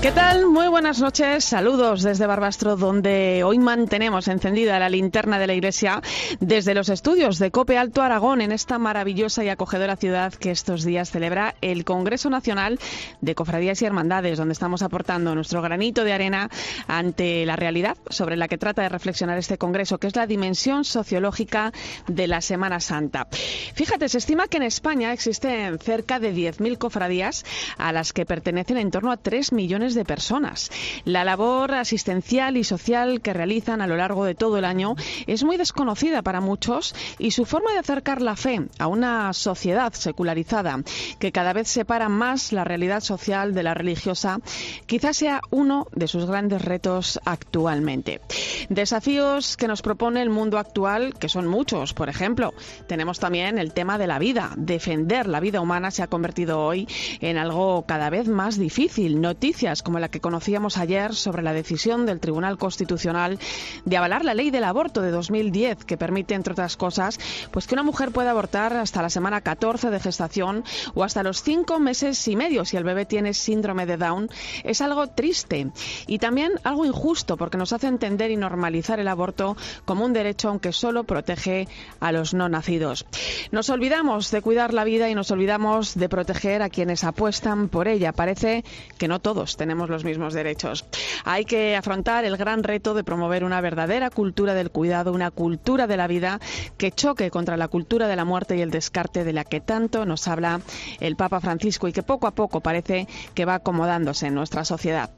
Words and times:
¿Qué 0.00 0.12
tal? 0.12 0.46
Muy 0.46 0.68
buenas 0.68 1.00
noches. 1.00 1.44
Saludos 1.44 2.04
desde 2.04 2.28
Barbastro, 2.28 2.76
donde 2.76 3.42
hoy 3.42 3.58
mantenemos 3.58 4.28
encendida 4.28 4.78
la 4.78 4.88
linterna 4.88 5.40
de 5.40 5.48
la 5.48 5.54
iglesia 5.54 6.00
desde 6.38 6.72
los 6.72 6.88
estudios 6.88 7.40
de 7.40 7.50
Cope 7.50 7.76
Alto 7.76 8.02
Aragón, 8.02 8.40
en 8.40 8.52
esta 8.52 8.78
maravillosa 8.78 9.42
y 9.42 9.48
acogedora 9.48 9.96
ciudad 9.96 10.32
que 10.32 10.52
estos 10.52 10.84
días 10.84 11.10
celebra 11.10 11.56
el 11.62 11.84
Congreso 11.84 12.30
Nacional 12.30 12.78
de 13.20 13.34
Cofradías 13.34 13.82
y 13.82 13.86
Hermandades, 13.86 14.38
donde 14.38 14.52
estamos 14.52 14.82
aportando 14.82 15.34
nuestro 15.34 15.62
granito 15.62 16.04
de 16.04 16.12
arena 16.12 16.48
ante 16.86 17.44
la 17.44 17.56
realidad 17.56 17.96
sobre 18.08 18.36
la 18.36 18.46
que 18.46 18.56
trata 18.56 18.82
de 18.82 18.90
reflexionar 18.90 19.36
este 19.36 19.58
Congreso, 19.58 19.98
que 19.98 20.06
es 20.06 20.14
la 20.14 20.28
dimensión 20.28 20.84
sociológica 20.84 21.72
de 22.06 22.28
la 22.28 22.40
Semana 22.40 22.78
Santa. 22.78 23.26
Fíjate, 23.74 24.08
se 24.08 24.18
estima 24.18 24.46
que 24.46 24.58
en 24.58 24.62
España 24.62 25.12
existen 25.12 25.76
cerca 25.80 26.20
de 26.20 26.32
10.000 26.32 26.78
cofradías 26.78 27.44
a 27.78 27.90
las 27.90 28.12
que 28.12 28.24
pertenecen 28.24 28.76
en 28.76 28.92
torno 28.92 29.10
a 29.10 29.16
3 29.16 29.52
millones 29.52 29.88
de 29.94 29.97
personas. 30.04 30.70
La 31.04 31.24
labor 31.24 31.74
asistencial 31.74 32.56
y 32.56 32.64
social 32.64 33.20
que 33.20 33.32
realizan 33.32 33.80
a 33.80 33.86
lo 33.86 33.96
largo 33.96 34.24
de 34.24 34.34
todo 34.34 34.58
el 34.58 34.64
año 34.64 34.94
es 35.26 35.44
muy 35.44 35.56
desconocida 35.56 36.22
para 36.22 36.40
muchos 36.40 36.94
y 37.18 37.30
su 37.30 37.44
forma 37.44 37.72
de 37.72 37.78
acercar 37.78 38.22
la 38.22 38.36
fe 38.36 38.62
a 38.78 38.86
una 38.86 39.32
sociedad 39.32 39.92
secularizada 39.92 40.80
que 41.18 41.32
cada 41.32 41.52
vez 41.52 41.68
separa 41.68 42.08
más 42.08 42.52
la 42.52 42.64
realidad 42.64 43.00
social 43.00 43.54
de 43.54 43.62
la 43.62 43.74
religiosa 43.74 44.40
quizás 44.86 45.16
sea 45.16 45.40
uno 45.50 45.86
de 45.92 46.08
sus 46.08 46.26
grandes 46.26 46.62
retos 46.62 47.20
actualmente. 47.24 48.20
Desafíos 48.68 49.56
que 49.56 49.68
nos 49.68 49.82
propone 49.82 50.22
el 50.22 50.30
mundo 50.30 50.58
actual, 50.58 51.14
que 51.18 51.28
son 51.28 51.46
muchos, 51.46 51.94
por 51.94 52.08
ejemplo, 52.08 52.54
tenemos 52.86 53.18
también 53.18 53.58
el 53.58 53.72
tema 53.72 53.98
de 53.98 54.06
la 54.06 54.18
vida. 54.18 54.52
Defender 54.56 55.26
la 55.26 55.40
vida 55.40 55.60
humana 55.60 55.90
se 55.90 56.02
ha 56.02 56.08
convertido 56.08 56.60
hoy 56.60 56.88
en 57.20 57.38
algo 57.38 57.84
cada 57.86 58.10
vez 58.10 58.28
más 58.28 58.58
difícil. 58.58 59.20
Noticias 59.20 59.77
como 59.82 59.98
la 59.98 60.08
que 60.08 60.20
conocíamos 60.20 60.78
ayer 60.78 61.14
sobre 61.14 61.42
la 61.42 61.52
decisión 61.52 62.06
del 62.06 62.20
Tribunal 62.20 62.58
Constitucional 62.58 63.38
de 63.84 63.96
avalar 63.96 64.24
la 64.24 64.34
ley 64.34 64.50
del 64.50 64.64
aborto 64.64 65.00
de 65.00 65.10
2010 65.10 65.84
que 65.84 65.96
permite, 65.96 66.34
entre 66.34 66.52
otras 66.52 66.76
cosas, 66.76 67.18
pues 67.50 67.66
que 67.66 67.74
una 67.74 67.82
mujer 67.82 68.10
pueda 68.10 68.32
abortar 68.32 68.72
hasta 68.74 69.02
la 69.02 69.10
semana 69.10 69.40
14 69.40 69.90
de 69.90 70.00
gestación 70.00 70.64
o 70.94 71.04
hasta 71.04 71.22
los 71.22 71.42
cinco 71.42 71.78
meses 71.80 72.26
y 72.28 72.36
medio 72.36 72.64
si 72.64 72.76
el 72.76 72.84
bebé 72.84 73.06
tiene 73.06 73.34
síndrome 73.34 73.86
de 73.86 73.96
Down, 73.96 74.28
es 74.64 74.80
algo 74.80 75.06
triste 75.06 75.70
y 76.06 76.18
también 76.18 76.52
algo 76.64 76.84
injusto 76.84 77.36
porque 77.36 77.58
nos 77.58 77.72
hace 77.72 77.86
entender 77.86 78.30
y 78.30 78.36
normalizar 78.36 79.00
el 79.00 79.08
aborto 79.08 79.56
como 79.84 80.04
un 80.04 80.12
derecho 80.12 80.48
aunque 80.48 80.72
solo 80.72 81.04
protege 81.04 81.68
a 82.00 82.12
los 82.12 82.34
no 82.34 82.48
nacidos. 82.48 83.06
Nos 83.52 83.70
olvidamos 83.70 84.30
de 84.30 84.42
cuidar 84.42 84.74
la 84.74 84.84
vida 84.84 85.08
y 85.08 85.14
nos 85.14 85.30
olvidamos 85.30 85.94
de 85.94 86.08
proteger 86.08 86.62
a 86.62 86.68
quienes 86.68 87.04
apuestan 87.04 87.68
por 87.68 87.88
ella. 87.88 88.12
Parece 88.12 88.64
que 88.98 89.08
no 89.08 89.20
todos 89.20 89.56
tenemos 89.56 89.67
tenemos 89.68 89.90
los 89.90 90.02
mismos 90.02 90.32
derechos. 90.32 90.86
Hay 91.26 91.44
que 91.44 91.76
afrontar 91.76 92.24
el 92.24 92.38
gran 92.38 92.62
reto 92.62 92.94
de 92.94 93.04
promover 93.04 93.44
una 93.44 93.60
verdadera 93.60 94.08
cultura 94.08 94.54
del 94.54 94.70
cuidado, 94.70 95.12
una 95.12 95.30
cultura 95.30 95.86
de 95.86 95.98
la 95.98 96.06
vida 96.06 96.40
que 96.78 96.90
choque 96.90 97.30
contra 97.30 97.58
la 97.58 97.68
cultura 97.68 98.08
de 98.08 98.16
la 98.16 98.24
muerte 98.24 98.56
y 98.56 98.62
el 98.62 98.70
descarte 98.70 99.24
de 99.24 99.34
la 99.34 99.44
que 99.44 99.60
tanto 99.60 100.06
nos 100.06 100.26
habla 100.26 100.62
el 101.00 101.16
Papa 101.16 101.40
Francisco 101.40 101.86
y 101.86 101.92
que 101.92 102.02
poco 102.02 102.26
a 102.26 102.30
poco 102.30 102.62
parece 102.62 103.08
que 103.34 103.44
va 103.44 103.56
acomodándose 103.56 104.28
en 104.28 104.34
nuestra 104.34 104.64
sociedad. 104.64 105.10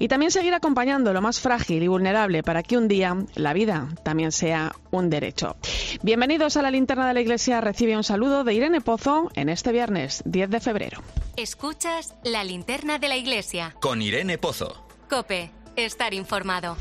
Y 0.00 0.08
también 0.08 0.32
seguir 0.32 0.54
acompañando 0.54 1.12
lo 1.12 1.22
más 1.22 1.38
frágil 1.38 1.80
y 1.80 1.86
vulnerable 1.86 2.42
para 2.42 2.64
que 2.64 2.76
un 2.76 2.88
día 2.88 3.16
la 3.36 3.52
vida 3.52 3.86
también 4.02 4.32
sea 4.32 4.72
un 4.90 5.10
derecho. 5.10 5.54
Bienvenidos 6.02 6.56
a 6.56 6.62
la 6.62 6.72
linterna 6.72 7.06
de 7.06 7.14
la 7.14 7.20
Iglesia. 7.20 7.60
Recibe 7.60 7.96
un 7.96 8.02
saludo 8.02 8.42
de 8.42 8.52
Irene 8.52 8.80
Pozo 8.80 9.30
en 9.36 9.48
este 9.48 9.70
viernes 9.70 10.22
10 10.26 10.50
de 10.50 10.58
febrero. 10.58 11.02
Escuchas 11.36 12.14
la 12.24 12.44
linterna 12.44 12.98
de 12.98 13.08
la 13.08 13.16
Iglesia. 13.16 13.74
Con 13.80 13.91
Irene 14.00 14.38
Pozo. 14.38 14.86
Cope, 15.10 15.50
estar 15.76 16.14
informado. 16.14 16.76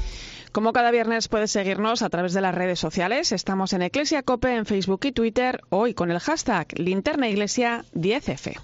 Como 0.52 0.74
cada 0.74 0.92
viernes 0.92 1.28
puedes 1.28 1.52
seguirnos 1.52 2.02
a 2.02 2.10
través 2.10 2.34
de 2.34 2.42
las 2.42 2.54
redes 2.54 2.80
sociales. 2.80 3.32
Estamos 3.32 3.74
en 3.74 3.82
Eclesia 3.82 4.22
Cope 4.22 4.56
en 4.56 4.66
Facebook 4.66 5.02
y 5.06 5.12
Twitter, 5.12 5.62
hoy 5.70 5.94
con 5.94 6.12
el 6.12 6.20
hashtag 6.20 6.68
Linterna 6.78 7.30
Iglesia 7.30 7.86
10F. 7.94 8.60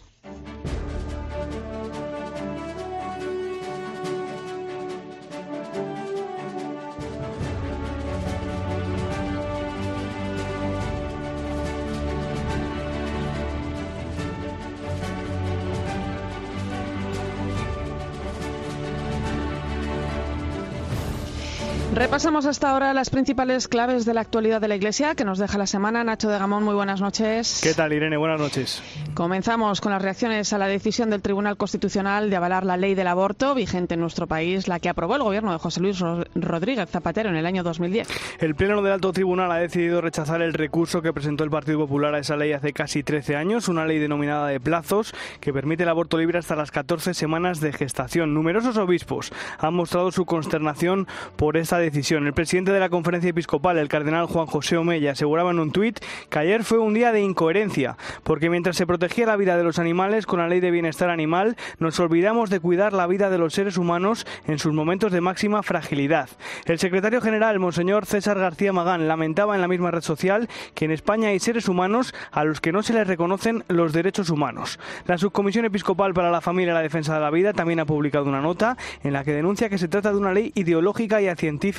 Repasamos 21.98 22.46
hasta 22.46 22.70
ahora 22.70 22.94
las 22.94 23.10
principales 23.10 23.68
claves 23.68 24.06
de 24.06 24.14
la 24.14 24.22
actualidad 24.22 24.62
de 24.62 24.68
la 24.68 24.76
Iglesia 24.76 25.16
que 25.16 25.26
nos 25.26 25.40
deja 25.40 25.58
la 25.58 25.66
semana. 25.66 26.04
Nacho 26.04 26.30
de 26.30 26.38
Gamón, 26.38 26.64
muy 26.64 26.76
buenas 26.76 27.02
noches. 27.02 27.60
¿Qué 27.64 27.74
tal, 27.74 27.92
Irene? 27.92 28.18
Buenas 28.18 28.40
noches. 28.40 28.84
Comenzamos 29.16 29.82
con 29.82 29.92
las 29.92 30.00
reacciones 30.00 30.54
a 30.54 30.60
la 30.60 30.68
decisión 30.68 31.10
del 31.10 31.24
Tribunal 31.24 31.58
Constitucional 31.58 32.30
de 32.30 32.36
avalar 32.36 32.68
la 32.68 32.78
ley 32.78 32.94
del 32.94 33.08
aborto 33.08 33.56
vigente 33.56 33.96
en 33.96 34.02
nuestro 34.02 34.28
país, 34.28 34.68
la 34.68 34.80
que 34.80 34.90
aprobó 34.90 35.16
el 35.16 35.24
gobierno 35.24 35.52
de 35.52 35.58
José 35.58 35.82
Luis 35.82 35.98
Rodríguez 36.36 36.88
Zapatero 36.88 37.30
en 37.30 37.36
el 37.36 37.48
año 37.48 37.64
2010. 37.64 38.08
El 38.42 38.54
Pleno 38.54 38.84
del 38.84 38.94
Alto 38.94 39.12
Tribunal 39.12 39.52
ha 39.52 39.58
decidido 39.58 40.00
rechazar 40.00 40.44
el 40.44 40.54
recurso 40.54 41.02
que 41.02 41.14
presentó 41.14 41.44
el 41.46 41.50
Partido 41.50 41.80
Popular 41.80 42.14
a 42.14 42.20
esa 42.20 42.38
ley 42.38 42.54
hace 42.54 42.74
casi 42.74 43.02
13 43.02 43.38
años, 43.38 43.70
una 43.70 43.88
ley 43.88 43.98
denominada 43.98 44.50
de 44.50 44.60
plazos 44.60 45.16
que 45.40 45.52
permite 45.52 45.82
el 45.82 45.90
aborto 45.90 46.20
libre 46.20 46.38
hasta 46.38 46.56
las 46.56 46.70
14 46.70 47.16
semanas 47.16 47.60
de 47.60 47.74
gestación. 47.74 48.36
Numerosos 48.36 48.78
obispos 48.78 49.34
han 49.58 49.74
mostrado 49.74 50.12
su 50.12 50.26
consternación 50.26 51.08
por 51.38 51.58
esta 51.58 51.80
decisión. 51.80 51.87
El 51.88 52.34
presidente 52.34 52.74
de 52.74 52.82
la 52.82 52.90
conferencia 52.90 53.30
episcopal, 53.30 53.78
el 53.78 53.88
cardenal 53.88 54.26
Juan 54.26 54.46
José 54.46 54.76
Omeya, 54.76 55.14
aseguraba 55.14 55.52
en 55.52 55.60
un 55.60 55.72
tuit 55.72 56.02
que 56.30 56.40
ayer 56.40 56.66
fue 56.66 56.80
un 56.80 56.94
día 56.94 57.14
de 57.14 57.22
incoherencia, 57.22 57.96
porque 58.24 58.50
mientras 58.50 58.76
se 58.76 58.86
protegía 58.86 59.26
la 59.26 59.38
vida 59.38 59.56
de 59.56 59.64
los 59.64 59.80
animales 59.80 60.26
con 60.26 60.40
la 60.40 60.50
ley 60.50 60.60
de 60.60 60.70
bienestar 60.70 61.10
animal, 61.10 61.56
nos 61.80 61.98
olvidamos 62.02 62.50
de 62.50 62.60
cuidar 62.60 62.92
la 62.92 63.08
vida 63.08 63.30
de 63.30 63.38
los 63.38 63.54
seres 63.54 63.78
humanos 63.78 64.28
en 64.48 64.60
sus 64.60 64.74
momentos 64.74 65.14
de 65.14 65.22
máxima 65.22 65.64
fragilidad. 65.64 66.28
El 66.66 66.78
secretario 66.78 67.22
general, 67.22 67.58
Monseñor 67.58 68.06
César 68.06 68.38
García 68.38 68.74
Magán, 68.74 69.08
lamentaba 69.08 69.56
en 69.56 69.62
la 69.62 69.70
misma 69.70 69.90
red 69.90 70.02
social 70.02 70.50
que 70.76 70.84
en 70.84 70.92
España 70.92 71.30
hay 71.30 71.40
seres 71.40 71.70
humanos 71.70 72.14
a 72.32 72.44
los 72.44 72.60
que 72.60 72.74
no 72.74 72.84
se 72.84 72.92
les 72.92 73.08
reconocen 73.08 73.64
los 73.70 73.94
derechos 73.94 74.30
humanos. 74.30 74.78
La 75.06 75.18
Subcomisión 75.18 75.64
Episcopal 75.64 76.14
para 76.14 76.32
la 76.32 76.42
Familia 76.42 76.72
y 76.72 76.76
la 76.76 76.82
Defensa 76.82 77.14
de 77.14 77.22
la 77.22 77.32
Vida 77.32 77.54
también 77.54 77.80
ha 77.80 77.86
publicado 77.86 78.26
una 78.26 78.42
nota 78.42 78.76
en 79.06 79.14
la 79.14 79.24
que 79.24 79.32
denuncia 79.32 79.70
que 79.70 79.78
se 79.78 79.88
trata 79.88 80.12
de 80.12 80.18
una 80.18 80.34
ley 80.34 80.52
ideológica 80.54 81.22
y 81.22 81.34
científica 81.38 81.77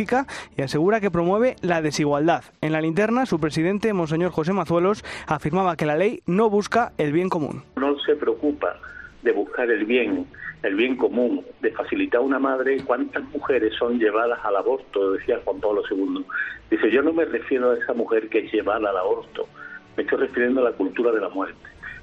y 0.57 0.63
asegura 0.63 1.01
que 1.01 1.11
promueve 1.11 1.57
la 1.61 1.83
desigualdad. 1.83 2.45
En 2.61 2.73
la 2.73 2.81
linterna, 2.81 3.27
su 3.27 3.41
presidente, 3.41 3.93
Monseñor 3.93 4.31
José 4.31 4.53
Mazuelos, 4.53 5.05
afirmaba 5.27 5.77
que 5.77 5.87
la 5.87 5.97
ley 5.97 6.23
no 6.27 6.51
busca 6.51 6.93
el 6.99 7.13
bien 7.13 7.29
común. 7.29 7.63
No 7.77 7.99
se 8.01 8.15
preocupa 8.15 8.77
de 9.23 9.33
buscar 9.33 9.69
el 9.71 9.85
bien, 9.85 10.27
el 10.63 10.77
bien 10.77 10.97
común, 10.97 11.45
de 11.61 11.73
facilitar 11.73 12.21
a 12.21 12.25
una 12.25 12.39
madre. 12.39 12.81
¿Cuántas 12.85 13.25
mujeres 13.31 13.75
son 13.77 13.99
llevadas 13.99 14.39
al 14.45 14.57
aborto? 14.57 15.13
Decía 15.13 15.41
Juan 15.45 15.61
Pablo 15.61 15.83
II. 15.91 16.25
Dice, 16.71 16.91
yo 16.91 17.03
no 17.03 17.13
me 17.13 17.25
refiero 17.25 17.71
a 17.71 17.77
esa 17.77 17.95
mujer 17.95 18.29
que 18.29 18.41
es 18.41 18.53
llevada 18.53 18.91
al 18.91 18.97
aborto, 18.97 19.49
me 19.97 20.05
estoy 20.05 20.19
refiriendo 20.19 20.61
a 20.61 20.71
la 20.71 20.77
cultura 20.77 21.11
de 21.11 21.21
la 21.21 21.29
muerte. 21.29 21.59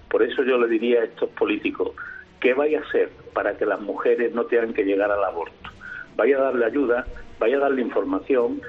Por 0.09 0.23
eso 0.23 0.43
yo 0.43 0.57
le 0.57 0.67
diría 0.67 1.01
a 1.01 1.05
estos 1.05 1.29
políticos, 1.29 1.91
¿qué 2.39 2.53
vaya 2.53 2.79
a 2.79 2.81
hacer 2.81 3.09
para 3.33 3.55
que 3.57 3.65
las 3.65 3.79
mujeres 3.79 4.33
no 4.33 4.45
tengan 4.45 4.73
que 4.73 4.83
llegar 4.83 5.11
al 5.11 5.23
aborto? 5.23 5.69
Vaya 6.17 6.37
a 6.37 6.41
darle 6.41 6.65
ayuda, 6.65 7.05
vaya 7.39 7.57
a 7.57 7.59
darle 7.59 7.81
información, 7.81 8.61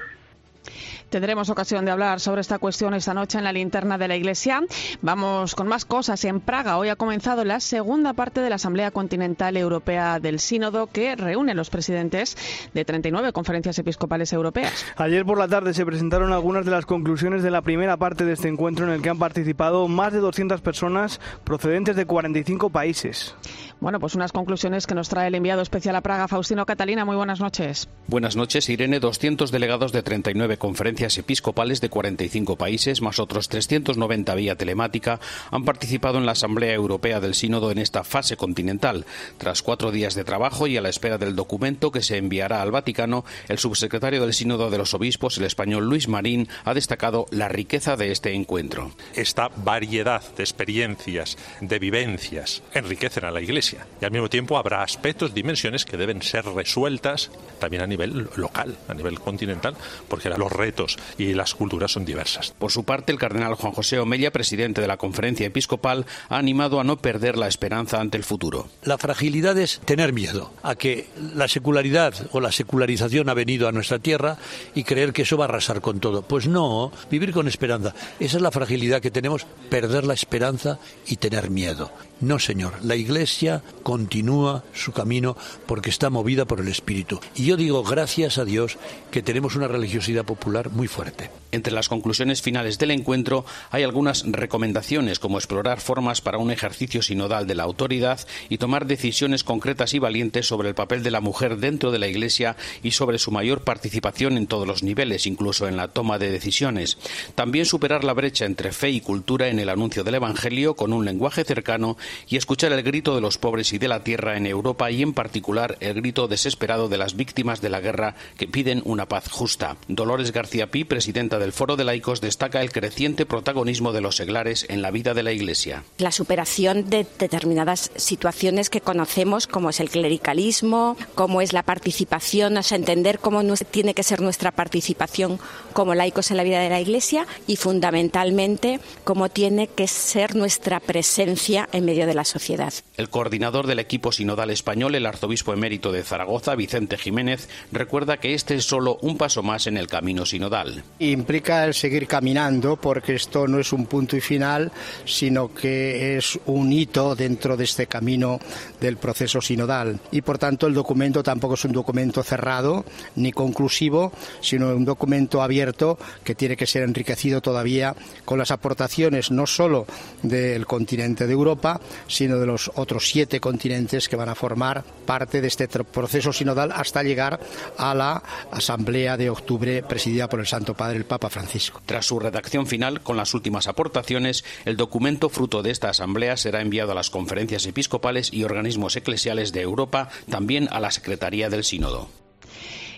Tendremos 1.09 1.49
ocasión 1.49 1.85
de 1.85 1.91
hablar 1.91 2.19
sobre 2.19 2.41
esta 2.41 2.59
cuestión 2.59 2.93
esta 2.93 3.13
noche 3.13 3.37
en 3.37 3.45
la 3.45 3.53
linterna 3.53 3.97
de 3.97 4.09
la 4.09 4.17
Iglesia. 4.17 4.61
Vamos 5.01 5.55
con 5.55 5.65
más 5.65 5.85
cosas. 5.85 6.25
En 6.25 6.41
Praga 6.41 6.77
hoy 6.77 6.89
ha 6.89 6.97
comenzado 6.97 7.45
la 7.45 7.61
segunda 7.61 8.11
parte 8.13 8.41
de 8.41 8.49
la 8.49 8.55
Asamblea 8.55 8.91
Continental 8.91 9.55
Europea 9.55 10.19
del 10.19 10.39
Sínodo 10.39 10.87
que 10.87 11.15
reúne 11.15 11.55
los 11.55 11.69
presidentes 11.69 12.35
de 12.73 12.83
39 12.83 13.31
conferencias 13.31 13.79
episcopales 13.79 14.33
europeas. 14.33 14.85
Ayer 14.97 15.23
por 15.23 15.37
la 15.37 15.47
tarde 15.47 15.73
se 15.73 15.85
presentaron 15.85 16.33
algunas 16.33 16.65
de 16.65 16.71
las 16.71 16.85
conclusiones 16.85 17.41
de 17.41 17.51
la 17.51 17.61
primera 17.61 17.95
parte 17.95 18.25
de 18.25 18.33
este 18.33 18.49
encuentro 18.49 18.85
en 18.85 18.91
el 18.91 19.01
que 19.01 19.09
han 19.09 19.19
participado 19.19 19.87
más 19.87 20.11
de 20.11 20.19
200 20.19 20.59
personas 20.59 21.21
procedentes 21.45 21.95
de 21.95 22.05
45 22.05 22.69
países. 22.69 23.33
Bueno, 23.79 23.99
pues 23.99 24.15
unas 24.15 24.31
conclusiones 24.31 24.87
que 24.87 24.95
nos 24.95 25.07
trae 25.07 25.27
el 25.27 25.35
enviado 25.35 25.61
especial 25.61 25.95
a 25.95 26.01
Praga, 26.01 26.27
Faustino 26.27 26.65
Catalina. 26.65 27.05
Muy 27.05 27.15
buenas 27.15 27.39
noches. 27.39 27.87
Buenas 28.07 28.35
noches, 28.35 28.69
Irene. 28.69 28.99
200 28.99 29.51
delegados 29.51 29.91
de 29.91 30.01
39 30.01 30.57
conferencias 30.57 31.15
episcopales 31.19 31.79
de 31.79 31.89
45 31.89 32.55
países, 32.55 33.03
más 33.03 33.19
otros 33.19 33.49
390 33.49 34.33
vía 34.33 34.55
telemática, 34.55 35.19
han 35.51 35.63
participado 35.63 36.17
en 36.17 36.25
la 36.25 36.31
Asamblea 36.31 36.73
Europea 36.73 37.19
del 37.19 37.35
Sínodo 37.35 37.69
en 37.69 37.77
esta 37.77 38.03
fase 38.03 38.35
continental. 38.35 39.05
Tras 39.37 39.61
cuatro 39.61 39.91
días 39.91 40.15
de 40.15 40.23
trabajo 40.23 40.65
y 40.65 40.75
a 40.77 40.81
la 40.81 40.89
espera 40.89 41.19
del 41.19 41.35
documento 41.35 41.91
que 41.91 42.01
se 42.01 42.17
enviará 42.17 42.63
al 42.63 42.71
Vaticano, 42.71 43.25
el 43.47 43.59
subsecretario 43.59 44.21
del 44.21 44.33
Sínodo 44.33 44.71
de 44.71 44.79
los 44.79 44.95
Obispos, 44.95 45.37
el 45.37 45.45
español 45.45 45.85
Luis 45.85 46.07
Marín, 46.07 46.49
ha 46.65 46.73
destacado 46.73 47.27
la 47.29 47.47
riqueza 47.47 47.95
de 47.95 48.11
este 48.11 48.33
encuentro. 48.33 48.91
Esta 49.13 49.49
variedad 49.49 50.23
de 50.35 50.41
experiencias, 50.41 51.37
de 51.61 51.77
vivencias, 51.77 52.63
enriquecen 52.73 53.25
a 53.25 53.31
la 53.31 53.41
Iglesia 53.41 53.66
y 53.73 54.05
al 54.05 54.11
mismo 54.11 54.29
tiempo 54.29 54.57
habrá 54.57 54.83
aspectos, 54.83 55.33
dimensiones 55.33 55.85
que 55.85 55.97
deben 55.97 56.21
ser 56.21 56.45
resueltas 56.45 57.31
también 57.59 57.83
a 57.83 57.87
nivel 57.87 58.29
local, 58.35 58.77
a 58.87 58.93
nivel 58.93 59.19
continental, 59.19 59.75
porque 60.07 60.29
los 60.29 60.51
retos 60.51 60.97
y 61.17 61.33
las 61.33 61.53
culturas 61.55 61.91
son 61.91 62.05
diversas. 62.05 62.51
Por 62.51 62.71
su 62.71 62.83
parte, 62.83 63.11
el 63.11 63.19
cardenal 63.19 63.55
Juan 63.55 63.73
José 63.73 63.99
Omella, 63.99 64.31
presidente 64.31 64.81
de 64.81 64.87
la 64.87 64.97
conferencia 64.97 65.47
episcopal, 65.47 66.05
ha 66.29 66.37
animado 66.37 66.79
a 66.79 66.83
no 66.83 66.97
perder 66.97 67.37
la 67.37 67.47
esperanza 67.47 67.99
ante 67.99 68.17
el 68.17 68.23
futuro. 68.23 68.69
La 68.83 68.97
fragilidad 68.97 69.57
es 69.57 69.79
tener 69.85 70.13
miedo 70.13 70.53
a 70.63 70.75
que 70.75 71.07
la 71.35 71.47
secularidad 71.47 72.13
o 72.31 72.39
la 72.39 72.51
secularización 72.51 73.29
ha 73.29 73.33
venido 73.33 73.67
a 73.67 73.71
nuestra 73.71 73.99
tierra 73.99 74.37
y 74.75 74.83
creer 74.83 75.13
que 75.13 75.23
eso 75.23 75.37
va 75.37 75.45
a 75.45 75.47
arrasar 75.47 75.81
con 75.81 75.99
todo. 75.99 76.21
Pues 76.21 76.47
no, 76.47 76.91
vivir 77.09 77.31
con 77.31 77.47
esperanza. 77.47 77.93
Esa 78.19 78.37
es 78.37 78.43
la 78.43 78.51
fragilidad 78.51 79.01
que 79.01 79.11
tenemos, 79.11 79.45
perder 79.69 80.05
la 80.05 80.13
esperanza 80.13 80.79
y 81.07 81.17
tener 81.17 81.49
miedo. 81.49 81.91
No, 82.19 82.39
Señor, 82.39 82.73
la 82.83 82.95
Iglesia 82.95 83.56
continúa 83.83 84.63
su 84.73 84.91
camino 84.91 85.37
porque 85.65 85.89
está 85.89 86.09
movida 86.09 86.45
por 86.45 86.59
el 86.59 86.67
Espíritu. 86.67 87.19
Y 87.35 87.45
yo 87.45 87.57
digo 87.57 87.83
gracias 87.83 88.37
a 88.37 88.45
Dios 88.45 88.77
que 89.11 89.21
tenemos 89.21 89.55
una 89.55 89.67
religiosidad 89.67 90.25
popular 90.25 90.69
muy 90.69 90.87
fuerte. 90.87 91.29
Entre 91.51 91.73
las 91.73 91.89
conclusiones 91.89 92.41
finales 92.41 92.77
del 92.77 92.91
encuentro 92.91 93.45
hay 93.71 93.83
algunas 93.83 94.23
recomendaciones 94.25 95.19
como 95.19 95.37
explorar 95.37 95.79
formas 95.79 96.21
para 96.21 96.37
un 96.37 96.51
ejercicio 96.51 97.01
sinodal 97.01 97.47
de 97.47 97.55
la 97.55 97.63
autoridad 97.63 98.19
y 98.49 98.57
tomar 98.57 98.85
decisiones 98.85 99.43
concretas 99.43 99.93
y 99.93 99.99
valientes 99.99 100.45
sobre 100.45 100.69
el 100.69 100.75
papel 100.75 101.03
de 101.03 101.11
la 101.11 101.21
mujer 101.21 101.57
dentro 101.57 101.91
de 101.91 101.99
la 101.99 102.07
Iglesia 102.07 102.57
y 102.83 102.91
sobre 102.91 103.17
su 103.17 103.31
mayor 103.31 103.61
participación 103.61 104.37
en 104.37 104.47
todos 104.47 104.67
los 104.67 104.83
niveles, 104.83 105.25
incluso 105.25 105.67
en 105.67 105.77
la 105.77 105.87
toma 105.87 106.19
de 106.19 106.31
decisiones. 106.31 106.97
También 107.35 107.65
superar 107.65 108.03
la 108.03 108.13
brecha 108.13 108.45
entre 108.45 108.71
fe 108.71 108.89
y 108.89 109.01
cultura 109.01 109.47
en 109.47 109.59
el 109.59 109.69
anuncio 109.69 110.03
del 110.03 110.15
Evangelio 110.15 110.75
con 110.75 110.93
un 110.93 111.05
lenguaje 111.05 111.43
cercano 111.43 111.97
y 112.27 112.37
escuchar 112.37 112.73
el 112.73 112.83
grito 112.83 113.15
de 113.15 113.21
los 113.21 113.37
pobres 113.47 113.71
y 113.71 113.77
de 113.77 113.87
la 113.87 114.03
tierra 114.03 114.35
en 114.35 114.45
Europa 114.45 114.91
y 114.91 115.01
en 115.01 115.13
particular 115.13 115.77
el 115.79 115.93
grito 115.93 116.27
desesperado 116.27 116.89
de 116.89 116.97
las 116.97 117.15
víctimas 117.15 117.61
de 117.61 117.69
la 117.69 117.79
guerra 117.79 118.15
que 118.35 118.45
piden 118.45 118.81
una 118.83 119.05
paz 119.05 119.29
justa. 119.29 119.77
Dolores 119.87 120.33
García 120.33 120.69
Pi, 120.69 120.83
presidenta 120.83 121.39
del 121.39 121.53
Foro 121.53 121.77
de 121.77 121.85
Laicos, 121.85 122.19
destaca 122.19 122.59
el 122.59 122.73
creciente 122.73 123.25
protagonismo 123.25 123.93
de 123.93 124.01
los 124.01 124.17
seglares 124.17 124.65
en 124.67 124.81
la 124.81 124.91
vida 124.91 125.13
de 125.13 125.23
la 125.23 125.31
Iglesia. 125.31 125.85
La 125.97 126.11
superación 126.11 126.89
de 126.89 127.07
determinadas 127.17 127.89
situaciones 127.95 128.69
que 128.69 128.81
conocemos, 128.81 129.47
como 129.47 129.69
es 129.69 129.79
el 129.79 129.89
clericalismo, 129.89 130.97
como 131.15 131.39
es 131.39 131.53
la 131.53 131.63
participación, 131.63 132.57
o 132.57 132.63
sea, 132.63 132.77
entender 132.77 133.19
cómo 133.19 133.41
tiene 133.71 133.93
que 133.93 134.03
ser 134.03 134.19
nuestra 134.19 134.51
participación 134.51 135.39
como 135.71 135.95
laicos 135.95 136.31
en 136.31 136.37
la 136.37 136.43
vida 136.43 136.59
de 136.59 136.67
la 136.67 136.81
Iglesia 136.81 137.25
y 137.47 137.55
fundamentalmente 137.55 138.81
cómo 139.05 139.29
tiene 139.29 139.67
que 139.67 139.87
ser 139.87 140.35
nuestra 140.35 140.81
presencia 140.81 141.69
en 141.71 141.85
medio 141.85 142.05
de 142.07 142.13
la 142.13 142.25
sociedad. 142.25 142.73
El 142.97 143.09
coordinador 143.37 143.67
del 143.67 143.77
equipo 143.77 144.11
sinodal 144.11 144.49
español, 144.49 144.95
el 144.95 145.05
arzobispo 145.05 145.53
emérito 145.53 145.91
de 145.91 146.01
Zaragoza, 146.01 146.55
Vicente 146.55 146.97
Jiménez, 146.97 147.47
recuerda 147.71 148.17
que 148.17 148.33
este 148.33 148.55
es 148.55 148.65
solo 148.65 148.97
un 149.03 149.15
paso 149.15 149.43
más 149.43 149.67
en 149.67 149.77
el 149.77 149.85
camino 149.85 150.25
sinodal. 150.25 150.83
Implica 150.97 151.63
el 151.63 151.75
seguir 151.75 152.07
caminando 152.07 152.77
porque 152.77 153.13
esto 153.13 153.47
no 153.47 153.59
es 153.59 153.71
un 153.73 153.85
punto 153.85 154.17
y 154.17 154.21
final, 154.21 154.71
sino 155.05 155.53
que 155.53 156.17
es 156.17 156.39
un 156.47 156.73
hito 156.73 157.13
dentro 157.13 157.55
de 157.55 157.65
este 157.65 157.85
camino 157.85 158.39
del 158.81 158.97
proceso 158.97 159.39
sinodal. 159.39 159.99
Y 160.09 160.21
por 160.21 160.39
tanto 160.39 160.65
el 160.65 160.73
documento 160.73 161.21
tampoco 161.21 161.53
es 161.53 161.65
un 161.65 161.73
documento 161.73 162.23
cerrado 162.23 162.85
ni 163.17 163.31
conclusivo, 163.31 164.13
sino 164.41 164.75
un 164.75 164.83
documento 164.83 165.43
abierto 165.43 165.99
que 166.23 166.33
tiene 166.33 166.57
que 166.57 166.65
ser 166.65 166.81
enriquecido 166.81 167.39
todavía 167.39 167.95
con 168.25 168.39
las 168.39 168.49
aportaciones 168.49 169.29
no 169.29 169.45
solo 169.45 169.85
del 170.23 170.65
continente 170.65 171.27
de 171.27 171.33
Europa, 171.33 171.79
sino 172.07 172.39
de 172.39 172.47
los 172.47 172.71
otros 172.73 173.07
siete 173.07 173.26
continentes 173.39 174.09
que 174.09 174.15
van 174.15 174.29
a 174.29 174.35
formar 174.35 174.83
parte 175.05 175.41
de 175.41 175.47
este 175.47 175.67
proceso 175.67 176.33
sinodal 176.33 176.71
hasta 176.71 177.03
llegar 177.03 177.39
a 177.77 177.93
la 177.93 178.23
Asamblea 178.51 179.17
de 179.17 179.29
octubre 179.29 179.83
presidida 179.83 180.29
por 180.29 180.39
el 180.39 180.47
Santo 180.47 180.73
Padre, 180.73 180.97
el 180.97 181.05
Papa 181.05 181.29
Francisco. 181.29 181.81
Tras 181.85 182.05
su 182.05 182.19
redacción 182.19 182.67
final, 182.67 183.01
con 183.01 183.17
las 183.17 183.33
últimas 183.33 183.67
aportaciones, 183.67 184.43
el 184.65 184.77
documento 184.77 185.29
fruto 185.29 185.63
de 185.63 185.71
esta 185.71 185.89
Asamblea 185.89 186.37
será 186.37 186.61
enviado 186.61 186.91
a 186.91 186.95
las 186.95 187.09
conferencias 187.09 187.65
episcopales 187.65 188.33
y 188.33 188.43
organismos 188.43 188.95
eclesiales 188.95 189.51
de 189.51 189.61
Europa, 189.61 190.09
también 190.29 190.67
a 190.71 190.79
la 190.79 190.91
Secretaría 190.91 191.49
del 191.49 191.63
Sínodo. 191.63 192.26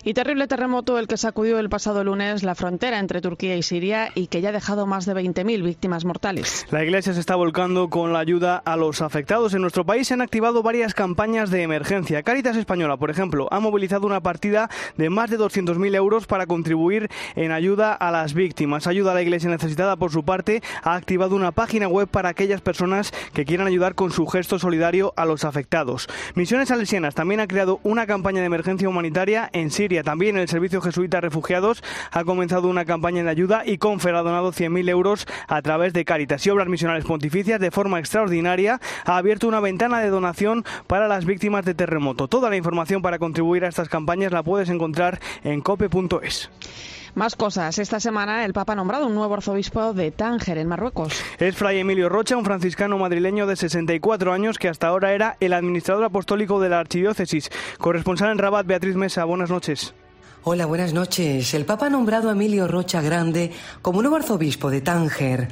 Y 0.04 0.14
terrible 0.14 0.48
terremoto 0.48 0.98
el 0.98 1.08
que 1.08 1.18
sacudió 1.18 1.60
el 1.60 1.70
pasado 1.70 2.04
lunes 2.04 2.44
la 2.44 2.56
frontera 2.56 3.00
entre 3.00 3.20
Turquía 3.20 3.58
y 3.58 3.64
Siria 3.64 4.10
y 4.16 4.28
que 4.28 4.40
ya 4.40 4.50
ha 4.50 4.54
dejado 4.54 4.88
más 4.88 5.06
de 5.06 5.14
20.000 5.14 5.62
víctimas 5.62 6.06
mortales. 6.06 6.66
La 6.72 6.84
Iglesia 6.84 7.14
se 7.14 7.20
está 7.20 7.36
volcando 7.36 7.90
con 7.90 8.14
la 8.14 8.20
ayuda 8.20 8.62
a 8.64 8.78
los 8.78 9.02
afectados. 9.02 9.54
En 9.54 9.62
nuestro 9.62 9.86
país 9.86 10.08
se 10.08 10.14
han 10.14 10.22
activado 10.22 10.64
varias 10.64 10.94
campañas 10.94 11.52
de 11.52 11.64
emergencia. 11.64 12.24
Cáritas 12.24 12.56
Española, 12.56 12.96
por 12.96 13.10
ejemplo, 13.10 13.50
ha 13.52 13.60
movilizado 13.60 14.08
una 14.08 14.22
partida 14.22 14.70
de 14.96 15.10
más 15.10 15.30
de 15.30 15.38
200.000 15.38 15.96
euros 15.96 16.28
para 16.28 16.46
contribuir 16.46 17.10
en 17.36 17.52
ayuda 17.52 17.94
a 17.94 18.10
las 18.12 18.34
víctimas. 18.34 18.88
Ayuda 18.88 19.12
a 19.12 19.16
la 19.16 19.22
Iglesia 19.22 19.50
necesitada, 19.50 19.98
por 19.98 20.12
su 20.12 20.24
parte, 20.24 20.64
ha 20.82 20.96
activado 20.96 21.36
una 21.36 21.52
página 21.52 21.90
web 21.90 22.08
para 22.08 22.30
aquellas 22.30 22.62
personas 22.62 23.12
que 23.34 23.44
quieran 23.44 23.68
ayudar 23.68 23.96
con 23.96 24.12
su 24.12 24.26
gesto 24.28 24.60
solidario 24.60 25.14
a 25.18 25.26
los 25.26 25.44
afectados. 25.44 26.08
Misiones 26.36 26.70
Salesianas 26.70 27.16
también 27.16 27.42
ha 27.42 27.48
creado 27.48 27.82
una 27.84 28.08
campaña 28.08 28.40
de 28.40 28.46
emergencia 28.46 28.88
humanitaria 28.88 29.50
en 29.52 29.72
Siria 29.72 29.89
también 30.04 30.38
el 30.38 30.48
Servicio 30.48 30.82
Jesuita 30.82 31.20
Refugiados 31.20 31.84
ha 32.12 32.24
comenzado 32.24 32.68
una 32.68 32.86
campaña 32.86 33.24
de 33.24 33.30
ayuda 33.30 33.64
y 33.66 33.78
Confer 33.78 34.16
ha 34.16 34.22
donado 34.22 34.52
100.000 34.52 34.90
euros 34.90 35.28
a 35.48 35.62
través 35.62 35.94
de 35.94 36.06
Cáritas 36.06 36.46
y 36.46 36.50
Obras 36.50 36.68
Misionales 36.68 37.06
Pontificias 37.06 37.60
de 37.60 37.72
forma 37.72 38.00
extraordinaria. 38.00 38.80
Ha 39.06 39.18
abierto 39.18 39.48
una 39.48 39.60
ventana 39.60 40.00
de 40.00 40.10
donación 40.10 40.64
para 40.88 41.08
las 41.08 41.26
víctimas 41.26 41.66
de 41.66 41.74
terremoto. 41.74 42.28
Toda 42.28 42.50
la 42.50 42.58
información 42.58 43.02
para 43.02 43.20
contribuir 43.20 43.66
a 43.66 43.70
estas 43.70 43.90
campañas 43.90 44.32
la 44.32 44.44
puedes 44.44 44.70
encontrar 44.70 45.20
en 45.44 45.62
cope.es. 45.62 46.50
Más 47.16 47.36
cosas. 47.36 47.78
Esta 47.80 48.00
semana 48.00 48.46
el 48.46 48.54
Papa 48.54 48.74
ha 48.74 48.76
nombrado 48.76 49.08
un 49.08 49.16
nuevo 49.16 49.34
arzobispo 49.34 49.94
de 49.94 50.12
Tánger, 50.12 50.58
en 50.58 50.68
Marruecos. 50.68 51.24
Es 51.40 51.56
Fray 51.56 51.80
Emilio 51.80 52.10
Rocha, 52.10 52.38
un 52.38 52.46
franciscano 52.46 52.98
madrileño 52.98 53.48
de 53.48 53.56
64 53.56 54.34
años 54.34 54.58
que 54.58 54.70
hasta 54.70 54.88
ahora 54.88 55.14
era 55.14 55.38
el 55.40 55.54
administrador 55.54 56.04
apostólico 56.04 56.60
de 56.60 56.70
la 56.70 56.80
archidiócesis. 56.80 57.50
Corresponsal 57.78 58.32
en 58.32 58.38
Rabat, 58.38 58.66
Beatriz 58.66 58.96
Mesa. 58.96 59.26
Buenas 59.26 59.50
noches. 59.50 59.94
Hola, 60.46 60.66
buenas 60.66 60.94
noches. 60.94 61.54
El 61.54 61.66
Papa 61.66 61.88
ha 61.88 61.90
nombrado 61.90 62.30
a 62.30 62.32
Emilio 62.32 62.66
Rocha 62.66 63.02
Grande 63.02 63.52
como 63.82 64.02
nuevo 64.02 64.16
arzobispo 64.16 64.70
de 64.70 64.80
Tánger. 64.80 65.50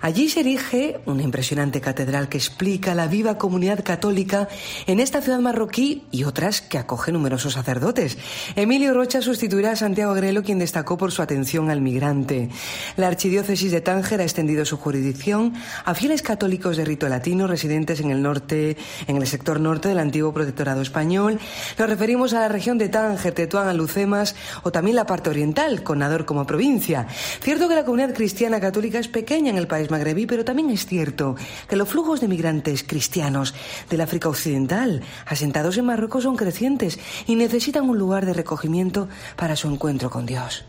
Allí 0.00 0.30
se 0.30 0.40
erige 0.40 0.98
una 1.04 1.22
impresionante 1.22 1.82
catedral 1.82 2.30
que 2.30 2.38
explica 2.38 2.94
la 2.94 3.06
viva 3.06 3.36
comunidad 3.36 3.84
católica 3.84 4.48
en 4.86 4.98
esta 4.98 5.20
ciudad 5.20 5.40
marroquí 5.40 6.04
y 6.10 6.24
otras 6.24 6.62
que 6.62 6.78
acoge 6.78 7.12
numerosos 7.12 7.52
sacerdotes. 7.52 8.16
Emilio 8.56 8.94
Rocha 8.94 9.20
sustituirá 9.20 9.72
a 9.72 9.76
Santiago 9.76 10.14
Grelo, 10.14 10.42
quien 10.42 10.58
destacó 10.58 10.96
por 10.96 11.12
su 11.12 11.20
atención 11.20 11.68
al 11.68 11.82
migrante. 11.82 12.48
La 12.96 13.08
archidiócesis 13.08 13.70
de 13.70 13.82
Tánger 13.82 14.22
ha 14.22 14.24
extendido 14.24 14.64
su 14.64 14.78
jurisdicción 14.78 15.52
a 15.84 15.94
fieles 15.94 16.22
católicos 16.22 16.78
de 16.78 16.86
rito 16.86 17.10
latino 17.10 17.46
residentes 17.46 18.00
en 18.00 18.10
el 18.10 18.22
norte, 18.22 18.78
en 19.06 19.18
el 19.18 19.26
sector 19.26 19.60
norte 19.60 19.90
del 19.90 19.98
antiguo 19.98 20.32
protectorado 20.32 20.80
español. 20.80 21.38
Nos 21.78 21.90
referimos 21.90 22.32
a 22.32 22.40
la 22.40 22.48
región 22.48 22.78
de 22.78 22.88
Tánger, 22.88 23.34
Tetuán, 23.34 23.68
Alucemas, 23.68 24.29
o 24.62 24.72
también 24.72 24.96
la 24.96 25.06
parte 25.06 25.30
oriental, 25.30 25.82
con 25.82 25.98
Nador 25.98 26.24
como 26.24 26.46
provincia. 26.46 27.06
Cierto 27.40 27.68
que 27.68 27.74
la 27.74 27.84
comunidad 27.84 28.14
cristiana 28.14 28.60
católica 28.60 28.98
es 28.98 29.08
pequeña 29.08 29.50
en 29.50 29.58
el 29.58 29.66
país 29.66 29.90
magrebí, 29.90 30.26
pero 30.26 30.44
también 30.44 30.70
es 30.70 30.86
cierto 30.86 31.36
que 31.68 31.76
los 31.76 31.88
flujos 31.88 32.20
de 32.20 32.28
migrantes 32.28 32.82
cristianos 32.82 33.54
del 33.88 34.00
África 34.00 34.28
Occidental, 34.28 35.02
asentados 35.26 35.76
en 35.78 35.86
Marruecos, 35.86 36.24
son 36.24 36.36
crecientes 36.36 36.98
y 37.26 37.36
necesitan 37.36 37.88
un 37.88 37.98
lugar 37.98 38.26
de 38.26 38.32
recogimiento 38.32 39.08
para 39.36 39.56
su 39.56 39.68
encuentro 39.68 40.10
con 40.10 40.26
Dios. 40.26 40.64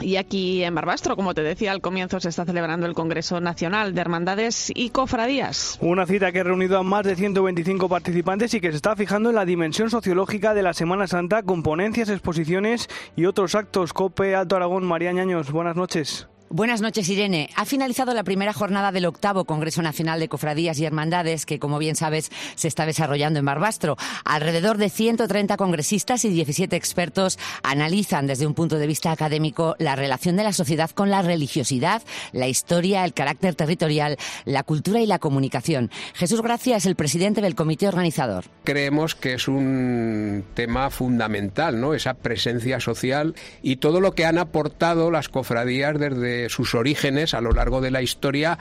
Y 0.00 0.16
aquí 0.16 0.62
en 0.62 0.74
Barbastro, 0.74 1.16
como 1.16 1.34
te 1.34 1.42
decía 1.42 1.72
al 1.72 1.80
comienzo, 1.80 2.20
se 2.20 2.28
está 2.28 2.44
celebrando 2.44 2.86
el 2.86 2.94
Congreso 2.94 3.40
Nacional 3.40 3.94
de 3.94 4.00
Hermandades 4.00 4.70
y 4.74 4.90
Cofradías. 4.90 5.76
Una 5.80 6.06
cita 6.06 6.30
que 6.30 6.40
ha 6.40 6.44
reunido 6.44 6.78
a 6.78 6.82
más 6.82 7.04
de 7.04 7.16
125 7.16 7.88
participantes 7.88 8.54
y 8.54 8.60
que 8.60 8.70
se 8.70 8.76
está 8.76 8.94
fijando 8.94 9.30
en 9.30 9.34
la 9.34 9.44
dimensión 9.44 9.90
sociológica 9.90 10.54
de 10.54 10.62
la 10.62 10.72
Semana 10.72 11.06
Santa 11.06 11.42
con 11.42 11.62
ponencias, 11.62 12.08
exposiciones 12.10 12.88
y 13.16 13.26
otros 13.26 13.54
actos. 13.54 13.92
COPE 13.92 14.36
Alto 14.36 14.56
Aragón, 14.56 14.84
María 14.84 15.12
Ñaños, 15.12 15.50
buenas 15.50 15.76
noches. 15.76 16.28
Buenas 16.50 16.80
noches, 16.80 17.06
Irene. 17.10 17.50
Ha 17.56 17.66
finalizado 17.66 18.14
la 18.14 18.24
primera 18.24 18.54
jornada 18.54 18.90
del 18.90 19.04
octavo 19.04 19.44
Congreso 19.44 19.82
Nacional 19.82 20.18
de 20.18 20.30
Cofradías 20.30 20.78
y 20.78 20.86
Hermandades, 20.86 21.44
que, 21.44 21.58
como 21.58 21.78
bien 21.78 21.94
sabes, 21.94 22.30
se 22.54 22.68
está 22.68 22.86
desarrollando 22.86 23.38
en 23.38 23.44
Barbastro. 23.44 23.98
Alrededor 24.24 24.78
de 24.78 24.88
130 24.88 25.58
congresistas 25.58 26.24
y 26.24 26.30
17 26.30 26.74
expertos 26.74 27.38
analizan 27.62 28.26
desde 28.26 28.46
un 28.46 28.54
punto 28.54 28.78
de 28.78 28.86
vista 28.86 29.12
académico 29.12 29.76
la 29.78 29.94
relación 29.94 30.36
de 30.36 30.44
la 30.44 30.54
sociedad 30.54 30.90
con 30.90 31.10
la 31.10 31.20
religiosidad, 31.20 32.02
la 32.32 32.48
historia, 32.48 33.04
el 33.04 33.12
carácter 33.12 33.54
territorial, 33.54 34.16
la 34.46 34.62
cultura 34.62 35.02
y 35.02 35.06
la 35.06 35.18
comunicación. 35.18 35.90
Jesús 36.14 36.40
Gracia 36.40 36.78
es 36.78 36.86
el 36.86 36.96
presidente 36.96 37.42
del 37.42 37.56
comité 37.56 37.88
organizador. 37.88 38.46
Creemos 38.64 39.14
que 39.14 39.34
es 39.34 39.48
un 39.48 40.44
tema 40.54 40.88
fundamental, 40.88 41.78
¿no? 41.78 41.92
Esa 41.92 42.14
presencia 42.14 42.80
social 42.80 43.34
y 43.60 43.76
todo 43.76 44.00
lo 44.00 44.12
que 44.12 44.24
han 44.24 44.38
aportado 44.38 45.10
las 45.10 45.28
cofradías 45.28 45.98
desde 45.98 46.37
sus 46.48 46.74
orígenes 46.74 47.34
a 47.34 47.40
lo 47.40 47.52
largo 47.52 47.80
de 47.80 47.90
la 47.90 48.02
historia 48.02 48.58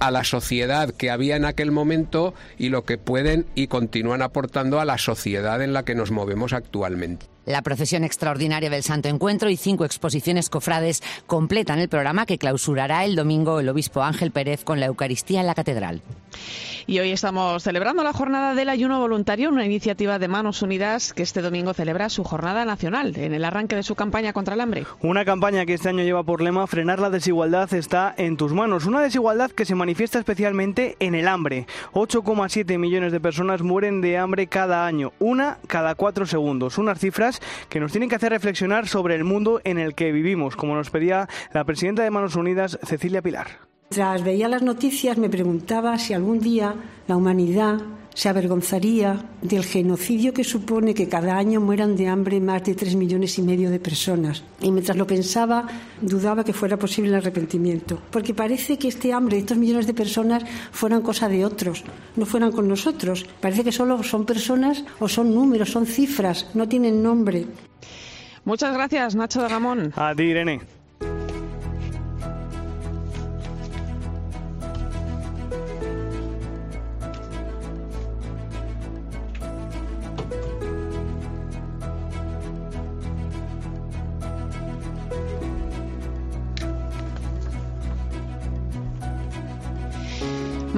a 0.00 0.10
la 0.10 0.24
sociedad 0.24 0.90
que 0.92 1.10
había 1.10 1.36
en 1.36 1.44
aquel 1.44 1.70
momento 1.70 2.34
y 2.58 2.70
lo 2.70 2.84
que 2.84 2.98
pueden 2.98 3.46
y 3.54 3.68
continúan 3.68 4.22
aportando 4.22 4.80
a 4.80 4.84
la 4.84 4.98
sociedad 4.98 5.62
en 5.62 5.72
la 5.72 5.84
que 5.84 5.94
nos 5.94 6.10
movemos 6.10 6.52
actualmente. 6.52 7.26
La 7.46 7.62
procesión 7.62 8.04
extraordinaria 8.04 8.70
del 8.70 8.82
Santo 8.82 9.08
Encuentro 9.08 9.50
y 9.50 9.56
cinco 9.56 9.84
exposiciones 9.84 10.50
cofrades 10.50 11.02
completan 11.26 11.78
el 11.78 11.88
programa 11.88 12.26
que 12.26 12.38
clausurará 12.38 13.04
el 13.04 13.16
domingo 13.16 13.60
el 13.60 13.68
obispo 13.68 14.02
Ángel 14.02 14.30
Pérez 14.30 14.62
con 14.62 14.78
la 14.78 14.86
Eucaristía 14.86 15.40
en 15.40 15.46
la 15.46 15.54
Catedral. 15.54 16.02
Y 16.86 16.98
hoy 16.98 17.12
estamos 17.12 17.62
celebrando 17.62 18.02
la 18.02 18.12
jornada 18.12 18.54
del 18.54 18.68
ayuno 18.68 19.00
voluntario, 19.00 19.48
una 19.48 19.64
iniciativa 19.64 20.18
de 20.18 20.28
Manos 20.28 20.62
Unidas 20.62 21.12
que 21.12 21.22
este 21.22 21.42
domingo 21.42 21.74
celebra 21.74 22.08
su 22.08 22.24
jornada 22.24 22.64
nacional 22.64 23.16
en 23.16 23.34
el 23.34 23.44
arranque 23.44 23.76
de 23.76 23.82
su 23.82 23.94
campaña 23.94 24.32
contra 24.32 24.54
el 24.54 24.60
hambre. 24.60 24.86
Una 25.00 25.24
campaña 25.24 25.66
que 25.66 25.74
este 25.74 25.88
año 25.88 26.02
lleva 26.02 26.24
por 26.24 26.42
lema 26.42 26.66
frenar 26.66 26.98
la 26.98 27.10
desigualdad 27.10 27.72
está 27.74 28.14
en 28.16 28.36
tus 28.36 28.52
manos. 28.52 28.86
Una 28.86 29.00
desigualdad 29.00 29.50
que 29.50 29.64
se 29.64 29.74
manifiesta 29.74 29.89
especialmente 30.18 30.96
en 31.00 31.14
el 31.14 31.28
hambre. 31.28 31.66
8,7 31.92 32.78
millones 32.78 33.12
de 33.12 33.20
personas 33.20 33.62
mueren 33.62 34.00
de 34.00 34.18
hambre 34.18 34.46
cada 34.46 34.86
año, 34.86 35.12
una 35.18 35.58
cada 35.66 35.94
cuatro 35.94 36.26
segundos. 36.26 36.78
Unas 36.78 36.98
cifras 36.98 37.40
que 37.68 37.80
nos 37.80 37.92
tienen 37.92 38.08
que 38.08 38.16
hacer 38.16 38.30
reflexionar 38.30 38.88
sobre 38.88 39.14
el 39.14 39.24
mundo 39.24 39.60
en 39.64 39.78
el 39.78 39.94
que 39.94 40.12
vivimos, 40.12 40.56
como 40.56 40.74
nos 40.74 40.90
pedía 40.90 41.28
la 41.52 41.64
presidenta 41.64 42.02
de 42.02 42.10
Manos 42.10 42.36
Unidas, 42.36 42.78
Cecilia 42.82 43.22
Pilar. 43.22 43.48
Tras 43.88 44.22
veía 44.22 44.48
las 44.48 44.62
noticias 44.62 45.18
me 45.18 45.28
preguntaba 45.28 45.98
si 45.98 46.14
algún 46.14 46.38
día 46.38 46.74
la 47.08 47.16
humanidad 47.16 47.80
se 48.14 48.28
avergonzaría 48.28 49.24
del 49.42 49.64
genocidio 49.64 50.32
que 50.32 50.44
supone 50.44 50.94
que 50.94 51.08
cada 51.08 51.36
año 51.36 51.60
mueran 51.60 51.96
de 51.96 52.08
hambre 52.08 52.40
más 52.40 52.64
de 52.64 52.74
tres 52.74 52.96
millones 52.96 53.38
y 53.38 53.42
medio 53.42 53.70
de 53.70 53.80
personas. 53.80 54.42
Y 54.60 54.70
mientras 54.70 54.96
lo 54.96 55.06
pensaba, 55.06 55.66
dudaba 56.00 56.44
que 56.44 56.52
fuera 56.52 56.76
posible 56.76 57.10
el 57.10 57.16
arrepentimiento. 57.16 58.00
Porque 58.10 58.34
parece 58.34 58.78
que 58.78 58.88
este 58.88 59.12
hambre 59.12 59.36
de 59.36 59.42
estos 59.42 59.58
millones 59.58 59.86
de 59.86 59.94
personas 59.94 60.44
fueran 60.72 61.02
cosa 61.02 61.28
de 61.28 61.44
otros, 61.44 61.84
no 62.16 62.26
fueran 62.26 62.52
con 62.52 62.68
nosotros. 62.68 63.26
Parece 63.40 63.64
que 63.64 63.72
solo 63.72 64.02
son 64.02 64.26
personas 64.26 64.84
o 64.98 65.08
son 65.08 65.34
números, 65.34 65.70
son 65.70 65.86
cifras, 65.86 66.48
no 66.54 66.68
tienen 66.68 67.02
nombre. 67.02 67.46
Muchas 68.44 68.72
gracias, 68.72 69.14
Nacho 69.14 69.42
de 69.42 69.48
Ramón. 69.48 69.92
A 69.96 70.14
ti, 70.14 70.24
Irene. 70.24 70.79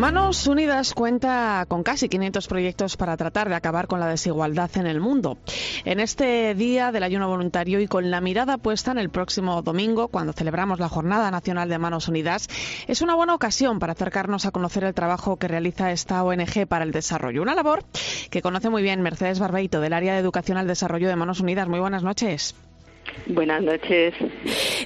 Manos 0.03 0.49
Unidas 0.49 0.95
cuenta 0.95 1.65
con 1.69 1.85
casi 1.85 2.09
500 2.09 2.49
proyectos 2.49 2.97
para 2.97 3.17
tratar 3.17 3.49
de 3.49 3.55
acabar 3.55 3.87
con 3.87 4.01
la 4.01 4.09
desigualdad 4.09 4.69
en 4.75 4.89
el 4.89 4.99
mundo. 4.99 5.39
En 5.85 6.01
este 6.01 6.57
día 6.57 6.91
del 6.91 7.05
ayuno 7.05 7.29
voluntario 7.29 7.81
y 7.81 7.87
con 7.87 8.11
la 8.11 8.21
mirada 8.21 8.59
puesta 8.59 8.91
en 8.91 8.99
el 8.99 9.11
próximo 9.11 9.63
domingo, 9.63 10.09
cuando 10.09 10.33
celebramos 10.33 10.81
la 10.81 10.89
Jornada 10.89 11.31
Nacional 11.31 11.69
de 11.69 11.79
Manos 11.79 12.09
Unidas, 12.09 12.49
es 12.89 13.01
una 13.01 13.15
buena 13.15 13.37
ocasión 13.37 13.79
para 13.79 13.93
acercarnos 13.93 14.45
a 14.45 14.51
conocer 14.51 14.83
el 14.83 14.93
trabajo 14.93 15.37
que 15.37 15.47
realiza 15.47 15.93
esta 15.93 16.25
ONG 16.25 16.67
para 16.67 16.85
el 16.85 16.91
desarrollo. 16.91 17.41
Una 17.41 17.55
labor 17.55 17.85
que 18.29 18.43
conoce 18.43 18.71
muy 18.71 18.83
bien 18.83 19.03
Mercedes 19.03 19.39
Barbeito 19.39 19.81
del 19.81 19.93
área 19.93 20.15
de 20.15 20.19
Educación 20.19 20.59
al 20.59 20.67
Desarrollo 20.67 21.07
de 21.07 21.15
Manos 21.15 21.39
Unidas. 21.39 21.69
Muy 21.69 21.79
buenas 21.79 22.03
noches. 22.03 22.57
Buenas 23.27 23.63
noches. 23.63 24.15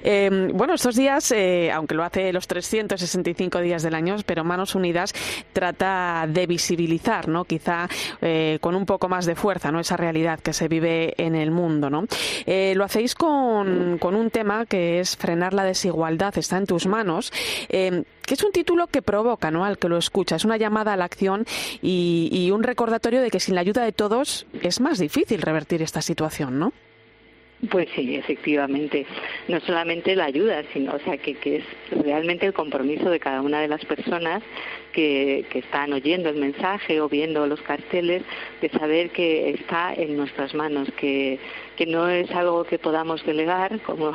Eh, 0.02 0.50
bueno, 0.52 0.74
estos 0.74 0.94
días, 0.94 1.32
eh, 1.32 1.70
aunque 1.72 1.94
lo 1.94 2.04
hace 2.04 2.32
los 2.32 2.46
365 2.46 3.60
días 3.60 3.82
del 3.82 3.94
año, 3.94 4.16
pero 4.24 4.44
Manos 4.44 4.74
Unidas 4.74 5.12
trata 5.52 6.26
de 6.28 6.46
visibilizar, 6.46 7.28
¿no? 7.28 7.44
Quizá 7.44 7.88
eh, 8.20 8.58
con 8.60 8.74
un 8.74 8.86
poco 8.86 9.08
más 9.08 9.26
de 9.26 9.34
fuerza, 9.34 9.72
¿no? 9.72 9.80
Esa 9.80 9.96
realidad 9.96 10.38
que 10.40 10.52
se 10.52 10.68
vive 10.68 11.14
en 11.16 11.34
el 11.34 11.50
mundo, 11.50 11.90
¿no? 11.90 12.06
lo 12.46 12.84
hacéis 12.84 13.14
con, 13.14 13.98
un 14.02 14.30
tema 14.30 14.66
que 14.66 15.00
es 15.00 15.16
frenar 15.16 15.54
la 15.54 15.64
desigualdad, 15.64 16.36
está 16.38 16.58
en 16.58 16.66
tus 16.66 16.86
manos, 16.86 17.32
que 17.68 18.04
es 18.28 18.42
un 18.42 18.52
título 18.52 18.86
que 18.86 19.02
provoca, 19.02 19.50
¿no? 19.50 19.64
Al 19.64 19.78
que 19.78 19.88
lo 19.88 19.98
escucha, 19.98 20.36
es 20.36 20.44
una 20.44 20.56
llamada 20.56 20.92
a 20.92 20.96
la 20.96 21.04
acción 21.04 21.44
y, 21.82 22.28
y 22.30 22.50
un 22.50 22.62
recordatorio 22.62 23.20
de 23.20 23.30
que 23.30 23.40
sin 23.40 23.54
la 23.54 23.62
ayuda 23.62 23.84
de 23.84 23.92
todos 23.92 24.46
es 24.62 24.80
más 24.80 24.98
difícil 24.98 25.42
revertir 25.42 25.82
esta 25.82 26.02
situación, 26.02 26.58
¿no? 26.58 26.72
Pues 27.70 27.88
sí, 27.94 28.16
efectivamente. 28.16 29.06
No 29.48 29.60
solamente 29.60 30.14
la 30.14 30.26
ayuda, 30.26 30.62
sino, 30.74 30.92
o 30.92 30.98
sea, 30.98 31.16
que, 31.16 31.34
que 31.34 31.56
es 31.56 31.64
realmente 31.90 32.44
el 32.44 32.52
compromiso 32.52 33.08
de 33.08 33.18
cada 33.18 33.40
una 33.40 33.60
de 33.60 33.68
las 33.68 33.82
personas 33.86 34.42
que, 34.92 35.46
que, 35.48 35.60
están 35.60 35.92
oyendo 35.94 36.28
el 36.28 36.36
mensaje 36.36 37.00
o 37.00 37.08
viendo 37.08 37.46
los 37.46 37.62
carteles, 37.62 38.22
de 38.60 38.68
saber 38.68 39.08
que 39.10 39.50
está 39.50 39.94
en 39.94 40.18
nuestras 40.18 40.54
manos, 40.54 40.88
que, 40.98 41.38
que 41.76 41.86
no 41.86 42.08
es 42.10 42.30
algo 42.32 42.64
que 42.64 42.78
podamos 42.78 43.24
delegar, 43.24 43.80
como, 43.80 44.12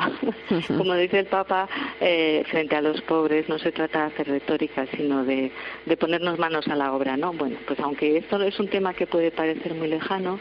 como 0.76 0.94
dice 0.94 1.20
el 1.20 1.26
Papa, 1.26 1.68
eh, 2.00 2.44
frente 2.48 2.76
a 2.76 2.80
los 2.80 3.00
pobres. 3.02 3.48
No 3.48 3.58
se 3.58 3.72
trata 3.72 4.02
de 4.02 4.06
hacer 4.06 4.28
retórica, 4.28 4.86
sino 4.96 5.24
de, 5.24 5.50
de 5.84 5.96
ponernos 5.96 6.38
manos 6.38 6.68
a 6.68 6.76
la 6.76 6.92
obra, 6.92 7.16
¿no? 7.16 7.32
Bueno, 7.32 7.56
pues 7.66 7.80
aunque 7.80 8.18
esto 8.18 8.40
es 8.40 8.58
un 8.60 8.68
tema 8.68 8.94
que 8.94 9.08
puede 9.08 9.32
parecer 9.32 9.74
muy 9.74 9.88
lejano, 9.88 10.38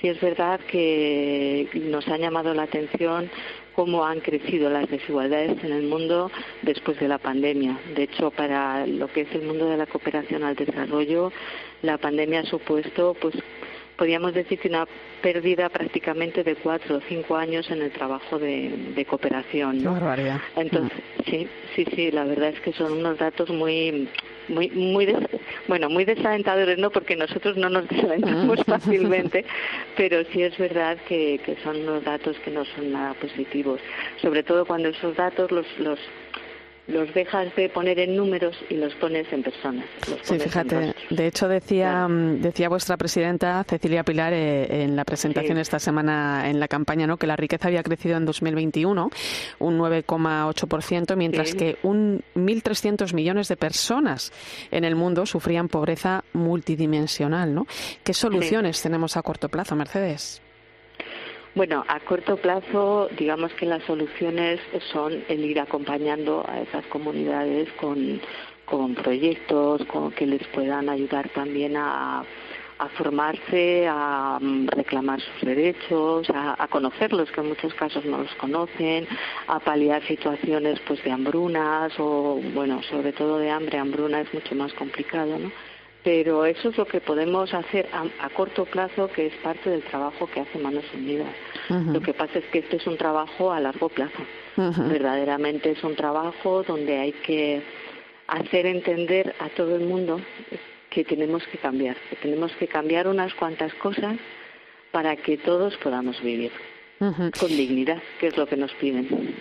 sí 0.00 0.08
es 0.08 0.20
verdad 0.20 0.60
que 0.60 1.68
nos 1.74 2.06
ha 2.08 2.16
llamado 2.16 2.54
la 2.54 2.64
atención 2.64 3.30
cómo 3.74 4.04
han 4.04 4.18
crecido 4.18 4.70
las 4.70 4.90
desigualdades 4.90 5.62
en 5.62 5.72
el 5.72 5.84
mundo 5.84 6.32
después 6.62 6.98
de 6.98 7.06
la 7.06 7.18
pandemia. 7.18 7.78
De 7.94 8.02
hecho, 8.04 8.32
para 8.32 8.84
lo 8.86 9.06
que 9.06 9.20
es 9.20 9.32
el 9.36 9.42
mundo 9.42 9.68
de 9.68 9.76
la 9.76 9.86
cooperación 9.86 10.42
al 10.42 10.56
desarrollo, 10.56 11.32
la 11.82 11.96
pandemia 11.96 12.40
ha 12.40 12.44
supuesto, 12.44 13.16
pues, 13.20 13.36
podríamos 13.96 14.34
decir 14.34 14.58
que 14.58 14.68
una 14.68 14.86
pérdida 15.22 15.68
prácticamente 15.68 16.42
de 16.42 16.56
cuatro 16.56 16.96
o 16.96 17.00
cinco 17.08 17.36
años 17.36 17.70
en 17.70 17.82
el 17.82 17.92
trabajo 17.92 18.38
de, 18.38 19.06
cooperación. 19.08 19.82
¿no? 19.82 19.96
Entonces, 20.56 20.98
sí, 21.26 21.46
sí, 21.76 21.84
sí, 21.94 22.10
la 22.10 22.24
verdad 22.24 22.48
es 22.48 22.60
que 22.60 22.72
son 22.72 22.92
unos 22.92 23.16
datos 23.18 23.48
muy 23.50 24.08
muy 24.48 24.70
muy 24.70 25.06
bueno 25.66 25.88
muy 25.88 26.04
desalentadores 26.04 26.78
no 26.78 26.90
porque 26.90 27.16
nosotros 27.16 27.56
no 27.56 27.68
nos 27.68 27.88
desalentamos 27.88 28.64
fácilmente 28.66 29.44
pero 29.96 30.24
sí 30.32 30.42
es 30.42 30.56
verdad 30.58 30.98
que, 31.08 31.40
que 31.44 31.56
son 31.62 31.76
unos 31.82 32.04
datos 32.04 32.36
que 32.40 32.50
no 32.50 32.64
son 32.64 32.92
nada 32.92 33.14
positivos 33.14 33.80
sobre 34.20 34.42
todo 34.42 34.64
cuando 34.66 34.88
esos 34.88 35.16
datos 35.16 35.50
los 35.50 35.66
los 35.78 35.98
los 36.88 37.12
dejas 37.12 37.54
de 37.54 37.68
poner 37.68 37.98
en 37.98 38.16
números 38.16 38.56
y 38.70 38.74
los 38.74 38.94
pones 38.94 39.30
en 39.30 39.42
personas. 39.42 39.84
Sí, 40.22 40.38
fíjate. 40.38 40.94
De 41.10 41.26
hecho, 41.26 41.46
decía, 41.46 42.08
mm, 42.08 42.40
decía 42.40 42.68
vuestra 42.70 42.96
presidenta 42.96 43.62
Cecilia 43.64 44.02
Pilar 44.02 44.32
eh, 44.32 44.84
en 44.84 44.96
la 44.96 45.04
presentación 45.04 45.58
esta 45.58 45.78
semana 45.78 46.48
en 46.48 46.58
la 46.58 46.66
campaña 46.66 47.06
¿no? 47.06 47.18
que 47.18 47.26
la 47.26 47.36
riqueza 47.36 47.68
había 47.68 47.82
crecido 47.82 48.16
en 48.16 48.24
2021 48.24 49.10
un 49.58 49.78
9,8%, 49.78 51.14
mientras 51.16 51.54
que 51.54 51.76
un 51.82 52.22
1.300 52.34 53.12
millones 53.12 53.48
de 53.48 53.56
personas 53.56 54.32
en 54.70 54.84
el 54.84 54.96
mundo 54.96 55.26
sufrían 55.26 55.68
pobreza 55.68 56.24
multidimensional. 56.32 57.54
¿no? 57.54 57.66
¿Qué 58.02 58.14
soluciones 58.14 58.80
tenemos 58.80 59.16
a 59.18 59.22
corto 59.22 59.50
plazo, 59.50 59.76
Mercedes? 59.76 60.40
Bueno, 61.54 61.84
a 61.88 61.98
corto 62.00 62.36
plazo, 62.36 63.08
digamos 63.16 63.52
que 63.54 63.66
las 63.66 63.82
soluciones 63.84 64.60
son 64.92 65.24
el 65.28 65.44
ir 65.44 65.58
acompañando 65.58 66.44
a 66.46 66.60
esas 66.60 66.84
comunidades 66.86 67.68
con, 67.80 68.20
proyectos 68.94 69.84
con 69.86 70.12
que 70.12 70.26
les 70.26 70.46
puedan 70.48 70.88
ayudar 70.88 71.28
también 71.30 71.76
a, 71.76 72.22
a 72.78 72.88
formarse, 72.90 73.88
a 73.88 74.38
mm, 74.40 74.68
reclamar 74.68 75.20
sus 75.20 75.48
derechos, 75.48 76.28
a, 76.30 76.62
a, 76.62 76.68
conocerlos, 76.68 77.30
que 77.32 77.40
en 77.40 77.48
muchos 77.48 77.74
casos 77.74 78.04
no 78.04 78.18
los 78.18 78.34
conocen, 78.34 79.08
a 79.48 79.58
paliar 79.58 80.02
situaciones 80.06 80.78
pues 80.86 81.02
de 81.02 81.10
hambrunas 81.10 81.92
o, 81.98 82.40
bueno, 82.54 82.82
sobre 82.84 83.12
todo 83.12 83.38
de 83.38 83.50
hambre, 83.50 83.78
hambruna 83.78 84.20
es 84.20 84.32
mucho 84.32 84.54
más 84.54 84.72
complicado, 84.74 85.38
¿no? 85.38 85.50
Pero 86.04 86.44
eso 86.44 86.70
es 86.70 86.78
lo 86.78 86.86
que 86.86 87.00
podemos 87.00 87.52
hacer 87.52 87.88
a, 87.92 88.28
corto 88.30 88.64
plazo, 88.64 89.08
que 89.08 89.26
es 89.26 89.34
parte 89.36 89.70
del 89.70 89.82
trabajo 89.82 90.26
que 90.26 90.40
hace 90.40 90.58
Manos 90.58 90.84
Unidas. 90.94 91.34
Lo 91.68 92.00
que 92.00 92.14
pasa 92.14 92.38
es 92.38 92.44
que 92.46 92.60
este 92.60 92.76
es 92.76 92.86
un 92.86 92.96
trabajo 92.96 93.52
a 93.52 93.60
largo 93.60 93.88
plazo. 93.88 94.22
Verdaderamente 94.56 95.70
es 95.70 95.82
un 95.84 95.96
trabajo 95.96 96.62
donde 96.62 96.98
hay 96.98 97.12
que 97.12 97.62
hacer 98.28 98.66
entender 98.66 99.34
a 99.38 99.48
todo 99.50 99.76
el 99.76 99.82
mundo 99.82 100.20
que 100.90 101.04
tenemos 101.04 101.46
que 101.48 101.58
cambiar, 101.58 101.96
que 102.08 102.16
tenemos 102.16 102.52
que 102.52 102.68
cambiar 102.68 103.08
unas 103.08 103.34
cuantas 103.34 103.74
cosas 103.74 104.16
para 104.90 105.16
que 105.16 105.36
todos 105.36 105.76
podamos 105.78 106.20
vivir 106.22 106.52
con 106.98 107.48
dignidad, 107.48 108.02
que 108.20 108.28
es 108.28 108.36
lo 108.36 108.46
que 108.46 108.56
nos 108.56 108.72
piden. 108.74 109.34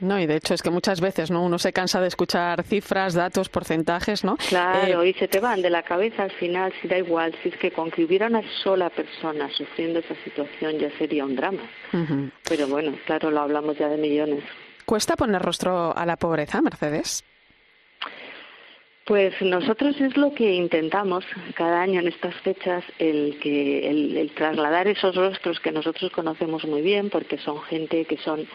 No, 0.00 0.20
y 0.20 0.26
de 0.26 0.36
hecho 0.36 0.54
es 0.54 0.62
que 0.62 0.70
muchas 0.70 1.00
veces 1.00 1.30
no 1.30 1.42
uno 1.42 1.58
se 1.58 1.72
cansa 1.72 2.00
de 2.00 2.08
escuchar 2.08 2.62
cifras, 2.62 3.14
datos, 3.14 3.48
porcentajes, 3.48 4.24
¿no? 4.24 4.36
Claro, 4.48 5.02
eh, 5.02 5.10
y 5.10 5.14
se 5.14 5.28
te 5.28 5.40
van 5.40 5.62
de 5.62 5.70
la 5.70 5.82
cabeza 5.82 6.24
al 6.24 6.32
final, 6.32 6.72
si 6.80 6.88
da 6.88 6.98
igual, 6.98 7.34
si 7.42 7.48
es 7.48 7.56
que 7.56 7.70
con 7.70 7.90
que 7.90 8.04
hubiera 8.04 8.26
una 8.26 8.42
sola 8.62 8.90
persona 8.90 9.48
sufriendo 9.50 10.00
esa 10.00 10.14
situación 10.24 10.78
ya 10.78 10.90
sería 10.98 11.24
un 11.24 11.36
drama. 11.36 11.62
Pero 12.48 12.68
bueno, 12.68 12.92
claro, 13.06 13.30
lo 13.30 13.40
hablamos 13.40 13.78
ya 13.78 13.88
de 13.88 13.96
millones. 13.96 14.44
¿Cuesta 14.84 15.16
poner 15.16 15.42
rostro 15.42 15.96
a 15.96 16.06
la 16.06 16.16
pobreza, 16.16 16.62
Mercedes? 16.62 17.24
Pues 19.08 19.40
nosotros 19.40 19.98
es 20.02 20.18
lo 20.18 20.34
que 20.34 20.52
intentamos 20.52 21.24
cada 21.54 21.80
año 21.80 22.00
en 22.00 22.08
estas 22.08 22.34
fechas, 22.42 22.84
el, 22.98 23.38
que, 23.40 23.88
el, 23.88 24.30
trasladar 24.34 24.86
esos 24.86 25.16
rostros 25.16 25.58
que 25.60 25.72
nosotros 25.72 26.12
conocemos 26.12 26.66
muy 26.66 26.82
bien, 26.82 27.08
porque 27.08 27.38
son 27.38 27.58
gente 27.62 28.04
que 28.04 28.18
son 28.18 28.46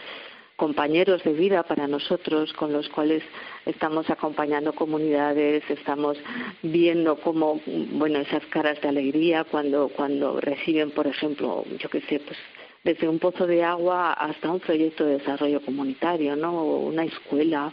compañeros 0.54 1.24
de 1.24 1.32
vida 1.32 1.64
para 1.64 1.88
nosotros, 1.88 2.52
con 2.52 2.72
los 2.72 2.88
cuales 2.90 3.24
estamos 3.66 4.08
acompañando 4.10 4.72
comunidades, 4.74 5.64
estamos 5.68 6.18
viendo 6.62 7.16
cómo, 7.16 7.60
bueno, 7.66 8.20
esas 8.20 8.46
caras 8.46 8.80
de 8.80 8.90
alegría 8.90 9.42
cuando, 9.42 9.88
cuando 9.88 10.40
reciben, 10.40 10.92
por 10.92 11.08
ejemplo, 11.08 11.64
yo 11.80 11.88
qué 11.88 12.00
sé, 12.02 12.20
pues 12.20 12.38
desde 12.84 13.08
un 13.08 13.18
pozo 13.18 13.46
de 13.46 13.64
agua 13.64 14.12
hasta 14.12 14.50
un 14.50 14.60
proyecto 14.60 15.06
de 15.06 15.18
desarrollo 15.18 15.60
comunitario, 15.62 16.36
¿no? 16.36 16.62
Una 16.62 17.04
escuela, 17.04 17.72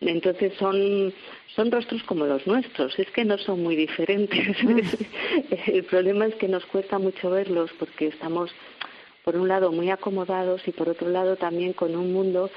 entonces 0.00 0.52
son, 0.58 1.12
son 1.54 1.70
rostros 1.70 2.02
como 2.04 2.26
los 2.26 2.46
nuestros, 2.46 2.98
es 2.98 3.10
que 3.10 3.24
no 3.24 3.38
son 3.38 3.62
muy 3.62 3.76
diferentes. 3.76 4.56
El 5.66 5.84
problema 5.84 6.26
es 6.26 6.34
que 6.36 6.48
nos 6.48 6.64
cuesta 6.66 6.98
mucho 6.98 7.30
verlos 7.30 7.70
porque 7.78 8.08
estamos, 8.08 8.50
por 9.24 9.36
un 9.36 9.48
lado, 9.48 9.72
muy 9.72 9.90
acomodados 9.90 10.66
y 10.66 10.72
por 10.72 10.88
otro 10.88 11.08
lado 11.08 11.36
también 11.36 11.72
con 11.72 11.96
un 11.96 12.12
mundo 12.12 12.50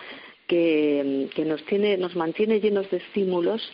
que, 0.48 1.30
que 1.34 1.46
nos, 1.46 1.64
tiene, 1.66 1.98
nos 1.98 2.16
mantiene 2.16 2.60
llenos 2.60 2.90
de 2.92 2.98
estímulos 2.98 3.72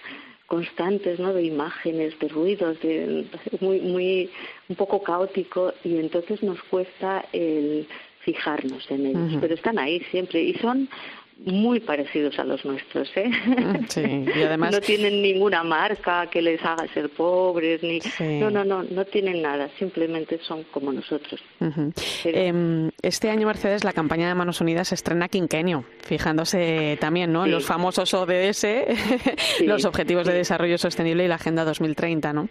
constantes, 0.47 1.19
¿no? 1.19 1.33
De 1.33 1.43
imágenes, 1.43 2.17
de 2.19 2.27
ruidos, 2.29 2.79
de, 2.79 3.25
muy, 3.59 3.81
muy, 3.81 4.29
un 4.69 4.75
poco 4.75 5.03
caótico. 5.03 5.73
Y 5.83 5.97
entonces 5.97 6.41
nos 6.41 6.61
cuesta 6.63 7.25
el 7.33 7.87
fijarnos 8.21 8.89
en 8.91 9.05
ellos, 9.05 9.37
pero 9.39 9.53
están 9.53 9.79
ahí 9.79 10.01
siempre 10.11 10.41
y 10.41 10.53
son 10.55 10.89
muy 11.45 11.79
parecidos 11.79 12.37
a 12.39 12.43
los 12.43 12.63
nuestros, 12.65 13.09
¿eh? 13.15 13.29
Mm, 13.29 13.85
sí, 13.87 14.25
y 14.35 14.41
además 14.41 14.71
no 14.71 14.81
tienen 14.81 15.21
ninguna 15.21 15.63
marca 15.63 16.27
que 16.27 16.41
les 16.41 16.63
haga 16.63 16.87
ser 16.93 17.09
pobres 17.09 17.81
ni 17.83 17.99
no 18.39 18.49
no 18.49 18.63
no 18.63 18.83
no 18.83 19.05
tienen 19.05 19.41
nada, 19.41 19.69
simplemente 19.77 20.39
son 20.39 20.63
como 20.71 20.91
nosotros. 20.91 21.41
Em, 22.25 22.89
este 23.01 23.29
año 23.29 23.47
Mercedes 23.47 23.83
la 23.83 23.93
campaña 23.93 24.27
de 24.27 24.35
Manos 24.35 24.61
Unidas 24.61 24.91
estrena 24.91 25.27
quinquenio, 25.29 25.85
fijándose 26.05 26.97
también, 26.99 27.31
¿no? 27.31 27.45
En 27.45 27.51
los 27.51 27.65
famosos 27.65 28.13
ODS, 28.13 28.67
los 29.65 29.85
Objetivos 29.85 30.25
de 30.27 30.33
Desarrollo 30.33 30.77
Sostenible 30.77 31.25
y 31.25 31.27
la 31.27 31.35
Agenda 31.35 31.63
2030, 31.63 32.33
¿no? 32.33 32.49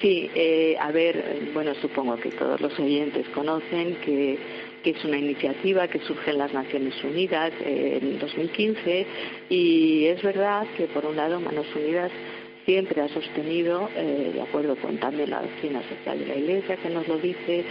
Sí, 0.00 0.28
eh, 0.34 0.76
a 0.80 0.90
ver, 0.90 1.50
bueno, 1.54 1.72
supongo 1.80 2.16
que 2.16 2.30
todos 2.30 2.60
los 2.60 2.78
oyentes 2.78 3.28
conocen 3.28 3.94
que 4.04 4.38
que 4.84 4.90
es 4.90 5.04
una 5.04 5.16
iniciativa 5.16 5.88
que 5.88 5.98
surge 6.00 6.30
en 6.30 6.38
las 6.38 6.52
Naciones 6.52 6.94
Unidas 7.02 7.52
en 7.64 8.18
2015 8.18 9.06
y 9.48 10.04
es 10.04 10.22
verdad 10.22 10.66
que 10.76 10.86
por 10.88 11.06
un 11.06 11.16
lado 11.16 11.40
Manos 11.40 11.66
Unidas 11.74 12.12
siempre 12.66 13.00
ha 13.00 13.08
sostenido, 13.08 13.88
eh, 13.96 14.32
de 14.34 14.42
acuerdo 14.42 14.76
con 14.76 14.98
también 14.98 15.30
la 15.30 15.42
doctrina 15.42 15.82
social 15.88 16.18
de 16.18 16.26
la 16.26 16.36
Iglesia 16.36 16.76
que 16.76 16.90
nos 16.90 17.08
lo 17.08 17.18
dice, 17.18 17.64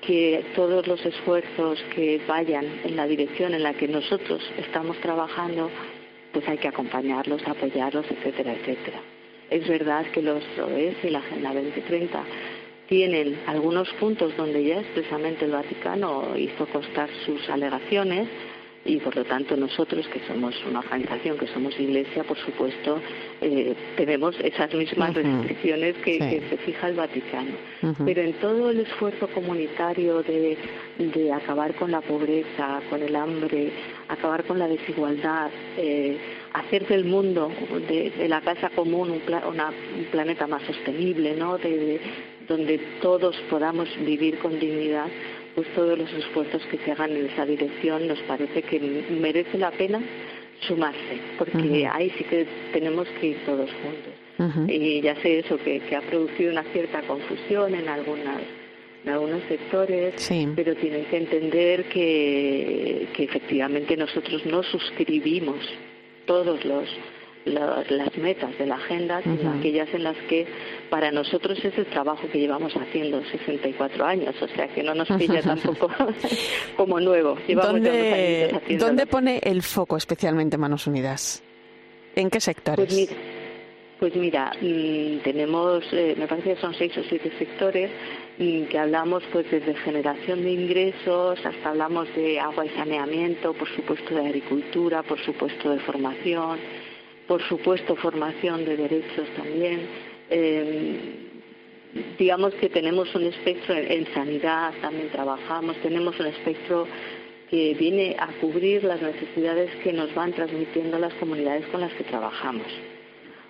que 0.00 0.44
todos 0.54 0.86
los 0.86 1.04
esfuerzos 1.04 1.82
que 1.94 2.20
vayan 2.26 2.64
en 2.84 2.96
la 2.96 3.06
dirección 3.06 3.52
en 3.52 3.62
la 3.62 3.74
que 3.74 3.86
nosotros 3.86 4.40
estamos 4.56 4.96
trabajando, 4.98 5.70
pues 6.32 6.48
hay 6.48 6.58
que 6.58 6.68
acompañarlos, 6.68 7.42
apoyarlos, 7.46 8.06
etcétera, 8.10 8.54
etcétera. 8.54 9.00
Es 9.50 9.68
verdad 9.68 10.06
que 10.12 10.22
los 10.22 10.42
ODS 10.58 11.04
y 11.04 11.10
la 11.10 11.18
Agenda 11.18 11.52
2030 11.52 12.24
tienen 12.90 13.38
algunos 13.46 13.88
puntos 14.00 14.36
donde 14.36 14.64
ya 14.64 14.80
expresamente 14.80 15.44
el 15.44 15.52
Vaticano 15.52 16.36
hizo 16.36 16.66
constar 16.66 17.08
sus 17.24 17.48
alegaciones 17.48 18.28
y 18.84 18.96
por 18.96 19.14
lo 19.14 19.24
tanto 19.24 19.56
nosotros 19.56 20.08
que 20.08 20.18
somos 20.26 20.56
una 20.68 20.80
organización 20.80 21.38
que 21.38 21.46
somos 21.46 21.78
iglesia 21.78 22.24
por 22.24 22.36
supuesto 22.38 23.00
eh, 23.40 23.74
tenemos 23.96 24.34
esas 24.40 24.74
mismas 24.74 25.14
restricciones 25.14 25.94
que, 25.98 26.42
se 26.50 26.56
fija 26.56 26.88
el 26.88 26.96
Vaticano. 26.96 27.52
Pero 28.04 28.22
en 28.22 28.32
todo 28.40 28.70
el 28.70 28.80
esfuerzo 28.80 29.28
comunitario 29.28 30.24
de, 30.24 30.58
de, 30.98 31.32
acabar 31.32 31.74
con 31.74 31.92
la 31.92 32.00
pobreza 32.00 32.80
con 32.90 33.00
el 33.02 33.14
hambre 33.14 33.70
acabar 34.08 34.42
con 34.44 34.58
la 34.58 34.66
desigualdad 34.66 35.48
eh, 35.76 36.18
hacer 36.54 36.88
del 36.88 37.04
mundo 37.04 37.52
de, 37.86 38.26
la 38.28 38.40
casa 38.40 38.68
común 38.70 39.10
un, 39.10 39.22
un, 39.22 40.04
planeta 40.10 40.48
más 40.48 40.62
sostenible 40.64 41.36
no 41.36 41.56
de, 41.56 42.00
donde 42.50 42.78
todos 43.00 43.36
podamos 43.48 43.88
vivir 44.04 44.36
con 44.40 44.58
dignidad, 44.58 45.06
pues 45.54 45.68
todos 45.72 45.96
los 45.96 46.12
esfuerzos 46.12 46.60
que 46.66 46.78
se 46.78 46.90
hagan 46.90 47.16
en 47.16 47.26
esa 47.26 47.46
dirección 47.46 48.08
nos 48.08 48.18
parece 48.22 48.62
que 48.62 48.80
merece 49.08 49.56
la 49.56 49.70
pena 49.70 50.00
sumarse, 50.66 51.20
porque 51.38 51.86
ahí 51.86 52.12
sí 52.18 52.24
que 52.24 52.46
tenemos 52.72 53.06
que 53.20 53.28
ir 53.28 53.36
todos 53.46 53.70
juntos. 53.70 54.68
Y 54.68 55.00
ya 55.00 55.14
sé 55.22 55.38
eso, 55.38 55.58
que, 55.58 55.80
ha 55.94 56.00
producido 56.00 56.50
una 56.50 56.64
cierta 56.64 57.02
confusión 57.02 57.74
en 57.74 57.88
algunas 57.88 58.42
en 59.04 59.12
algunos 59.12 59.42
sectores, 59.44 60.14
pero 60.56 60.74
tienen 60.74 61.04
que 61.06 61.16
entender 61.16 61.84
que, 61.84 63.08
que 63.14 63.24
efectivamente 63.24 63.96
nosotros 63.96 64.44
no 64.44 64.62
suscribimos 64.62 65.56
todos 66.26 66.62
los 66.64 66.86
las 67.44 68.16
metas 68.18 68.56
de 68.58 68.66
la 68.66 68.76
agenda, 68.76 69.22
sino 69.22 69.52
aquellas 69.52 69.88
en 69.94 70.04
las 70.04 70.16
que 70.28 70.46
para 70.90 71.10
nosotros 71.10 71.58
es 71.64 71.76
el 71.78 71.86
trabajo 71.86 72.28
que 72.30 72.38
llevamos 72.38 72.74
haciendo 72.74 73.22
64 73.24 74.04
años, 74.04 74.34
o 74.40 74.48
sea 74.48 74.68
que 74.68 74.82
no 74.82 74.94
nos 74.94 75.08
pilla 75.08 75.40
tampoco 75.42 75.88
como 76.76 77.00
nuevo. 77.00 77.36
¿Dónde, 77.48 78.60
¿Dónde 78.78 79.06
pone 79.06 79.40
el 79.42 79.62
foco 79.62 79.96
especialmente 79.96 80.58
Manos 80.58 80.86
Unidas? 80.86 81.42
¿En 82.14 82.28
qué 82.28 82.40
sectores? 82.40 83.08
Pues 84.00 84.16
mira, 84.16 84.50
pues 84.58 84.62
mm, 84.62 85.18
tenemos, 85.18 85.84
eh, 85.92 86.14
me 86.16 86.26
parece 86.26 86.54
que 86.54 86.60
son 86.60 86.72
seis 86.74 86.96
o 86.96 87.02
siete 87.04 87.30
sectores 87.38 87.90
mm, 88.38 88.64
que 88.64 88.78
hablamos 88.78 89.22
pues 89.30 89.50
desde 89.50 89.74
generación 89.74 90.42
de 90.42 90.52
ingresos 90.52 91.38
hasta 91.44 91.68
hablamos 91.68 92.08
de 92.14 92.40
agua 92.40 92.64
y 92.64 92.70
saneamiento, 92.70 93.52
por 93.52 93.68
supuesto 93.68 94.14
de 94.14 94.22
agricultura, 94.22 95.02
por 95.02 95.20
supuesto 95.22 95.70
de 95.70 95.80
formación, 95.80 96.58
por 97.30 97.40
supuesto 97.44 97.94
formación 97.94 98.64
de 98.64 98.76
derechos 98.76 99.28
también. 99.36 99.82
Eh, 100.30 100.98
digamos 102.18 102.52
que 102.54 102.68
tenemos 102.68 103.14
un 103.14 103.22
espectro 103.22 103.72
en, 103.76 104.04
sanidad, 104.12 104.72
también 104.80 105.10
trabajamos, 105.10 105.76
tenemos 105.76 106.18
un 106.18 106.26
espectro 106.26 106.88
que 107.48 107.74
viene 107.74 108.16
a 108.18 108.26
cubrir 108.40 108.82
las 108.82 109.00
necesidades 109.00 109.70
que 109.84 109.92
nos 109.92 110.12
van 110.12 110.32
transmitiendo 110.32 110.98
las 110.98 111.14
comunidades 111.14 111.64
con 111.66 111.82
las 111.82 111.92
que 111.92 112.02
trabajamos. 112.02 112.66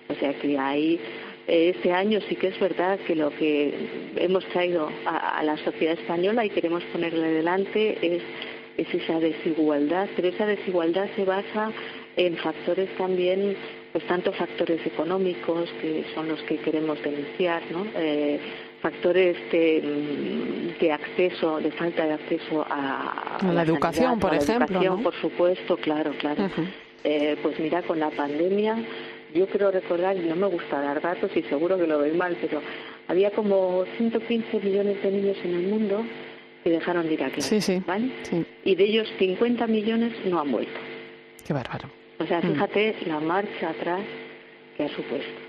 O 0.09 0.13
sea 0.13 0.31
que 0.35 0.59
ahí, 0.59 0.99
este 1.47 1.91
año 1.91 2.19
sí 2.29 2.35
que 2.35 2.49
es 2.49 2.59
verdad 2.59 2.99
que 3.07 3.15
lo 3.15 3.31
que 3.31 3.73
hemos 4.17 4.45
traído 4.49 4.91
a, 5.07 5.41
la 5.41 5.57
sociedad 5.57 5.97
española 5.97 6.45
y 6.45 6.51
queremos 6.51 6.83
ponerle 6.93 7.29
delante 7.29 7.97
es 8.77 8.93
esa 8.93 9.19
desigualdad, 9.19 10.07
pero 10.15 10.27
esa 10.27 10.45
desigualdad 10.45 11.09
se 11.15 11.25
basa 11.25 11.71
en 12.15 12.37
factores 12.37 12.89
también, 12.97 13.55
pues 13.91 14.05
tanto 14.07 14.31
factores 14.33 14.85
económicos, 14.85 15.69
que 15.81 16.05
son 16.13 16.27
los 16.27 16.41
que 16.43 16.57
queremos 16.57 17.01
denunciar, 17.01 17.61
¿no? 17.71 17.85
Eh, 17.95 18.39
factores 18.81 19.37
de, 19.51 19.81
mm, 19.83 20.79
de, 20.79 20.91
acceso, 20.91 21.59
de 21.59 21.71
falta 21.71 22.05
de 22.05 22.13
acceso 22.13 22.65
a, 22.69 23.37
la, 23.53 23.61
educación, 23.61 24.19
por 24.19 24.33
ejemplo. 24.33 24.99
Por 25.03 25.15
supuesto, 25.15 25.77
claro, 25.77 26.11
claro. 26.19 26.49
eh, 27.03 27.37
pues 27.41 27.59
mira, 27.59 27.81
con 27.83 27.99
la 27.99 28.09
pandemia, 28.09 28.77
yo 29.33 29.47
creo 29.47 29.71
recordar, 29.71 30.17
y 30.17 30.21
no 30.21 30.35
me 30.35 30.47
gusta 30.47 30.81
dar 30.81 31.01
datos 31.01 31.31
y 31.35 31.43
seguro 31.43 31.77
que 31.77 31.87
lo 31.87 31.99
doy 31.99 32.11
mal, 32.11 32.35
pero 32.41 32.61
había 33.07 33.31
como 33.31 33.85
115 33.97 34.59
millones 34.59 35.01
de 35.01 35.11
niños 35.11 35.37
en 35.43 35.53
el 35.53 35.67
mundo 35.67 36.03
que 36.63 36.69
dejaron 36.69 37.07
de 37.07 37.13
ir 37.13 37.23
a 37.23 37.29
clase, 37.29 37.61
sí, 37.61 37.81
¿vale? 37.85 38.11
Y 38.63 38.75
de 38.75 38.83
ellos 38.83 39.07
50 39.17 39.65
millones 39.67 40.13
no 40.25 40.39
han 40.39 40.51
vuelto. 40.51 40.79
Qué 41.45 41.53
bárbaro. 41.53 42.00
O 42.21 42.27
sea, 42.27 42.39
mm. 42.39 42.53
fíjate 42.53 42.95
la 43.07 43.19
marcha 43.19 43.69
atrás 43.69 44.01
que 44.77 44.83
ha 44.83 44.89
supuesto. 44.89 45.41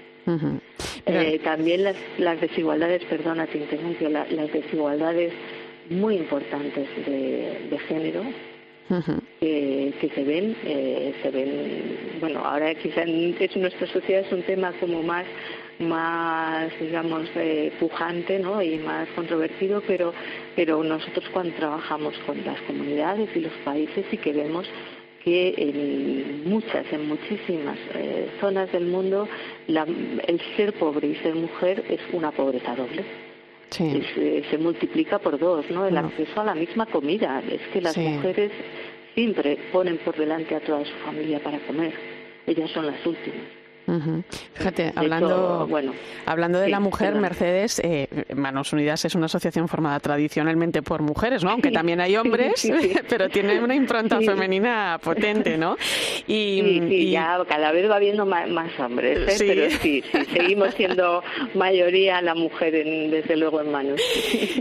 Eh, 1.07 1.41
también 1.43 1.85
las, 1.85 1.97
las 2.19 2.41
desigualdades, 2.41 3.05
perdona, 3.05 3.47
te 3.47 3.59
interrumpo, 3.59 4.09
las 4.09 4.53
desigualdades 4.53 5.33
muy 5.91 6.17
importantes 6.17 6.89
de, 7.07 7.79
género 7.89 8.23
que 9.41 10.11
se 10.15 10.25
ven, 10.25 10.57
eh, 10.65 11.15
se 11.23 11.31
ven, 11.31 12.19
bueno, 12.21 12.41
ahora 12.45 12.75
quizá 12.75 13.03
en, 13.03 13.35
nuestra 13.57 13.87
sociedad 13.89 14.23
es 14.25 14.33
un 14.33 14.43
tema 14.43 14.73
como 14.79 15.03
más 15.03 15.27
más 15.79 16.71
digamos 16.79 17.29
eh, 17.35 17.73
pujante 17.81 18.39
¿no? 18.39 18.63
y 18.63 18.79
más 18.79 19.09
controvertido 19.17 19.83
pero 19.87 20.13
pero 20.55 20.85
nosotros 20.85 21.25
cuando 21.33 21.55
trabajamos 21.57 22.17
con 22.27 22.45
las 22.45 22.61
comunidades 22.63 23.29
y 23.35 23.41
los 23.41 23.53
países 23.65 24.05
sí 24.11 24.19
que 24.19 24.33
vemos 24.33 24.69
que 25.25 25.55
en 25.57 26.49
muchas, 26.49 26.85
en 26.93 27.09
muchísimas 27.09 27.79
eh, 27.95 28.29
zonas 28.41 28.71
del 28.73 28.87
mundo, 28.87 29.29
el 29.69 30.41
ser 30.57 30.73
pobre 30.75 31.09
y 31.09 31.15
ser 31.17 31.35
mujer 31.35 31.85
es 31.89 32.01
una 32.13 32.31
pobreza 32.33 32.75
doble. 32.75 33.05
Se, 33.71 34.45
se, 34.51 34.59
multiplica 34.59 35.19
por 35.19 35.39
dos, 35.39 35.65
¿no? 35.71 35.87
El 35.87 35.97
acceso 35.97 36.43
a 36.43 36.45
la 36.45 36.55
misma 36.55 36.85
comida. 36.85 37.43
Es 37.51 37.63
que 37.73 37.81
las 37.81 37.97
mujeres 37.97 38.53
siempre 39.15 39.57
ponen 39.73 39.97
por 39.99 40.15
delante 40.15 40.55
a 40.55 40.61
toda 40.61 40.85
su 40.85 40.95
familia 41.07 41.39
para 41.43 41.59
comer. 41.61 41.95
Ellas 42.47 42.71
son 42.71 42.87
las 42.87 43.07
últimas. 43.07 43.62
Fíjate, 44.55 44.93
hablando, 44.95 45.67
bueno, 45.69 45.93
hablando 46.25 46.61
de 46.61 46.69
la 46.69 46.81
mujer, 46.81 47.15
Mercedes, 47.17 47.81
eh, 47.85 48.09
Manos 48.35 48.73
Unidas 48.73 49.05
es 49.05 49.15
una 49.15 49.27
asociación 49.27 49.69
formada 49.69 49.99
tradicionalmente 50.01 50.83
por 50.83 51.03
mujeres, 51.03 51.43
¿no? 51.43 51.51
Aunque 51.51 51.71
también 51.71 52.01
hay 52.01 52.17
hombres, 52.17 52.71
pero 53.09 53.29
tiene 53.29 53.63
una 53.63 53.75
impronta 53.75 54.21
femenina 54.21 55.01
potente, 55.03 55.59
¿no? 55.59 55.77
Y, 56.27 57.11
ya 57.11 57.39
cada 57.49 57.73
vez 57.73 57.91
va 57.91 57.97
habiendo 57.97 58.25
más, 58.25 58.49
hombres, 58.79 59.41
¿eh? 59.41 59.45
pero 59.47 59.71
sí, 59.81 60.03
seguimos 60.33 60.75
siendo 60.75 61.23
mayoría 61.55 62.23
la 62.23 62.35
mujer, 62.35 62.73
desde 62.73 63.37
luego, 63.37 63.61
en 63.61 63.73
Manos. 63.73 64.01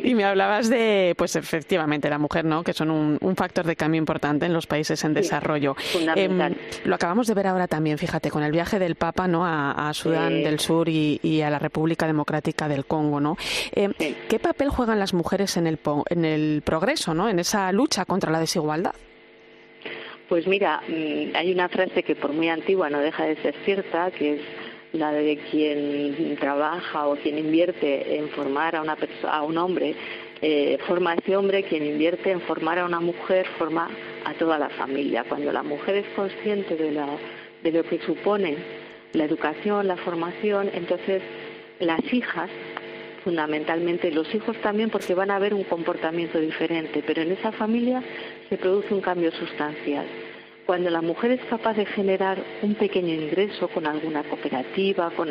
Y 0.04 0.16
me 0.16 0.26
hablabas 0.26 0.70
de, 0.70 1.14
pues 1.18 1.36
efectivamente, 1.36 2.10
la 2.10 2.18
mujer, 2.18 2.44
¿no? 2.44 2.64
Que 2.64 2.74
son 2.74 2.90
un, 2.90 3.36
factor 3.36 3.66
de 3.66 3.76
cambio 3.76 3.98
importante 3.98 4.46
en 4.46 4.54
los 4.54 4.68
países 4.68 5.04
en 5.04 5.14
desarrollo. 5.14 5.76
Fundamental. 5.76 6.52
Em, 6.52 6.58
lo 6.84 6.96
acabamos 6.96 7.28
de 7.28 7.34
ver 7.34 7.48
ahora 7.48 7.68
también, 7.68 7.98
fíjate, 7.98 8.30
con 8.30 8.44
el 8.44 8.52
viaje 8.52 8.78
del 8.78 8.96
Papa 8.96 9.11
¿no? 9.28 9.46
a, 9.46 9.92
Sudán 9.94 10.44
del 10.44 10.60
Sur 10.60 10.90
y, 10.90 11.42
a 11.42 11.50
la 11.50 11.60
República 11.60 12.08
Democrática 12.08 12.68
del 12.68 12.86
Congo. 12.86 13.20
¿no? 13.20 13.38
Eh, 13.74 14.16
¿Qué 14.30 14.40
papel 14.40 14.70
juegan 14.70 15.00
las 15.00 15.14
mujeres 15.14 15.58
en 15.58 15.68
el, 15.68 15.80
en 16.10 16.26
el 16.26 16.62
progreso, 16.64 17.14
¿no? 17.14 17.30
en 17.30 17.40
esa 17.40 17.72
lucha 17.72 18.06
contra 18.06 18.32
la 18.32 18.40
desigualdad? 18.40 18.94
Pues 20.30 20.48
mira, 20.48 20.82
mm, 20.88 21.36
hay 21.36 21.52
una 21.52 21.68
frase 21.68 22.04
que 22.04 22.16
por 22.16 22.32
muy 22.32 22.48
antigua 22.48 22.90
no 22.90 23.00
deja 23.00 23.26
de 23.26 23.36
ser 23.42 23.54
cierta, 23.66 24.12
que 24.12 24.36
es 24.36 24.42
la 24.94 25.12
de 25.12 25.38
quien 25.50 26.38
trabaja 26.38 27.08
o 27.08 27.16
quien 27.16 27.38
invierte 27.38 28.18
en 28.18 28.30
formar 28.30 28.76
a, 28.76 28.82
una 28.82 28.98
a 29.30 29.44
un 29.44 29.58
hombre, 29.58 29.96
eh, 30.42 30.78
forma 30.88 31.12
a 31.12 31.16
ese 31.16 31.36
hombre, 31.36 31.64
quien 31.64 31.86
invierte 31.86 32.32
en 32.32 32.42
formar 32.42 32.80
a 32.80 32.86
una 32.86 33.00
mujer, 33.00 33.46
forma 33.58 33.90
a 34.26 34.34
toda 34.36 34.58
la 34.58 34.70
familia. 34.70 35.24
Cuando 35.28 35.52
la 35.52 35.64
mujer 35.64 35.96
es 35.98 36.08
consciente 36.16 36.76
de, 36.76 36.92
la, 36.92 37.08
de 37.64 37.72
lo 37.72 37.84
que 37.84 38.00
supone 38.00 38.56
la 39.14 39.26
educación, 39.26 39.88
la 39.88 39.98
formación, 39.98 40.70
entonces 40.74 41.22
las 41.80 42.02
hijas, 42.14 42.50
fundamentalmente 43.24 44.12
los 44.12 44.34
hijos 44.34 44.58
también 44.62 44.90
porque 44.90 45.14
van 45.14 45.32
a 45.32 45.40
ver 45.40 45.54
un 45.54 45.64
comportamiento 45.64 46.40
diferente, 46.40 47.04
pero 47.06 47.22
en 47.22 47.32
esa 47.32 47.52
familia 47.52 48.02
se 48.50 48.58
produce 48.58 48.94
un 48.94 49.02
cambio 49.02 49.32
sustancial. 49.32 50.06
Cuando 50.66 50.90
la 50.90 51.02
mujer 51.02 51.32
es 51.32 51.42
capaz 51.46 51.74
de 51.74 51.86
generar 51.86 52.38
un 52.62 52.76
pequeño 52.76 53.14
ingreso 53.14 53.68
con 53.68 53.86
alguna 53.88 54.24
cooperativa, 54.24 55.10
con 55.12 55.30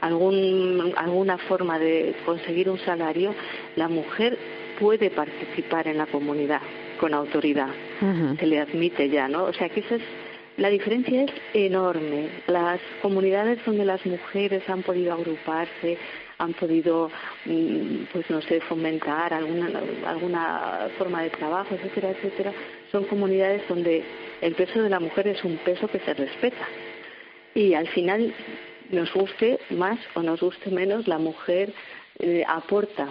algún, 0.00 0.92
alguna 0.96 1.38
forma 1.38 1.78
de 1.78 2.14
conseguir 2.24 2.68
un 2.68 2.78
salario, 2.78 3.34
la 3.76 3.88
mujer 3.88 4.38
puede 4.78 5.10
participar 5.10 5.88
en 5.88 5.98
la 5.98 6.06
comunidad 6.06 6.60
con 7.00 7.14
autoridad. 7.14 7.70
Se 8.38 8.46
le 8.46 8.60
admite 8.60 9.08
ya, 9.08 9.26
¿no? 9.28 9.44
O 9.44 9.52
sea 9.52 9.68
que 9.70 9.80
eso 9.80 9.96
es 9.96 10.02
la 10.60 10.68
diferencia 10.68 11.22
es 11.22 11.30
enorme. 11.54 12.28
Las 12.46 12.80
comunidades 13.00 13.58
donde 13.64 13.86
las 13.86 14.04
mujeres 14.04 14.62
han 14.68 14.82
podido 14.82 15.14
agruparse, 15.14 15.96
han 16.36 16.52
podido, 16.52 17.10
mm, 17.46 18.04
pues 18.12 18.28
no 18.28 18.42
sé, 18.42 18.60
fomentar 18.60 19.32
alguna, 19.32 19.70
alguna 20.06 20.88
forma 20.98 21.22
de 21.22 21.30
trabajo, 21.30 21.74
etcétera, 21.74 22.10
etcétera, 22.10 22.52
son 22.92 23.04
comunidades 23.04 23.62
donde 23.68 24.04
el 24.42 24.54
peso 24.54 24.82
de 24.82 24.90
la 24.90 25.00
mujer 25.00 25.28
es 25.28 25.42
un 25.44 25.56
peso 25.64 25.88
que 25.88 26.00
se 26.00 26.12
respeta. 26.12 26.68
Y 27.54 27.72
al 27.72 27.88
final, 27.88 28.34
nos 28.90 29.10
guste 29.14 29.60
más 29.70 29.98
o 30.12 30.22
nos 30.22 30.40
guste 30.40 30.70
menos, 30.70 31.08
la 31.08 31.18
mujer 31.18 31.72
eh, 32.18 32.44
aporta 32.46 33.08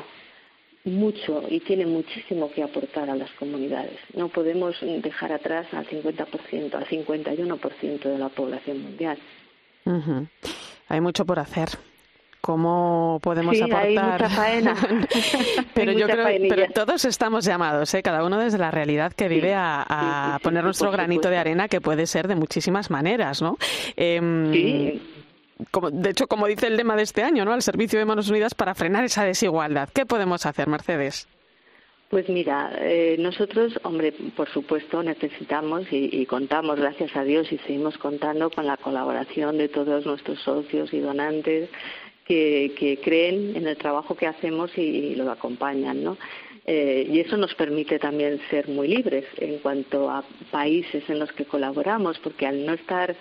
mucho 0.86 1.44
y 1.50 1.60
tiene 1.60 1.86
muchísimo 1.86 2.52
que 2.52 2.64
aportar 2.64 3.10
a 3.10 3.16
las 3.16 3.32
comunidades. 3.32 4.00
No 4.14 4.30
podemos 4.30 4.76
dejar 4.82 5.34
atrás 5.34 5.68
al 5.74 5.88
50%, 5.88 6.74
al 6.74 6.86
51% 6.88 8.00
de 8.04 8.18
la 8.18 8.30
población 8.30 8.82
mundial. 8.82 9.18
Hay 10.88 11.02
mucho 11.02 11.26
por 11.26 11.40
hacer. 11.40 11.70
¿Cómo 12.42 13.20
podemos 13.22 13.58
sí, 13.58 13.64
aportar? 13.64 13.86
Hay 13.86 13.98
mucha 13.98 14.30
faena. 14.30 14.76
pero 15.74 15.92
yo 15.92 16.08
creo, 16.08 16.26
pero 16.48 16.72
todos 16.74 17.04
estamos 17.04 17.44
llamados, 17.44 17.94
¿eh? 17.94 18.02
cada 18.02 18.24
uno 18.24 18.40
desde 18.40 18.58
la 18.58 18.72
realidad 18.72 19.12
que 19.12 19.28
vive, 19.28 19.54
a, 19.56 20.40
poner 20.42 20.64
nuestro 20.64 20.90
granito 20.90 21.30
de 21.30 21.38
arena, 21.38 21.68
que 21.68 21.82
puede 21.82 22.08
ser 22.08 22.30
de 22.30 22.36
muchísimas 22.36 22.90
maneras, 22.90 23.42
¿no? 23.42 23.58
Em, 23.98 24.54
sí 24.54 25.02
de 25.92 26.10
hecho, 26.10 26.28
como 26.28 26.48
dice 26.48 26.68
el 26.68 26.78
lema 26.78 26.96
de 26.96 27.04
este 27.04 27.22
año, 27.22 27.44
¿no? 27.44 27.54
Al 27.54 27.62
servicio 27.62 28.00
de 28.00 28.06
Manos 28.06 28.30
Unidas 28.30 28.54
para 28.54 28.76
frenar 28.76 29.04
esa 29.04 29.26
desigualdad. 29.26 29.90
¿Qué 29.94 30.06
podemos 30.06 30.46
hacer, 30.46 30.68
Mercedes? 30.68 31.28
Pues 32.10 32.28
mira, 32.28 32.72
eh, 32.80 33.18
nosotros, 33.20 33.80
hombre, 33.84 34.14
por 34.36 34.50
supuesto 34.50 35.04
necesitamos 35.04 35.84
y, 35.92 36.26
contamos, 36.26 36.80
gracias 36.80 37.16
a 37.16 37.24
Dios, 37.24 37.52
y 37.52 37.60
seguimos 37.60 38.00
contando 38.00 38.50
con 38.50 38.66
la 38.66 38.78
colaboración 38.78 39.60
de 39.60 39.70
todos 39.70 40.08
nuestros 40.08 40.40
socios 40.40 40.92
y 40.92 41.00
donantes 41.00 41.70
que, 42.26 43.00
creen 43.04 43.56
en 43.56 43.68
el 43.68 43.78
trabajo 43.78 44.16
que 44.16 44.26
hacemos 44.26 44.76
y, 44.76 45.14
lo 45.16 45.30
acompañan, 45.30 46.04
¿no? 46.04 46.18
Eh, 46.66 47.08
y 47.12 47.20
eso 47.20 47.38
nos 47.38 47.54
permite 47.54 48.00
también 48.00 48.40
ser 48.50 48.68
muy 48.68 48.88
libres 48.88 49.26
en 49.38 49.60
cuanto 49.60 50.10
a 50.10 50.24
países 50.52 51.08
en 51.10 51.20
los 51.20 51.32
que 51.34 51.46
colaboramos, 51.46 52.18
porque 52.20 52.48
al 52.48 52.66
no 52.66 52.74
estar 52.74 53.16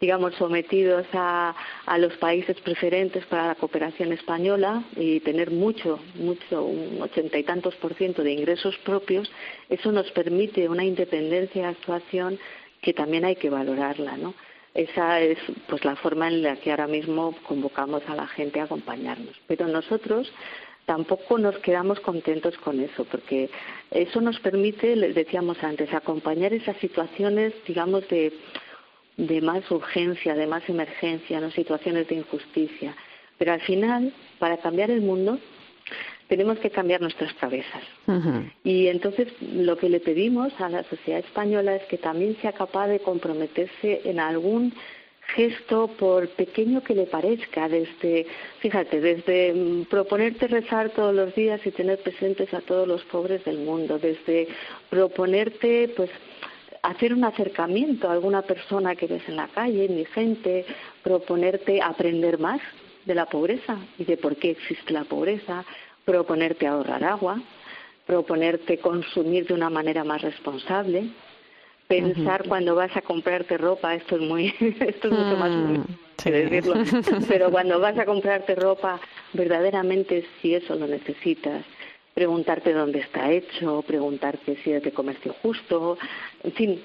digamos, 0.00 0.34
sometidos 0.36 1.06
a, 1.12 1.54
a 1.86 1.98
los 1.98 2.14
países 2.18 2.60
preferentes 2.60 3.24
para 3.26 3.48
la 3.48 3.54
cooperación 3.54 4.12
española 4.12 4.84
y 4.96 5.20
tener 5.20 5.50
mucho, 5.50 5.98
mucho, 6.14 6.64
un 6.64 7.02
ochenta 7.02 7.38
y 7.38 7.42
tantos 7.42 7.74
por 7.76 7.94
ciento 7.94 8.22
de 8.22 8.32
ingresos 8.32 8.76
propios, 8.78 9.30
eso 9.68 9.90
nos 9.92 10.10
permite 10.12 10.68
una 10.68 10.84
independencia 10.84 11.62
de 11.62 11.68
actuación 11.68 12.38
que 12.80 12.92
también 12.92 13.24
hay 13.24 13.36
que 13.36 13.50
valorarla, 13.50 14.16
¿no? 14.16 14.34
Esa 14.74 15.20
es 15.20 15.38
pues 15.66 15.84
la 15.84 15.96
forma 15.96 16.28
en 16.28 16.42
la 16.42 16.56
que 16.56 16.70
ahora 16.70 16.86
mismo 16.86 17.34
convocamos 17.42 18.02
a 18.06 18.14
la 18.14 18.28
gente 18.28 18.60
a 18.60 18.64
acompañarnos. 18.64 19.34
Pero 19.48 19.66
nosotros 19.66 20.30
tampoco 20.86 21.36
nos 21.36 21.58
quedamos 21.58 21.98
contentos 22.00 22.56
con 22.58 22.80
eso, 22.80 23.04
porque 23.04 23.50
eso 23.90 24.20
nos 24.20 24.38
permite, 24.40 24.94
les 24.94 25.14
decíamos 25.14 25.62
antes, 25.64 25.92
acompañar 25.92 26.52
esas 26.52 26.76
situaciones, 26.78 27.52
digamos, 27.66 28.08
de 28.08 28.32
de 29.18 29.42
más 29.42 29.70
urgencia, 29.70 30.34
de 30.34 30.46
más 30.46 30.66
emergencia, 30.68 31.40
¿no? 31.40 31.50
situaciones 31.50 32.08
de 32.08 32.14
injusticia. 32.14 32.96
Pero 33.36 33.52
al 33.52 33.60
final, 33.60 34.14
para 34.38 34.56
cambiar 34.56 34.90
el 34.90 35.02
mundo, 35.02 35.38
tenemos 36.28 36.58
que 36.58 36.70
cambiar 36.70 37.00
nuestras 37.00 37.34
cabezas. 37.34 37.82
Y 38.64 38.86
entonces 38.86 39.28
lo 39.40 39.76
que 39.76 39.88
le 39.88 40.00
pedimos 40.00 40.52
a 40.60 40.68
la 40.68 40.84
sociedad 40.84 41.20
española 41.20 41.76
es 41.76 41.82
que 41.84 41.98
también 41.98 42.36
sea 42.40 42.52
capaz 42.52 42.88
de 42.88 43.00
comprometerse 43.00 44.02
en 44.04 44.20
algún 44.20 44.72
gesto, 45.34 45.88
por 45.98 46.28
pequeño 46.30 46.82
que 46.82 46.94
le 46.94 47.04
parezca, 47.04 47.68
desde, 47.68 48.26
fíjate, 48.60 49.00
desde 49.00 49.52
mm, 49.52 49.84
proponerte 49.84 50.48
rezar 50.48 50.90
todos 50.90 51.14
los 51.14 51.34
días 51.34 51.60
y 51.66 51.70
tener 51.70 51.98
presentes 51.98 52.52
a 52.54 52.60
todos 52.62 52.88
los 52.88 53.04
pobres 53.04 53.44
del 53.44 53.58
mundo, 53.58 53.98
desde 53.98 54.48
proponerte, 54.88 55.92
pues, 55.94 56.10
hacer 56.82 57.12
un 57.12 57.24
acercamiento 57.24 58.08
a 58.08 58.12
alguna 58.12 58.42
persona 58.42 58.94
que 58.96 59.06
ves 59.06 59.22
en 59.28 59.36
la 59.36 59.48
calle, 59.48 59.88
mi 59.88 60.04
gente, 60.04 60.64
proponerte 61.02 61.80
aprender 61.82 62.38
más 62.38 62.60
de 63.04 63.14
la 63.14 63.26
pobreza 63.26 63.78
y 63.98 64.04
de 64.04 64.16
por 64.16 64.36
qué 64.36 64.50
existe 64.50 64.92
la 64.92 65.04
pobreza, 65.04 65.64
proponerte 66.04 66.66
ahorrar 66.66 67.04
agua, 67.04 67.40
proponerte 68.06 68.78
consumir 68.78 69.46
de 69.46 69.54
una 69.54 69.70
manera 69.70 70.04
más 70.04 70.22
responsable, 70.22 71.10
pensar 71.88 72.46
cuando 72.46 72.74
vas 72.74 72.94
a 72.96 73.02
comprarte 73.02 73.56
ropa, 73.56 73.94
esto 73.94 74.16
es 74.16 74.22
muy, 74.22 74.54
esto 74.60 75.08
es 75.08 75.12
mucho 75.12 75.36
más 75.36 75.50
mm, 75.50 75.84
decirlo, 76.24 76.74
pero 77.28 77.50
cuando 77.50 77.80
vas 77.80 77.98
a 77.98 78.04
comprarte 78.04 78.54
ropa, 78.54 79.00
verdaderamente 79.32 80.26
si 80.40 80.54
eso 80.54 80.74
lo 80.76 80.86
necesitas, 80.86 81.64
preguntarte 82.18 82.72
dónde 82.72 82.98
está 82.98 83.30
hecho, 83.30 83.80
preguntarte 83.86 84.58
si 84.64 84.72
es 84.72 84.82
de 84.82 84.90
comercio 84.90 85.32
justo, 85.40 85.96
en 86.42 86.52
fin. 86.52 86.82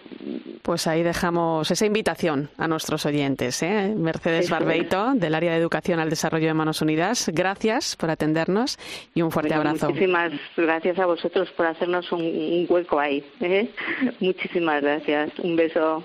Pues 0.62 0.86
ahí 0.86 1.02
dejamos 1.02 1.72
esa 1.72 1.88
invitación 1.88 2.52
a 2.56 2.67
nuestros 2.67 3.08
oyentes. 3.08 3.63
¿eh? 3.63 3.96
Mercedes 3.98 4.52
Barbeito, 4.52 5.15
del 5.15 5.34
área 5.34 5.54
de 5.54 5.58
Educación 5.58 6.00
al 6.00 6.12
Desarrollo 6.12 6.46
de 6.46 6.54
Manos 6.54 6.84
Unidas, 6.84 7.32
gracias 7.34 7.96
por 7.96 8.12
atendernos 8.12 8.78
y 9.15 9.24
un 9.24 9.32
fuerte 9.32 9.56
abrazo. 9.56 9.88
Muchísimas 9.88 10.34
gracias 10.56 11.00
a 11.00 11.08
vosotros 11.08 11.50
por 11.58 11.65
hacernos 11.65 12.12
un, 12.12 12.67
hueco 12.69 13.00
ahí. 13.00 13.26
¿eh? 13.39 13.72
Muchísimas 14.19 14.84
gracias. 14.84 15.32
Un 15.39 15.56
beso. 15.56 16.04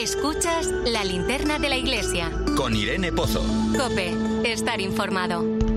Escuchas 0.00 0.72
la 0.86 1.02
linterna 1.02 1.58
de 1.58 1.70
la 1.70 1.76
iglesia. 1.76 2.30
Con 2.56 2.76
Irene 2.76 3.10
Pozo. 3.10 3.42
Cope, 3.76 4.12
estar 4.44 4.80
informado. 4.80 5.67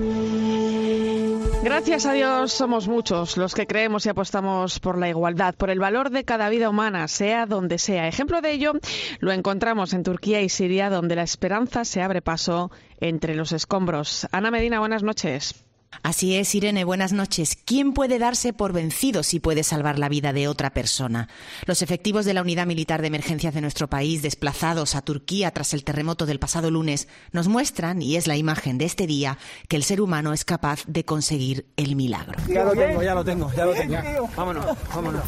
Gracias 1.62 2.06
a 2.06 2.12
Dios 2.12 2.52
somos 2.52 2.88
muchos 2.88 3.36
los 3.36 3.54
que 3.54 3.68
creemos 3.68 4.04
y 4.04 4.08
apostamos 4.08 4.80
por 4.80 4.98
la 4.98 5.08
igualdad, 5.08 5.54
por 5.54 5.70
el 5.70 5.78
valor 5.78 6.10
de 6.10 6.24
cada 6.24 6.48
vida 6.48 6.68
humana, 6.68 7.06
sea 7.06 7.46
donde 7.46 7.78
sea. 7.78 8.08
Ejemplo 8.08 8.40
de 8.40 8.50
ello 8.50 8.72
lo 9.20 9.30
encontramos 9.30 9.92
en 9.92 10.02
Turquía 10.02 10.42
y 10.42 10.48
Siria, 10.48 10.90
donde 10.90 11.14
la 11.14 11.22
esperanza 11.22 11.84
se 11.84 12.02
abre 12.02 12.20
paso 12.20 12.72
entre 12.98 13.36
los 13.36 13.52
escombros. 13.52 14.26
Ana 14.32 14.50
Medina, 14.50 14.80
buenas 14.80 15.04
noches. 15.04 15.64
Así 16.02 16.36
es, 16.36 16.54
Irene, 16.54 16.84
buenas 16.84 17.12
noches. 17.12 17.56
¿Quién 17.64 17.92
puede 17.92 18.18
darse 18.18 18.52
por 18.52 18.72
vencido 18.72 19.22
si 19.22 19.40
puede 19.40 19.62
salvar 19.62 19.98
la 19.98 20.08
vida 20.08 20.32
de 20.32 20.48
otra 20.48 20.70
persona? 20.70 21.28
Los 21.66 21.82
efectivos 21.82 22.24
de 22.24 22.34
la 22.34 22.42
Unidad 22.42 22.66
Militar 22.66 23.02
de 23.02 23.08
Emergencias 23.08 23.54
de 23.54 23.60
nuestro 23.60 23.88
país, 23.88 24.22
desplazados 24.22 24.94
a 24.94 25.02
Turquía 25.02 25.50
tras 25.50 25.74
el 25.74 25.84
terremoto 25.84 26.26
del 26.26 26.40
pasado 26.40 26.70
lunes, 26.70 27.08
nos 27.30 27.48
muestran, 27.48 28.02
y 28.02 28.16
es 28.16 28.26
la 28.26 28.36
imagen 28.36 28.78
de 28.78 28.86
este 28.86 29.06
día, 29.06 29.38
que 29.68 29.76
el 29.76 29.84
ser 29.84 30.00
humano 30.00 30.32
es 30.32 30.44
capaz 30.44 30.84
de 30.86 31.04
conseguir 31.04 31.66
el 31.76 31.94
milagro. 31.94 32.40
Ya 32.48 32.64
lo 32.64 32.72
tengo, 32.72 33.02
ya 33.02 33.14
lo 33.14 33.24
tengo, 33.24 33.52
ya 33.54 33.64
lo 33.66 33.72
tengo. 33.72 34.28
Vámonos, 34.34 34.66
vámonos. 34.94 35.22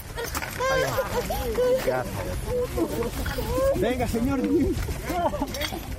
Venga, 3.77 4.09
señor. 4.09 4.41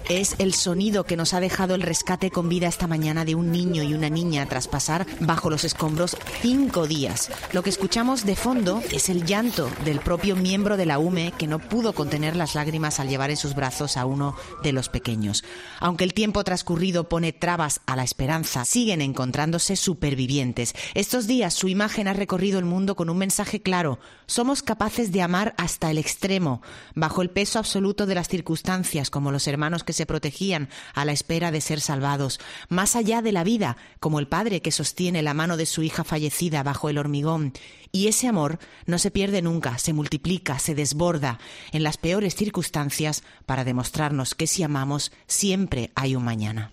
Es 0.07 0.35
el 0.37 0.53
sonido 0.53 1.03
que 1.03 1.17
nos 1.17 1.33
ha 1.33 1.39
dejado 1.39 1.73
el 1.73 1.81
rescate 1.81 2.29
con 2.29 2.47
vida 2.47 2.67
esta 2.67 2.85
mañana 2.85 3.25
de 3.25 3.33
un 3.33 3.51
niño 3.51 3.81
y 3.81 3.95
una 3.95 4.07
niña 4.07 4.45
tras 4.45 4.67
pasar 4.67 5.07
bajo 5.19 5.49
los 5.49 5.63
escombros 5.63 6.15
cinco 6.43 6.85
días. 6.85 7.31
Lo 7.53 7.63
que 7.63 7.71
escuchamos 7.71 8.23
de 8.23 8.35
fondo 8.35 8.83
es 8.91 9.09
el 9.09 9.25
llanto 9.25 9.67
del 9.83 9.99
propio 9.99 10.35
miembro 10.35 10.77
de 10.77 10.85
la 10.85 10.99
UME 10.99 11.33
que 11.35 11.47
no 11.47 11.57
pudo 11.57 11.93
contener 11.93 12.35
las 12.35 12.53
lágrimas 12.53 12.99
al 12.99 13.09
llevar 13.09 13.31
en 13.31 13.37
sus 13.37 13.55
brazos 13.55 13.97
a 13.97 14.05
uno 14.05 14.35
de 14.61 14.73
los 14.73 14.89
pequeños. 14.89 15.43
Aunque 15.79 16.03
el 16.03 16.13
tiempo 16.13 16.43
transcurrido 16.43 17.09
pone 17.09 17.33
trabas 17.33 17.81
a 17.87 17.95
la 17.95 18.03
esperanza, 18.03 18.63
siguen 18.63 19.01
encontrándose 19.01 19.75
supervivientes. 19.75 20.75
Estos 20.93 21.25
días 21.25 21.55
su 21.55 21.67
imagen 21.67 22.07
ha 22.07 22.13
recorrido 22.13 22.59
el 22.59 22.65
mundo 22.65 22.95
con 22.95 23.09
un 23.09 23.17
mensaje 23.17 23.59
claro. 23.59 23.97
Somos 24.27 24.61
capaces 24.61 25.11
de 25.11 25.23
amar 25.23 25.55
hasta 25.57 25.89
el 25.89 25.97
extremo, 25.97 26.61
bajo 26.93 27.23
el 27.23 27.31
peso 27.31 27.57
absoluto 27.57 28.05
de 28.05 28.13
las 28.13 28.27
circunstancias, 28.27 29.09
como 29.09 29.31
los 29.31 29.47
hermanos 29.47 29.83
que 29.83 29.94
se 29.95 30.05
protegían 30.05 30.69
a 30.93 31.05
la 31.05 31.11
espera 31.11 31.51
de 31.51 31.61
ser 31.61 31.81
salvados, 31.81 32.39
más 32.69 32.95
allá 32.95 33.21
de 33.21 33.31
la 33.31 33.43
vida, 33.43 33.77
como 33.99 34.19
el 34.19 34.27
padre 34.27 34.61
que 34.61 34.71
sostiene 34.71 35.23
la 35.23 35.33
mano 35.33 35.57
de 35.57 35.65
su 35.65 35.81
hija 35.81 36.03
fallecida 36.03 36.63
bajo 36.63 36.89
el 36.89 36.97
hormigón. 36.97 37.53
Y 37.91 38.07
ese 38.07 38.27
amor 38.27 38.59
no 38.85 38.99
se 38.99 39.09
pierde 39.09 39.41
nunca, 39.41 39.77
se 39.77 39.93
multiplica, 39.93 40.59
se 40.59 40.75
desborda 40.75 41.39
en 41.71 41.83
las 41.83 41.97
peores 41.97 42.35
circunstancias 42.35 43.23
para 43.45 43.63
demostrarnos 43.63 44.35
que 44.35 44.47
si 44.47 44.63
amamos 44.63 45.11
siempre 45.27 45.91
hay 45.95 46.15
un 46.15 46.23
mañana. 46.23 46.71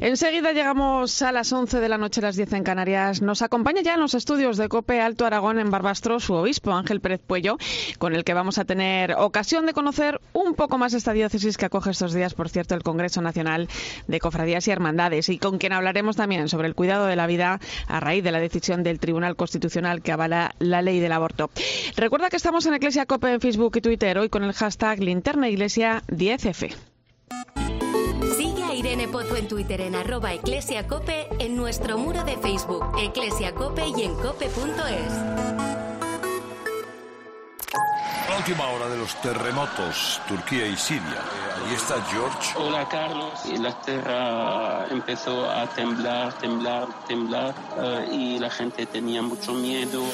Enseguida 0.00 0.52
llegamos 0.52 1.22
a 1.22 1.32
las 1.32 1.50
11 1.50 1.80
de 1.80 1.88
la 1.88 1.96
noche, 1.96 2.20
a 2.20 2.24
las 2.24 2.36
10 2.36 2.52
en 2.52 2.64
Canarias. 2.64 3.22
Nos 3.22 3.40
acompaña 3.40 3.80
ya 3.80 3.94
en 3.94 4.00
los 4.00 4.14
estudios 4.14 4.58
de 4.58 4.68
COPE 4.68 5.00
Alto 5.00 5.24
Aragón 5.24 5.58
en 5.58 5.70
Barbastro 5.70 6.20
su 6.20 6.34
obispo 6.34 6.72
Ángel 6.72 7.00
Pérez 7.00 7.22
Puello, 7.26 7.56
con 7.98 8.14
el 8.14 8.22
que 8.22 8.34
vamos 8.34 8.58
a 8.58 8.66
tener 8.66 9.14
ocasión 9.14 9.64
de 9.64 9.72
conocer 9.72 10.20
un 10.34 10.54
poco 10.54 10.76
más 10.76 10.92
esta 10.92 11.14
diócesis 11.14 11.56
que 11.56 11.64
acoge 11.64 11.90
estos 11.90 12.12
días, 12.12 12.34
por 12.34 12.50
cierto, 12.50 12.74
el 12.74 12.82
Congreso 12.82 13.22
Nacional 13.22 13.68
de 14.06 14.20
Cofradías 14.20 14.68
y 14.68 14.70
Hermandades, 14.70 15.30
y 15.30 15.38
con 15.38 15.56
quien 15.56 15.72
hablaremos 15.72 16.16
también 16.16 16.50
sobre 16.50 16.68
el 16.68 16.74
cuidado 16.74 17.06
de 17.06 17.16
la 17.16 17.26
vida 17.26 17.58
a 17.88 18.00
raíz 18.00 18.22
de 18.22 18.32
la 18.32 18.40
decisión 18.40 18.82
del 18.82 19.00
Tribunal 19.00 19.34
Constitucional 19.34 20.02
que 20.02 20.12
avala 20.12 20.54
la 20.58 20.82
ley 20.82 21.00
del 21.00 21.12
aborto. 21.12 21.50
Recuerda 21.96 22.28
que 22.28 22.36
estamos 22.36 22.66
en 22.66 22.74
Iglesia 22.74 23.06
COPE 23.06 23.32
en 23.32 23.40
Facebook 23.40 23.76
y 23.76 23.80
Twitter, 23.80 24.18
hoy 24.18 24.28
con 24.28 24.44
el 24.44 24.52
hashtag 24.52 25.00
Linterna 25.00 25.48
Iglesia 25.48 26.02
10F. 26.08 26.95
Irene 28.86 29.08
Pozo 29.08 29.34
en 29.34 29.48
Twitter 29.48 29.80
en 29.80 29.96
arroba 29.96 30.32
eclesiacope, 30.32 31.26
en 31.40 31.56
nuestro 31.56 31.98
muro 31.98 32.22
de 32.22 32.36
Facebook, 32.36 32.84
eclesiacope 32.96 33.84
y 33.84 34.04
en 34.04 34.14
cope.es. 34.14 35.12
La 38.28 38.36
última 38.38 38.68
hora 38.68 38.88
de 38.88 38.96
los 38.96 39.20
terremotos, 39.22 40.20
Turquía 40.28 40.68
y 40.68 40.76
Siria. 40.76 41.02
Eh, 41.02 41.66
ahí 41.66 41.74
está 41.74 42.00
George. 42.12 42.54
Hola 42.56 42.88
Carlos. 42.88 43.32
Y 43.46 43.56
la 43.56 43.80
tierra 43.80 44.86
empezó 44.88 45.50
a 45.50 45.66
temblar, 45.66 46.38
temblar, 46.38 46.86
temblar 47.08 47.54
eh, 47.78 48.08
y 48.12 48.38
la 48.38 48.50
gente 48.50 48.86
tenía 48.86 49.20
mucho 49.20 49.52
miedo. 49.52 50.04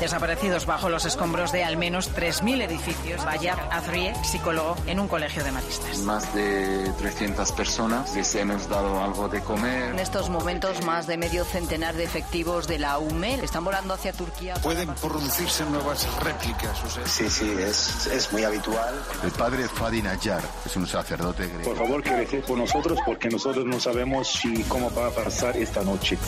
Desaparecidos 0.00 0.66
bajo 0.66 0.88
los 0.88 1.04
escombros 1.04 1.52
de 1.52 1.64
al 1.64 1.76
menos 1.76 2.10
3.000 2.14 2.62
edificios. 2.62 3.24
Vaya 3.24 3.54
Azrie, 3.70 4.14
psicólogo 4.24 4.76
en 4.86 5.00
un 5.00 5.08
colegio 5.08 5.44
de 5.44 5.52
maristas. 5.52 5.98
Más 5.98 6.34
de 6.34 6.90
300 6.98 7.52
personas 7.52 8.14
les 8.14 8.34
hemos 8.34 8.68
dado 8.68 9.02
algo 9.02 9.28
de 9.28 9.40
comer. 9.40 9.90
En 9.90 9.98
estos 9.98 10.30
momentos, 10.30 10.84
más 10.84 11.06
de 11.06 11.16
medio 11.16 11.44
centenar 11.44 11.94
de 11.94 12.04
efectivos 12.04 12.66
de 12.66 12.78
la 12.78 12.98
UME 12.98 13.34
están 13.42 13.64
volando 13.64 13.94
hacia 13.94 14.12
Turquía. 14.12 14.54
Pueden 14.62 14.88
producirse 14.94 15.64
nuevas 15.66 16.06
réplicas. 16.20 16.78
Sí, 17.06 17.28
sí, 17.28 17.52
es, 17.58 18.06
es 18.06 18.32
muy 18.32 18.44
habitual. 18.44 18.94
El 19.22 19.30
padre 19.32 19.68
Fadi 19.68 20.02
Nayar 20.02 20.42
es 20.64 20.76
un 20.76 20.86
sacerdote 20.86 21.46
griego. 21.46 21.64
Por 21.64 21.76
favor, 21.76 22.02
que 22.02 22.42
por 22.46 22.58
nosotros 22.58 22.98
porque 23.04 23.28
nosotros 23.28 23.64
no 23.66 23.80
sabemos 23.80 24.28
si 24.28 24.62
cómo 24.64 24.90
va 24.94 25.08
a 25.08 25.10
pasar 25.10 25.56
esta 25.56 25.82
noche. 25.82 26.18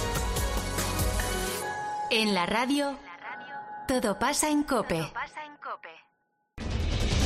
En 2.14 2.34
la 2.34 2.44
radio, 2.44 2.98
todo 3.88 4.18
pasa 4.18 4.50
en 4.50 4.64
Cope. 4.64 5.02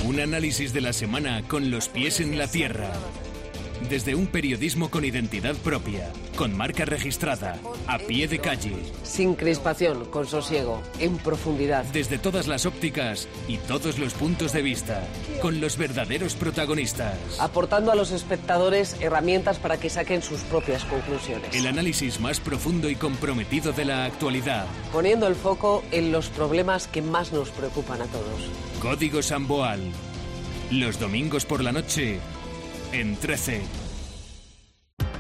Un 0.05 0.20
análisis 0.20 0.72
de 0.72 0.81
la 0.81 0.92
semana 0.92 1.42
con 1.49 1.72
los 1.72 1.88
pies 1.88 2.20
en 2.20 2.38
la 2.38 2.46
tierra. 2.46 2.92
Desde 3.88 4.14
un 4.14 4.26
periodismo 4.26 4.90
con 4.90 5.04
identidad 5.04 5.54
propia, 5.56 6.10
con 6.36 6.56
marca 6.56 6.84
registrada, 6.84 7.58
a 7.86 7.98
pie 7.98 8.26
de 8.26 8.40
calle. 8.40 8.74
Sin 9.04 9.34
crispación, 9.34 10.06
con 10.06 10.26
sosiego, 10.26 10.82
en 10.98 11.18
profundidad. 11.18 11.84
Desde 11.92 12.18
todas 12.18 12.48
las 12.48 12.66
ópticas 12.66 13.28
y 13.46 13.58
todos 13.58 13.98
los 13.98 14.14
puntos 14.14 14.52
de 14.52 14.62
vista, 14.62 15.06
con 15.40 15.60
los 15.60 15.76
verdaderos 15.76 16.34
protagonistas. 16.34 17.16
Aportando 17.38 17.92
a 17.92 17.94
los 17.94 18.10
espectadores 18.10 18.96
herramientas 19.00 19.58
para 19.58 19.78
que 19.78 19.90
saquen 19.90 20.22
sus 20.22 20.40
propias 20.40 20.84
conclusiones. 20.84 21.54
El 21.54 21.66
análisis 21.66 22.18
más 22.18 22.40
profundo 22.40 22.90
y 22.90 22.96
comprometido 22.96 23.72
de 23.72 23.84
la 23.84 24.04
actualidad. 24.04 24.66
Poniendo 24.92 25.28
el 25.28 25.36
foco 25.36 25.84
en 25.92 26.10
los 26.10 26.28
problemas 26.28 26.88
que 26.88 27.02
más 27.02 27.32
nos 27.32 27.50
preocupan 27.50 28.02
a 28.02 28.06
todos. 28.06 28.50
Código 28.80 29.22
Samboal. 29.22 29.80
Los 30.72 30.98
domingos 30.98 31.44
por 31.44 31.62
la 31.62 31.70
noche 31.70 32.18
en 32.92 33.16
13. 33.16 33.86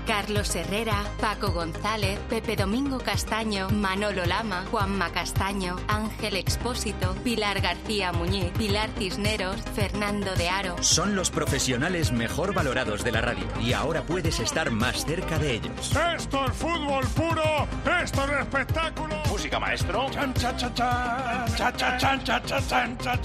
Carlos 0.06 0.54
Herrera, 0.54 1.04
Paco 1.20 1.50
González, 1.50 2.18
Pepe 2.28 2.54
Domingo 2.54 2.98
Castaño, 2.98 3.68
Manolo 3.70 4.24
Lama, 4.24 4.64
Juanma 4.70 5.10
Castaño, 5.10 5.76
Ángel 5.88 6.36
Expósito, 6.36 7.14
Pilar 7.24 7.60
García 7.60 8.12
Muñiz, 8.12 8.52
Pilar 8.56 8.88
Cisneros, 8.96 9.56
Fernando 9.74 10.34
de 10.36 10.48
Aro. 10.48 10.76
Son 10.82 11.16
los 11.16 11.30
profesionales 11.30 12.12
mejor 12.12 12.54
valorados 12.54 13.02
de 13.02 13.12
la 13.12 13.20
radio 13.20 13.44
y 13.60 13.72
ahora 13.72 14.02
puedes 14.02 14.38
estar 14.38 14.70
más 14.70 15.04
cerca 15.04 15.38
de 15.38 15.54
ellos. 15.54 15.92
Esto 16.16 16.46
es 16.46 16.52
fútbol 16.52 17.04
puro, 17.08 17.66
esto 18.02 18.24
es 18.26 18.40
espectáculo. 18.40 19.16
Música 19.28 19.58
maestro. 19.58 20.06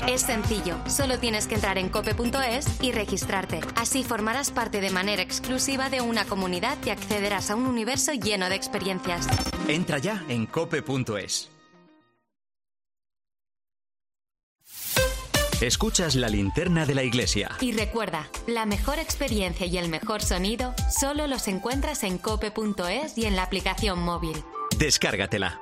Es 0.08 0.22
sencillo, 0.22 0.78
solo 0.88 1.20
tienes 1.20 1.48
que 1.48 1.56
entrar 1.56 1.78
en 1.78 1.90
cope.es 1.90 2.82
y 2.82 2.92
registrarte. 2.92 3.62
Así 3.76 4.04
formarás 4.04 4.50
parte 4.50 4.82
de 4.82 4.90
manera 4.90 5.22
exclusiva 5.22 5.90
de 5.90 6.02
una 6.02 6.26
comunidad 6.26 6.71
y 6.86 6.90
accederás 6.90 7.50
a 7.50 7.56
un 7.56 7.66
universo 7.66 8.14
lleno 8.14 8.50
de 8.50 8.56
experiencias. 8.56 9.28
Entra 9.68 9.98
ya 9.98 10.24
en 10.30 10.46
cope.es. 10.46 11.50
Escuchas 15.62 16.16
la 16.16 16.28
linterna 16.28 16.88
de 16.88 16.96
la 16.96 17.04
iglesia. 17.04 17.52
Y 17.62 17.72
recuerda, 17.74 18.28
la 18.48 18.66
mejor 18.66 18.98
experiencia 18.98 19.68
y 19.68 19.78
el 19.78 19.90
mejor 19.90 20.24
sonido 20.24 20.74
solo 20.90 21.28
los 21.28 21.48
encuentras 21.48 22.04
en 22.04 22.18
cope.es 22.18 23.16
y 23.16 23.26
en 23.26 23.36
la 23.36 23.44
aplicación 23.44 24.00
móvil. 24.00 24.44
Descárgatela. 24.80 25.62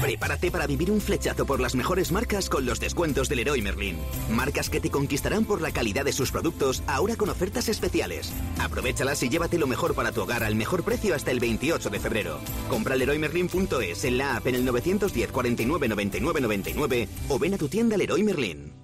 Prepárate 0.00 0.50
para 0.50 0.66
vivir 0.66 0.90
un 0.90 1.00
flechazo 1.00 1.46
por 1.46 1.60
las 1.60 1.74
mejores 1.74 2.12
marcas 2.12 2.48
con 2.48 2.64
los 2.66 2.80
descuentos 2.80 3.28
del 3.28 3.38
Leroy 3.38 3.62
Merlin. 3.62 3.98
Marcas 4.30 4.70
que 4.70 4.80
te 4.80 4.90
conquistarán 4.90 5.44
por 5.44 5.60
la 5.60 5.72
calidad 5.72 6.04
de 6.04 6.12
sus 6.12 6.30
productos, 6.30 6.82
ahora 6.86 7.16
con 7.16 7.28
ofertas 7.28 7.68
especiales. 7.68 8.32
Aprovechalas 8.58 9.22
y 9.22 9.28
llévate 9.28 9.58
lo 9.58 9.66
mejor 9.66 9.94
para 9.94 10.12
tu 10.12 10.22
hogar 10.22 10.42
al 10.42 10.54
mejor 10.54 10.82
precio 10.84 11.14
hasta 11.14 11.30
el 11.30 11.40
28 11.40 11.90
de 11.90 12.00
febrero. 12.00 12.38
Compra 12.68 12.96
leroymerlin.es 12.96 14.04
en 14.04 14.18
la 14.18 14.36
app 14.36 14.46
en 14.46 14.54
el 14.54 14.64
910 14.64 15.30
49 15.32 15.88
99 15.88 16.40
99 16.40 17.08
o 17.28 17.38
ven 17.38 17.54
a 17.54 17.58
tu 17.58 17.68
tienda 17.68 17.96
Leroy 17.96 18.22
Merlin. 18.22 18.79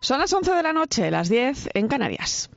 Son 0.00 0.20
las 0.20 0.32
11 0.32 0.52
de 0.52 0.62
la 0.62 0.72
noche, 0.72 1.10
las 1.10 1.28
10 1.28 1.70
en 1.74 1.88
Canarias. 1.88 2.50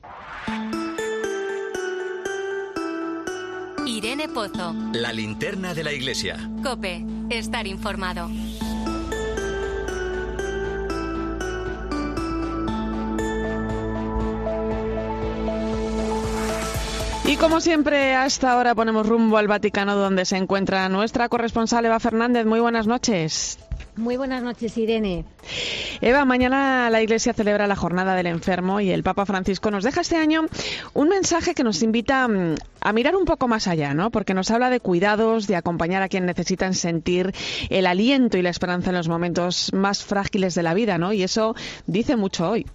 Irene 3.84 4.28
Pozo. 4.28 4.74
La 4.92 5.12
linterna 5.12 5.74
de 5.74 5.82
la 5.82 5.92
iglesia. 5.92 6.38
Cope. 6.62 7.04
Estar 7.30 7.66
informado. 7.66 8.28
Y 17.24 17.36
como 17.36 17.60
siempre, 17.60 18.14
hasta 18.14 18.52
ahora 18.52 18.74
ponemos 18.74 19.06
rumbo 19.06 19.36
al 19.36 19.48
Vaticano, 19.48 19.96
donde 19.96 20.24
se 20.26 20.36
encuentra 20.36 20.88
nuestra 20.88 21.28
corresponsal 21.28 21.84
Eva 21.86 21.98
Fernández. 21.98 22.46
Muy 22.46 22.60
buenas 22.60 22.86
noches. 22.86 23.58
Muy 23.96 24.16
buenas 24.16 24.42
noches, 24.42 24.76
Irene. 24.78 25.24
Eva, 26.04 26.24
mañana 26.24 26.90
la 26.90 27.00
Iglesia 27.00 27.32
celebra 27.32 27.68
la 27.68 27.76
Jornada 27.76 28.16
del 28.16 28.26
Enfermo 28.26 28.80
y 28.80 28.90
el 28.90 29.04
Papa 29.04 29.24
Francisco 29.24 29.70
nos 29.70 29.84
deja 29.84 30.00
este 30.00 30.16
año 30.16 30.46
un 30.94 31.08
mensaje 31.08 31.54
que 31.54 31.62
nos 31.62 31.80
invita 31.80 32.26
mm, 32.26 32.56
a 32.80 32.92
mirar 32.92 33.14
un 33.14 33.24
poco 33.24 33.46
más 33.46 33.68
allá, 33.68 33.94
¿no? 33.94 34.10
Porque 34.10 34.34
nos 34.34 34.50
habla 34.50 34.68
de 34.68 34.80
cuidados, 34.80 35.46
de 35.46 35.54
acompañar 35.54 36.02
a 36.02 36.08
quienes 36.08 36.26
necesitan 36.26 36.74
sentir 36.74 37.32
el 37.70 37.86
aliento 37.86 38.36
y 38.36 38.42
la 38.42 38.50
esperanza 38.50 38.90
en 38.90 38.96
los 38.96 39.08
momentos 39.08 39.72
más 39.72 40.02
frágiles 40.02 40.56
de 40.56 40.64
la 40.64 40.74
vida, 40.74 40.98
¿no? 40.98 41.12
Y 41.12 41.22
eso 41.22 41.54
dice 41.86 42.16
mucho 42.16 42.50
hoy. 42.50 42.66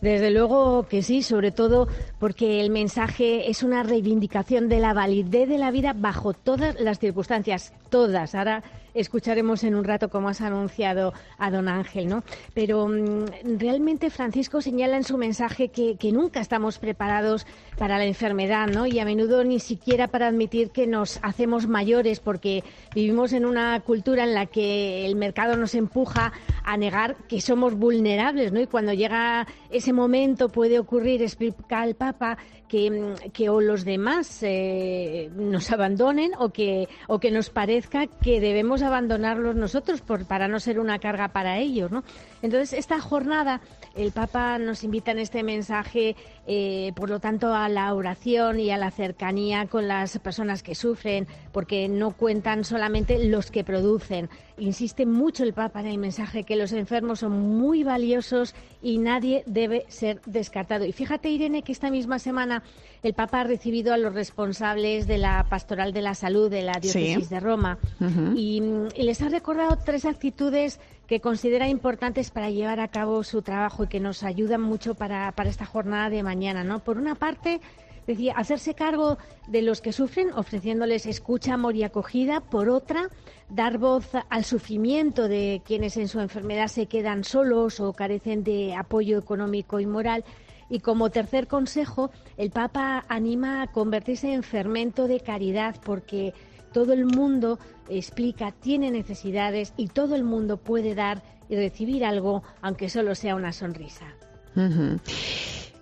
Desde 0.00 0.30
luego 0.30 0.86
que 0.88 1.02
sí, 1.02 1.22
sobre 1.22 1.50
todo 1.50 1.88
porque 2.18 2.62
el 2.62 2.70
mensaje 2.70 3.50
es 3.50 3.62
una 3.62 3.82
reivindicación 3.82 4.70
de 4.70 4.80
la 4.80 4.94
validez 4.94 5.46
de 5.46 5.58
la 5.58 5.70
vida 5.70 5.92
bajo 5.94 6.32
todas 6.32 6.80
las 6.80 7.00
circunstancias, 7.00 7.74
todas. 7.90 8.34
Ahora 8.34 8.62
escucharemos 8.96 9.62
en 9.64 9.74
un 9.74 9.84
rato 9.84 10.08
cómo 10.08 10.28
has 10.28 10.40
anunciado 10.40 11.12
a 11.38 11.50
don 11.50 11.68
Ángel, 11.68 12.08
¿no? 12.08 12.24
Pero 12.54 12.88
mm, 12.88 13.58
realmente 13.58 14.10
Francisco 14.10 14.60
señala 14.60 14.96
en 14.96 15.04
su 15.04 15.16
mensaje 15.18 15.68
que, 15.68 15.96
nunca 16.12 16.40
estamos 16.40 16.78
preparados 16.78 17.46
para 17.76 17.98
la 17.98 18.04
enfermedad, 18.04 18.68
¿no? 18.68 18.86
Y 18.86 19.00
a 19.00 19.04
menudo 19.04 19.44
ni 19.44 19.58
siquiera 19.58 20.08
para 20.08 20.28
admitir 20.28 20.70
que 20.70 20.86
nos 20.86 21.18
hacemos 21.22 21.66
mayores 21.66 22.20
porque 22.20 22.62
vivimos 22.94 23.32
en 23.32 23.44
una 23.44 23.78
cultura 23.80 24.24
en 24.24 24.34
la 24.34 24.46
que 24.46 25.04
el 25.04 25.16
mercado 25.16 25.56
nos 25.56 25.74
empuja 25.74 26.32
a 26.64 26.76
negar 26.76 27.16
que 27.28 27.40
somos 27.40 27.74
vulnerables, 27.74 28.52
¿no? 28.52 28.60
Y 28.60 28.66
cuando 28.66 28.92
llega 28.92 29.46
ese 29.70 29.92
momento 29.92 30.48
puede 30.48 30.78
ocurrir, 30.78 31.22
explica 31.22 31.84
el 31.84 31.96
Papa, 31.96 32.38
que, 32.68 33.14
que 33.32 33.48
o 33.48 33.60
los 33.60 33.84
demás 33.84 34.42
eh, 34.42 35.30
nos 35.34 35.70
abandonen 35.70 36.32
o 36.38 36.50
que, 36.50 36.88
o 37.06 37.18
que 37.18 37.30
nos 37.30 37.50
parezca 37.50 38.06
que 38.06 38.40
debemos 38.40 38.82
abandonarlos 38.86 39.56
nosotros 39.56 40.00
por, 40.00 40.26
para 40.26 40.48
no 40.48 40.60
ser 40.60 40.80
una 40.80 40.98
carga 40.98 41.28
para 41.28 41.58
ellos. 41.58 41.90
¿no? 41.90 42.04
Entonces, 42.42 42.72
esta 42.72 43.00
jornada, 43.00 43.60
el 43.94 44.12
Papa 44.12 44.58
nos 44.58 44.84
invita 44.84 45.10
en 45.10 45.18
este 45.18 45.42
mensaje, 45.42 46.16
eh, 46.46 46.92
por 46.96 47.10
lo 47.10 47.20
tanto, 47.20 47.54
a 47.54 47.68
la 47.68 47.92
oración 47.94 48.60
y 48.60 48.70
a 48.70 48.76
la 48.76 48.90
cercanía 48.90 49.66
con 49.66 49.88
las 49.88 50.18
personas 50.18 50.62
que 50.62 50.74
sufren, 50.74 51.26
porque 51.52 51.88
no 51.88 52.12
cuentan 52.12 52.64
solamente 52.64 53.26
los 53.26 53.50
que 53.50 53.64
producen. 53.64 54.28
Insiste 54.58 55.04
mucho 55.04 55.44
el 55.44 55.52
Papa 55.52 55.80
en 55.80 55.86
el 55.86 55.98
mensaje 55.98 56.44
que 56.44 56.56
los 56.56 56.72
enfermos 56.72 57.20
son 57.20 57.32
muy 57.58 57.84
valiosos 57.84 58.54
y 58.82 58.98
nadie 58.98 59.42
debe 59.46 59.84
ser 59.88 60.22
descartado. 60.24 60.86
Y 60.86 60.92
fíjate, 60.92 61.28
Irene, 61.28 61.62
que 61.62 61.72
esta 61.72 61.90
misma 61.90 62.18
semana 62.18 62.62
el 63.02 63.12
Papa 63.12 63.40
ha 63.40 63.44
recibido 63.44 63.92
a 63.92 63.98
los 63.98 64.14
responsables 64.14 65.06
de 65.06 65.18
la 65.18 65.44
Pastoral 65.50 65.92
de 65.92 66.00
la 66.02 66.14
Salud 66.14 66.50
de 66.50 66.62
la 66.62 66.72
Diócesis 66.80 67.28
de 67.28 67.40
Roma 67.40 67.78
y, 68.34 68.62
y 68.94 69.02
les 69.02 69.20
ha 69.20 69.28
recordado 69.28 69.76
tres 69.84 70.06
actitudes 70.06 70.80
que 71.06 71.20
considera 71.20 71.68
importantes 71.68 72.30
para 72.30 72.50
llevar 72.50 72.80
a 72.80 72.88
cabo 72.88 73.22
su 73.24 73.42
trabajo 73.42 73.84
y 73.84 73.88
que 73.88 74.00
nos 74.00 74.22
ayudan 74.22 74.60
mucho 74.60 74.94
para, 74.94 75.30
para 75.32 75.50
esta 75.50 75.66
jornada 75.66 76.10
de 76.10 76.22
mañana. 76.22 76.64
¿no? 76.64 76.80
Por 76.80 76.98
una 76.98 77.14
parte, 77.14 77.60
decía, 78.06 78.34
hacerse 78.36 78.74
cargo 78.74 79.18
de 79.48 79.62
los 79.62 79.80
que 79.80 79.92
sufren, 79.92 80.32
ofreciéndoles 80.32 81.06
escucha, 81.06 81.54
amor 81.54 81.76
y 81.76 81.82
acogida. 81.82 82.40
Por 82.40 82.68
otra, 82.68 83.08
dar 83.48 83.78
voz 83.78 84.10
al 84.28 84.44
sufrimiento 84.44 85.28
de 85.28 85.62
quienes 85.64 85.96
en 85.96 86.08
su 86.08 86.20
enfermedad 86.20 86.68
se 86.68 86.86
quedan 86.86 87.24
solos 87.24 87.80
o 87.80 87.92
carecen 87.92 88.44
de 88.44 88.74
apoyo 88.74 89.18
económico 89.18 89.80
y 89.80 89.86
moral. 89.86 90.24
Y 90.68 90.80
como 90.80 91.10
tercer 91.10 91.46
consejo, 91.46 92.10
el 92.36 92.50
Papa 92.50 93.04
anima 93.08 93.62
a 93.62 93.66
convertirse 93.68 94.32
en 94.32 94.42
fermento 94.42 95.06
de 95.06 95.20
caridad 95.20 95.76
porque 95.84 96.34
todo 96.72 96.92
el 96.92 97.06
mundo 97.06 97.58
explica, 97.88 98.52
tiene 98.52 98.90
necesidades 98.90 99.72
y 99.76 99.88
todo 99.88 100.16
el 100.16 100.24
mundo 100.24 100.56
puede 100.56 100.94
dar 100.94 101.22
y 101.48 101.56
recibir 101.56 102.04
algo, 102.04 102.42
aunque 102.60 102.88
solo 102.88 103.14
sea 103.14 103.36
una 103.36 103.52
sonrisa. 103.52 104.06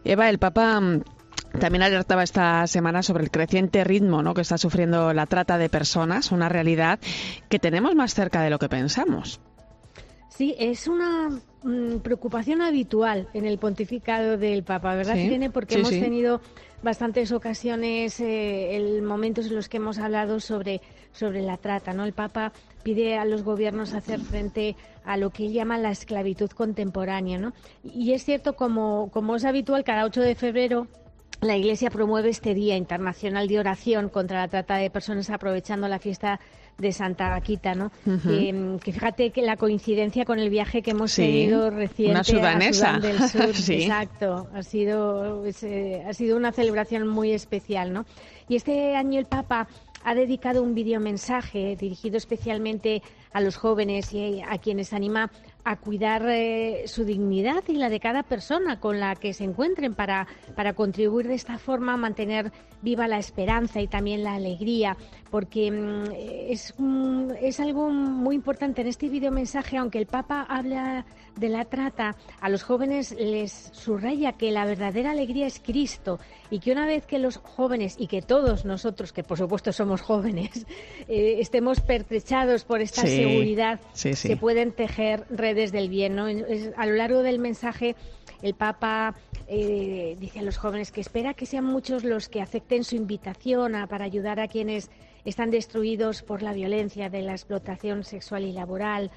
Eva, 0.04 0.28
el 0.28 0.38
Papa 0.38 0.80
mm, 0.80 1.02
también 1.58 1.82
alertaba 1.82 2.22
esta 2.22 2.66
semana 2.66 3.02
sobre 3.02 3.24
el 3.24 3.30
creciente 3.30 3.84
ritmo 3.84 4.22
¿no? 4.22 4.34
que 4.34 4.42
está 4.42 4.58
sufriendo 4.58 5.12
la 5.12 5.26
trata 5.26 5.58
de 5.58 5.68
personas, 5.68 6.32
una 6.32 6.48
realidad 6.48 6.98
que 7.48 7.58
tenemos 7.58 7.94
más 7.94 8.14
cerca 8.14 8.42
de 8.42 8.50
lo 8.50 8.58
que 8.58 8.68
pensamos. 8.68 9.40
Sí, 10.28 10.54
es 10.58 10.88
una 10.88 11.28
mm, 11.62 11.98
preocupación 11.98 12.60
habitual 12.60 13.28
en 13.34 13.46
el 13.46 13.58
pontificado 13.58 14.36
del 14.36 14.64
Papa, 14.64 14.96
¿verdad, 14.96 15.14
¿Sí? 15.14 15.48
Porque 15.52 15.76
hemos 15.76 15.90
tenido 15.90 16.40
bastantes 16.82 17.30
ocasiones, 17.30 18.18
eh, 18.18 18.76
el, 18.76 19.02
momentos 19.02 19.46
en 19.46 19.54
los 19.54 19.68
que 19.68 19.76
hemos 19.76 19.98
hablado 19.98 20.40
sobre, 20.40 20.80
sobre 21.12 21.40
la 21.42 21.56
trata. 21.56 21.92
¿no? 21.92 22.04
El 22.04 22.14
Papa 22.14 22.52
pide 22.82 23.16
a 23.16 23.24
los 23.24 23.44
gobiernos 23.44 23.94
hacer 23.94 24.18
frente 24.18 24.74
a 25.04 25.16
lo 25.16 25.30
que 25.30 25.46
él 25.46 25.52
llama 25.52 25.78
la 25.78 25.92
esclavitud 25.92 26.50
contemporánea. 26.50 27.38
¿no? 27.38 27.52
Y 27.84 28.12
es 28.12 28.24
cierto, 28.24 28.56
como, 28.56 29.10
como 29.12 29.36
es 29.36 29.44
habitual, 29.44 29.84
cada 29.84 30.04
8 30.04 30.20
de 30.20 30.34
febrero 30.34 30.88
la 31.40 31.57
Iglesia 31.57 31.90
promueve 31.90 32.31
este 32.31 32.55
Día 32.55 32.77
Internacional 32.77 33.49
de 33.49 33.59
Oración 33.59 34.09
contra 34.09 34.40
la 34.40 34.49
Trata 34.49 34.77
de 34.77 34.90
Personas 34.90 35.31
aprovechando 35.31 35.88
la 35.88 35.99
fiesta 35.99 36.40
de 36.79 36.92
Santa 36.92 37.29
Vaquita, 37.29 37.75
¿no? 37.75 37.92
que, 38.05 38.81
fíjate 38.81 39.31
que 39.31 39.42
la 39.42 39.57
coincidencia 39.57 40.25
con 40.25 40.38
el 40.38 40.51
viaje 40.51 40.83
que 40.83 40.90
hemos 40.90 41.14
tenido 41.14 41.70
reciente 41.70 42.12
una 42.12 42.25
sudanesa. 42.25 42.97
a 42.97 43.01
Sudán 43.01 43.18
del 43.18 43.29
Sur, 43.29 43.55
sí. 43.55 43.75
exacto, 43.83 44.49
ha 44.53 44.62
sido 44.62 45.44
eh, 45.47 46.05
ha 46.07 46.12
sido 46.12 46.37
una 46.37 46.51
celebración 46.51 47.07
muy 47.07 47.33
especial, 47.33 47.92
¿no? 47.92 48.07
Y 48.49 48.57
este 48.57 48.97
año 48.97 49.20
el 49.20 49.27
Papa 49.27 49.68
ha 50.05 50.14
dedicado 50.14 50.62
un 50.62 50.75
videomensaje 50.75 51.77
dirigido 51.77 52.16
especialmente 52.16 53.03
a 53.33 53.40
los 53.40 53.57
jóvenes 53.57 54.12
y 54.12 54.42
a 54.42 54.59
quienes 54.59 54.92
anima 54.92 55.31
a 55.64 55.77
cuidar 55.77 56.27
eh, 56.29 56.85
su 56.87 57.05
dignidad 57.05 57.64
y 57.68 57.74
la 57.74 57.88
de 57.88 57.98
cada 57.98 58.22
persona 58.22 58.81
con 58.81 59.00
la 59.00 59.16
que 59.16 59.33
se 59.33 59.44
encuentren 59.44 59.94
para, 59.94 60.27
para 60.55 60.74
contribuir 60.74 61.27
de 61.27 61.35
esta 61.35 61.59
forma 61.59 61.94
a 61.94 61.96
mantener 61.96 62.53
viva 62.83 63.09
la 63.09 63.18
esperanza 63.18 63.81
y 63.81 63.88
también 63.88 64.24
la 64.24 64.35
alegría, 64.35 64.96
porque 65.31 65.70
mm, 65.70 66.05
es, 66.48 66.74
es 67.40 67.61
algo 67.61 67.88
muy 67.88 68.37
importante 68.37 68.83
en 68.83 68.88
este 68.88 69.09
videomensaje, 69.09 69.79
aunque 69.79 69.98
el 69.98 70.07
Papa 70.07 70.46
habla 70.48 71.07
de 71.37 71.49
la 71.49 71.64
trata, 71.64 72.16
a 72.40 72.49
los 72.49 72.62
jóvenes 72.62 73.12
les 73.18 73.53
subraya 73.73 74.33
que 74.33 74.51
la 74.53 74.64
verdadera 74.64 75.11
alegría 75.11 75.47
es 75.47 75.59
Cristo 75.61 76.20
y 76.51 76.61
que 76.61 76.70
una 76.73 76.87
vez 76.87 77.07
que 77.07 77.18
los 77.18 77.38
jóvenes 77.38 77.97
y 77.99 78.07
que 78.07 78.23
todos 78.23 78.64
nosotros, 78.64 79.12
que 79.12 79.25
por 79.25 79.38
supuesto 79.38 79.73
somos 79.73 80.01
jóvenes, 80.01 80.66
eh, 81.09 81.37
estemos 81.40 81.81
pertrechados 81.81 82.64
por 82.64 82.81
esta 82.81 83.03
Sí, 83.03 83.16
seguridad, 83.16 83.81
sí, 83.92 84.14
sí. 84.14 84.29
se 84.29 84.37
pueden 84.37 84.73
tejer 84.73 85.25
redes 85.31 85.73
del 85.73 85.88
bien. 85.88 86.14
¿no? 86.14 86.29
Es- 86.29 86.70
A 86.77 86.87
lo 86.87 86.94
largo 86.94 87.23
del 87.23 87.38
mensaje, 87.38 87.97
el 88.42 88.55
Papa 88.55 89.14
eh, 89.49 90.16
dice 90.20 90.38
a 90.38 90.42
los 90.42 90.57
jóvenes 90.57 90.92
que 90.92 91.01
espera 91.01 91.35
que 91.35 91.47
sean 91.47 91.64
muchos 91.64 92.05
los 92.05 92.29
que 92.29 92.40
acepten 92.40 92.85
su 92.85 92.94
invitación 92.97 93.75
a- 93.75 93.87
para 93.87 94.05
ayudar 94.05 94.41
a 94.41 94.49
quienes 94.49 94.91
están 95.24 95.51
destruidos 95.51 96.22
por 96.22 96.43
la 96.43 96.53
violencia 96.53 97.09
de 97.11 97.22
la 97.22 97.32
explotación 97.32 98.05
sexual 98.05 98.45
y 98.45 98.53
laboral, 98.53 99.11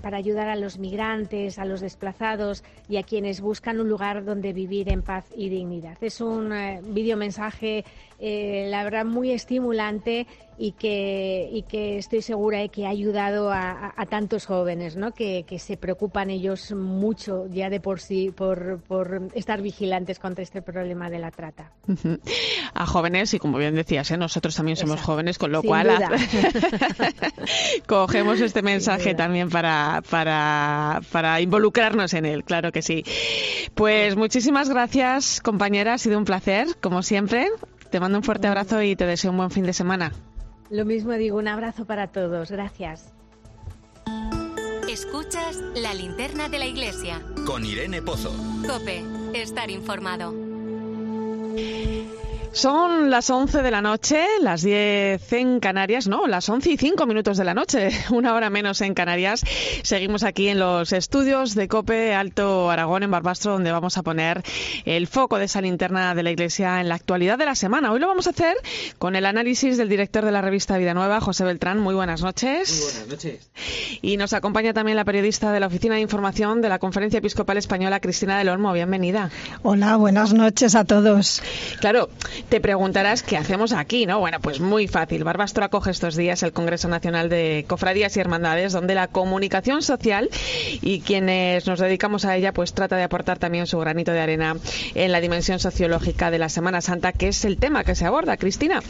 para 0.00 0.16
ayudar 0.16 0.48
a 0.48 0.56
los 0.56 0.78
migrantes, 0.78 1.58
a 1.58 1.64
los 1.64 1.80
desplazados 1.80 2.64
y 2.88 2.96
a 2.96 3.02
quienes 3.02 3.40
buscan 3.40 3.80
un 3.80 3.88
lugar 3.88 4.24
donde 4.24 4.52
vivir 4.52 4.90
en 4.90 5.02
paz 5.02 5.26
y 5.36 5.48
dignidad. 5.48 5.98
Es 6.00 6.20
un 6.20 6.52
eh, 6.52 6.80
videomensaje, 6.82 7.84
eh, 8.18 8.66
la 8.68 8.84
verdad, 8.84 9.04
muy 9.04 9.30
estimulante 9.30 10.26
y 10.60 10.72
que, 10.72 11.48
y 11.52 11.62
que 11.62 11.98
estoy 11.98 12.20
segura 12.20 12.58
de 12.58 12.68
que 12.68 12.84
ha 12.84 12.88
ayudado 12.88 13.52
a, 13.52 13.94
tantos 14.10 14.46
jóvenes, 14.46 14.96
¿no? 14.96 15.12
Que, 15.12 15.44
se 15.58 15.76
preocupan 15.76 16.30
ellos 16.30 16.72
mucho 16.72 17.46
ya 17.48 17.70
de 17.70 17.80
por 17.80 18.00
sí 18.00 18.32
por, 18.34 18.80
por 18.82 19.28
estar 19.34 19.62
vigilantes 19.62 20.18
contra 20.18 20.42
este 20.42 20.62
problema 20.62 21.10
de 21.10 21.18
la 21.18 21.30
trata. 21.30 21.72
A 22.74 22.86
jóvenes, 22.86 23.34
y 23.34 23.38
como 23.38 23.58
bien 23.58 23.74
decías, 23.74 24.10
¿eh? 24.10 24.16
nosotros 24.16 24.56
también 24.56 24.76
somos 24.76 25.00
jóvenes, 25.00 25.38
con 25.38 25.52
lo 25.52 25.62
cual 25.62 25.90
cogemos 27.86 28.40
este 28.40 28.62
mensaje 28.62 29.14
también 29.14 29.50
para, 29.50 30.02
para, 30.10 31.00
para 31.12 31.40
involucrarnos 31.40 32.14
en 32.14 32.26
él, 32.26 32.44
claro 32.44 32.72
que 32.72 32.82
sí. 32.82 33.04
Pues 33.74 34.16
muchísimas 34.16 34.68
gracias, 34.68 35.40
compañera, 35.40 35.94
ha 35.94 35.98
sido 35.98 36.18
un 36.18 36.24
placer, 36.24 36.66
como 36.80 37.02
siempre. 37.02 37.48
Te 37.90 38.00
mando 38.00 38.18
un 38.18 38.24
fuerte 38.24 38.46
abrazo 38.46 38.82
y 38.82 38.96
te 38.96 39.06
deseo 39.06 39.30
un 39.30 39.38
buen 39.38 39.50
fin 39.50 39.64
de 39.64 39.72
semana. 39.72 40.12
Lo 40.70 40.84
mismo 40.84 41.12
digo, 41.12 41.38
un 41.38 41.48
abrazo 41.48 41.86
para 41.86 42.08
todos. 42.08 42.50
Gracias. 42.50 43.12
Escuchas 44.88 45.62
la 45.74 45.94
linterna 45.94 46.48
de 46.48 46.58
la 46.58 46.66
iglesia. 46.66 47.22
Con 47.46 47.64
Irene 47.64 48.02
Pozo. 48.02 48.32
Cope, 48.66 49.04
estar 49.34 49.70
informado. 49.70 50.34
Son 52.52 53.10
las 53.10 53.30
11 53.30 53.62
de 53.62 53.70
la 53.70 53.82
noche, 53.82 54.24
las 54.40 54.62
10 54.62 55.32
en 55.34 55.60
Canarias, 55.60 56.08
no, 56.08 56.26
las 56.26 56.48
11 56.48 56.70
y 56.70 56.76
5 56.76 57.06
minutos 57.06 57.36
de 57.36 57.44
la 57.44 57.54
noche, 57.54 57.90
una 58.10 58.34
hora 58.34 58.50
menos 58.50 58.80
en 58.80 58.94
Canarias. 58.94 59.44
Seguimos 59.82 60.24
aquí 60.24 60.48
en 60.48 60.58
los 60.58 60.92
estudios 60.92 61.54
de 61.54 61.68
COPE 61.68 62.14
Alto 62.14 62.70
Aragón, 62.70 63.02
en 63.02 63.10
Barbastro, 63.10 63.52
donde 63.52 63.70
vamos 63.70 63.98
a 63.98 64.02
poner 64.02 64.42
el 64.86 65.06
foco 65.06 65.38
de 65.38 65.44
esa 65.44 65.60
linterna 65.60 66.14
de 66.14 66.22
la 66.22 66.30
Iglesia 66.30 66.80
en 66.80 66.88
la 66.88 66.96
actualidad 66.96 67.38
de 67.38 67.44
la 67.44 67.54
semana. 67.54 67.92
Hoy 67.92 68.00
lo 68.00 68.08
vamos 68.08 68.26
a 68.26 68.30
hacer 68.30 68.56
con 68.98 69.14
el 69.14 69.26
análisis 69.26 69.76
del 69.76 69.88
director 69.88 70.24
de 70.24 70.32
la 70.32 70.40
revista 70.40 70.78
Vida 70.78 70.94
Nueva, 70.94 71.20
José 71.20 71.44
Beltrán. 71.44 71.78
Muy 71.78 71.94
buenas 71.94 72.22
noches. 72.22 72.70
Muy 72.70 72.92
buenas 72.92 73.08
noches. 73.08 73.50
Y 74.02 74.16
nos 74.16 74.32
acompaña 74.32 74.72
también 74.72 74.96
la 74.96 75.04
periodista 75.04 75.52
de 75.52 75.60
la 75.60 75.66
Oficina 75.66 75.96
de 75.96 76.00
Información 76.00 76.60
de 76.62 76.68
la 76.68 76.78
Conferencia 76.78 77.18
Episcopal 77.18 77.58
Española, 77.58 78.00
Cristina 78.00 78.38
del 78.38 78.48
Olmo. 78.48 78.72
Bienvenida. 78.72 79.30
Hola, 79.62 79.96
buenas 79.96 80.32
noches 80.32 80.74
a 80.74 80.84
todos. 80.84 81.42
Claro, 81.80 82.08
te 82.48 82.60
preguntarás 82.60 83.22
qué 83.22 83.36
hacemos 83.36 83.72
aquí, 83.72 84.06
¿no? 84.06 84.20
Bueno, 84.20 84.38
pues 84.40 84.60
muy 84.60 84.88
fácil. 84.88 85.24
Barbastro 85.24 85.64
acoge 85.64 85.90
estos 85.90 86.16
días 86.16 86.42
el 86.42 86.52
Congreso 86.52 86.88
Nacional 86.88 87.28
de 87.28 87.64
Cofradías 87.68 88.16
y 88.16 88.20
Hermandades, 88.20 88.72
donde 88.72 88.94
la 88.94 89.08
comunicación 89.08 89.82
social 89.82 90.28
y 90.82 91.00
quienes 91.00 91.66
nos 91.66 91.80
dedicamos 91.80 92.24
a 92.24 92.36
ella, 92.36 92.52
pues 92.52 92.72
trata 92.72 92.96
de 92.96 93.02
aportar 93.02 93.38
también 93.38 93.66
su 93.66 93.78
granito 93.78 94.12
de 94.12 94.20
arena 94.20 94.56
en 94.94 95.12
la 95.12 95.20
dimensión 95.20 95.58
sociológica 95.58 96.30
de 96.30 96.38
la 96.38 96.48
Semana 96.48 96.80
Santa, 96.80 97.12
que 97.12 97.28
es 97.28 97.44
el 97.44 97.58
tema 97.58 97.84
que 97.84 97.94
se 97.94 98.04
aborda. 98.04 98.36
Cristina, 98.36 98.82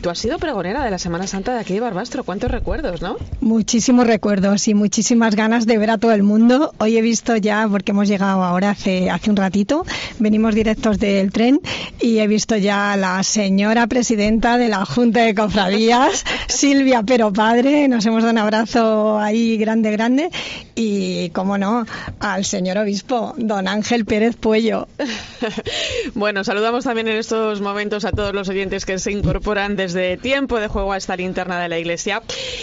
tú 0.00 0.10
has 0.10 0.18
sido 0.18 0.38
pregonera 0.38 0.84
de 0.84 0.90
la 0.90 0.98
Semana 0.98 1.26
Santa 1.26 1.54
de 1.54 1.60
aquí 1.60 1.74
de 1.74 1.80
Barbastro. 1.80 2.24
¿Cuántos 2.24 2.50
recuerdos, 2.50 3.02
no? 3.02 3.16
Muchísimos 3.40 4.06
recuerdos 4.06 4.68
y 4.68 4.74
muchísimas 4.74 5.34
ganas 5.34 5.66
de 5.66 5.78
ver 5.78 5.90
a 5.90 5.98
todo 5.98 6.12
el 6.12 6.22
mundo. 6.22 6.72
Hoy 6.78 6.96
he 6.96 7.02
visto 7.02 7.36
ya, 7.36 7.66
porque 7.70 7.92
hemos 7.92 8.08
llegado 8.08 8.42
ahora 8.42 8.70
hace, 8.70 9.10
hace 9.10 9.30
un 9.30 9.36
ratito, 9.36 9.84
venimos 10.18 10.54
directos 10.54 10.98
del 10.98 11.32
tren 11.32 11.60
y 12.00 12.18
he 12.18 12.26
visto 12.26 12.56
ya 12.56 12.93
la 12.96 13.22
señora 13.22 13.86
presidenta 13.86 14.58
de 14.58 14.68
la 14.68 14.84
Junta 14.84 15.22
de 15.22 15.34
Cofradías, 15.34 16.24
Silvia 16.48 17.02
Pero 17.02 17.32
Padre. 17.32 17.88
Nos 17.88 18.04
hemos 18.06 18.22
dado 18.22 18.32
un 18.32 18.38
abrazo 18.38 19.18
ahí 19.18 19.56
grande, 19.56 19.90
grande. 19.90 20.30
Y, 20.74 21.30
como 21.30 21.58
no, 21.58 21.86
al 22.20 22.44
señor 22.44 22.78
obispo, 22.78 23.34
don 23.36 23.68
Ángel 23.68 24.04
Pérez 24.04 24.36
Puello. 24.36 24.88
bueno, 26.14 26.44
saludamos 26.44 26.84
también 26.84 27.08
en 27.08 27.16
estos 27.16 27.60
momentos 27.60 28.04
a 28.04 28.12
todos 28.12 28.34
los 28.34 28.48
oyentes 28.48 28.84
que 28.84 28.98
se 28.98 29.12
incorporan 29.12 29.76
desde 29.76 30.16
tiempo 30.16 30.58
de 30.60 30.68
juego 30.68 30.92
a 30.92 30.96
esta 30.96 31.16
linterna 31.16 31.60
de 31.60 31.68
la 31.68 31.78
iglesia. 31.78 32.22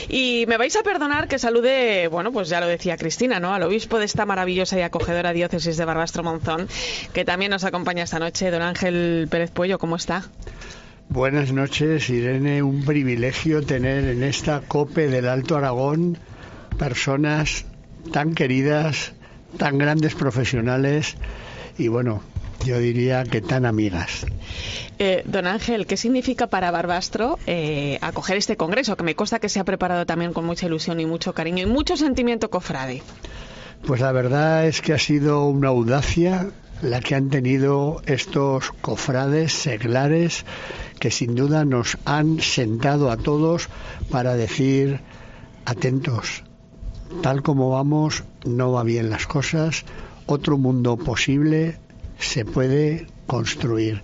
Y 0.09 0.45
me 0.47 0.57
vais 0.57 0.75
a 0.75 0.83
perdonar 0.83 1.27
que 1.27 1.39
salude, 1.39 2.07
bueno, 2.07 2.31
pues 2.31 2.49
ya 2.49 2.59
lo 2.59 2.67
decía 2.67 2.97
Cristina, 2.97 3.39
¿no? 3.39 3.53
Al 3.53 3.63
obispo 3.63 3.99
de 3.99 4.05
esta 4.05 4.25
maravillosa 4.25 4.77
y 4.77 4.81
acogedora 4.81 5.33
diócesis 5.33 5.77
de 5.77 5.85
Barbastro 5.85 6.23
Monzón, 6.23 6.67
que 7.13 7.25
también 7.25 7.51
nos 7.51 7.63
acompaña 7.63 8.03
esta 8.03 8.19
noche, 8.19 8.51
don 8.51 8.61
Ángel 8.61 9.27
Pérez 9.29 9.51
Puello. 9.51 9.79
¿Cómo 9.79 9.95
está? 9.95 10.20
Buenas 11.09 11.51
noches, 11.51 12.09
Irene. 12.09 12.63
Un 12.63 12.85
privilegio 12.85 13.61
tener 13.61 14.05
en 14.05 14.23
esta 14.23 14.61
COPE 14.61 15.09
del 15.09 15.27
Alto 15.27 15.57
Aragón 15.57 16.17
personas 16.77 17.65
tan 18.11 18.33
queridas, 18.33 19.13
tan 19.57 19.77
grandes 19.77 20.15
profesionales 20.15 21.17
y 21.77 21.89
bueno, 21.89 22.23
yo 22.65 22.79
diría 22.79 23.23
que 23.23 23.41
tan 23.41 23.65
amigas. 23.65 24.25
Eh, 24.99 25.23
don 25.25 25.47
Ángel, 25.47 25.87
¿qué 25.87 25.97
significa 25.97 26.47
para 26.47 26.71
Barbastro 26.71 27.39
eh, 27.47 27.97
acoger 28.01 28.37
este 28.37 28.55
congreso? 28.55 28.95
Que 28.95 29.03
me 29.03 29.15
consta 29.15 29.39
que 29.39 29.49
se 29.49 29.59
ha 29.59 29.63
preparado 29.63 30.05
también 30.05 30.31
con 30.31 30.45
mucha 30.45 30.67
ilusión 30.67 30.99
y 30.99 31.05
mucho 31.05 31.33
cariño 31.33 31.63
y 31.63 31.65
mucho 31.65 31.97
sentimiento 31.97 32.49
cofrade. 32.49 33.01
Pues 33.85 33.99
la 33.99 34.11
verdad 34.11 34.67
es 34.67 34.81
que 34.81 34.93
ha 34.93 34.99
sido 34.99 35.45
una 35.47 35.69
audacia 35.69 36.51
la 36.81 36.99
que 36.99 37.15
han 37.15 37.29
tenido 37.29 38.01
estos 38.05 38.71
cofrades 38.81 39.53
seglares 39.53 40.45
que 40.99 41.11
sin 41.11 41.35
duda 41.35 41.65
nos 41.65 41.97
han 42.05 42.39
sentado 42.39 43.11
a 43.11 43.17
todos 43.17 43.69
para 44.09 44.35
decir, 44.35 44.99
atentos, 45.65 46.43
tal 47.21 47.41
como 47.43 47.69
vamos, 47.69 48.23
no 48.45 48.71
va 48.71 48.83
bien 48.83 49.09
las 49.09 49.27
cosas, 49.27 49.83
otro 50.25 50.57
mundo 50.57 50.97
posible 50.97 51.77
se 52.19 52.45
puede 52.45 53.07
construir 53.27 54.03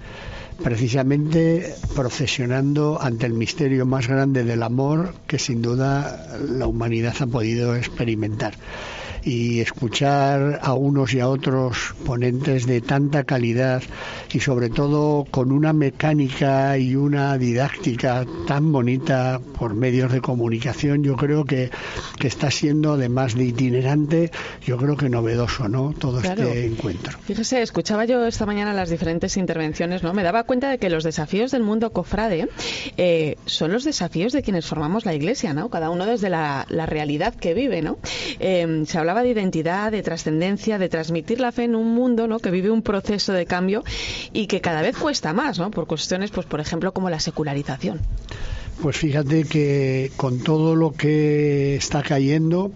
precisamente 0.64 1.76
procesionando 1.96 3.00
ante 3.00 3.28
el 3.28 3.34
misterio 3.34 3.86
más 3.86 4.08
grande 4.08 4.44
del 4.44 4.64
amor 4.64 5.14
que 5.28 5.38
sin 5.38 5.62
duda 5.62 6.36
la 6.40 6.66
humanidad 6.66 7.16
ha 7.20 7.28
podido 7.28 7.76
experimentar 7.76 8.56
y 9.28 9.60
escuchar 9.60 10.62
a 10.64 10.74
unos 10.74 11.14
y 11.14 11.20
a 11.20 11.28
otros 11.28 11.96
ponentes 12.06 12.66
de 12.66 12.80
tanta 12.80 13.26
calidad 13.26 13.84
y 14.32 14.40
sobre 14.40 14.70
todo 14.70 15.26
con 15.30 15.52
una 15.52 15.74
mecánica 15.74 16.78
y 16.78 16.96
una 16.96 17.38
didáctica 17.38 18.26
tan 18.48 18.72
bonita 18.72 19.42
por 19.60 19.74
medios 19.74 20.14
de 20.14 20.22
comunicación, 20.22 21.04
yo 21.04 21.18
creo 21.18 21.44
que, 21.44 21.72
que 22.18 22.28
está 22.28 22.50
siendo 22.52 22.94
además 22.94 23.36
de 23.36 23.44
itinerante, 23.44 24.32
yo 24.66 24.78
creo 24.78 24.96
que 24.96 25.10
novedoso, 25.10 25.68
¿no? 25.68 25.94
Todo 25.98 26.22
este 26.22 26.66
encuentro. 26.66 27.18
Fíjese, 27.26 27.62
escuchaba 27.62 28.06
yo 28.06 28.26
esta 28.26 28.46
mañana 28.46 28.72
las 28.72 28.90
diferentes 28.90 29.36
intervenciones, 29.36 30.04
¿no? 30.04 30.14
Me 30.14 30.24
daba 30.24 30.44
cuenta 30.44 30.70
de 30.70 30.78
que 30.78 30.90
los 30.90 31.04
desafíos 31.04 31.52
del 31.52 31.64
mundo 31.64 31.92
cofrade 31.92 32.48
eh, 32.96 33.36
son 33.46 33.74
los 33.74 33.84
desafíos 33.84 34.32
de 34.32 34.42
quienes 34.42 34.66
formamos 34.66 35.06
la 35.06 35.14
Iglesia, 35.14 35.54
¿no? 35.54 35.70
Cada 35.70 35.90
uno 35.90 36.06
desde 36.06 36.30
la, 36.30 36.66
realidad 36.88 37.36
que 37.36 37.54
vive, 37.54 37.82
¿no? 37.82 37.98
Eh, 38.40 38.84
se 38.86 38.98
hablaba 38.98 39.17
de 39.24 39.30
identidad, 39.30 39.92
de 39.92 40.04
trascendencia, 40.04 40.78
de 40.78 40.90
transmitir 40.90 41.40
la 41.40 41.52
fe 41.52 41.64
en 41.64 41.76
un 41.76 41.94
mundo 41.94 42.28
que 42.40 42.52
vive 42.52 42.70
un 42.70 42.82
proceso 42.82 43.34
de 43.34 43.46
cambio 43.46 43.84
y 44.34 44.48
que 44.48 44.62
cada 44.62 44.82
vez 44.82 44.98
cuesta 44.98 45.34
más, 45.34 45.60
¿no? 45.60 45.72
por 45.72 45.88
cuestiones, 45.88 46.32
pues 46.32 46.46
por 46.46 46.60
ejemplo, 46.60 46.92
como 46.94 47.10
la 47.10 47.20
secularización. 47.20 48.00
Pues 48.82 48.98
fíjate 48.98 49.44
que 49.46 50.12
con 50.18 50.40
todo 50.40 50.76
lo 50.76 50.92
que 50.92 51.76
está 51.76 52.04
cayendo, 52.04 52.72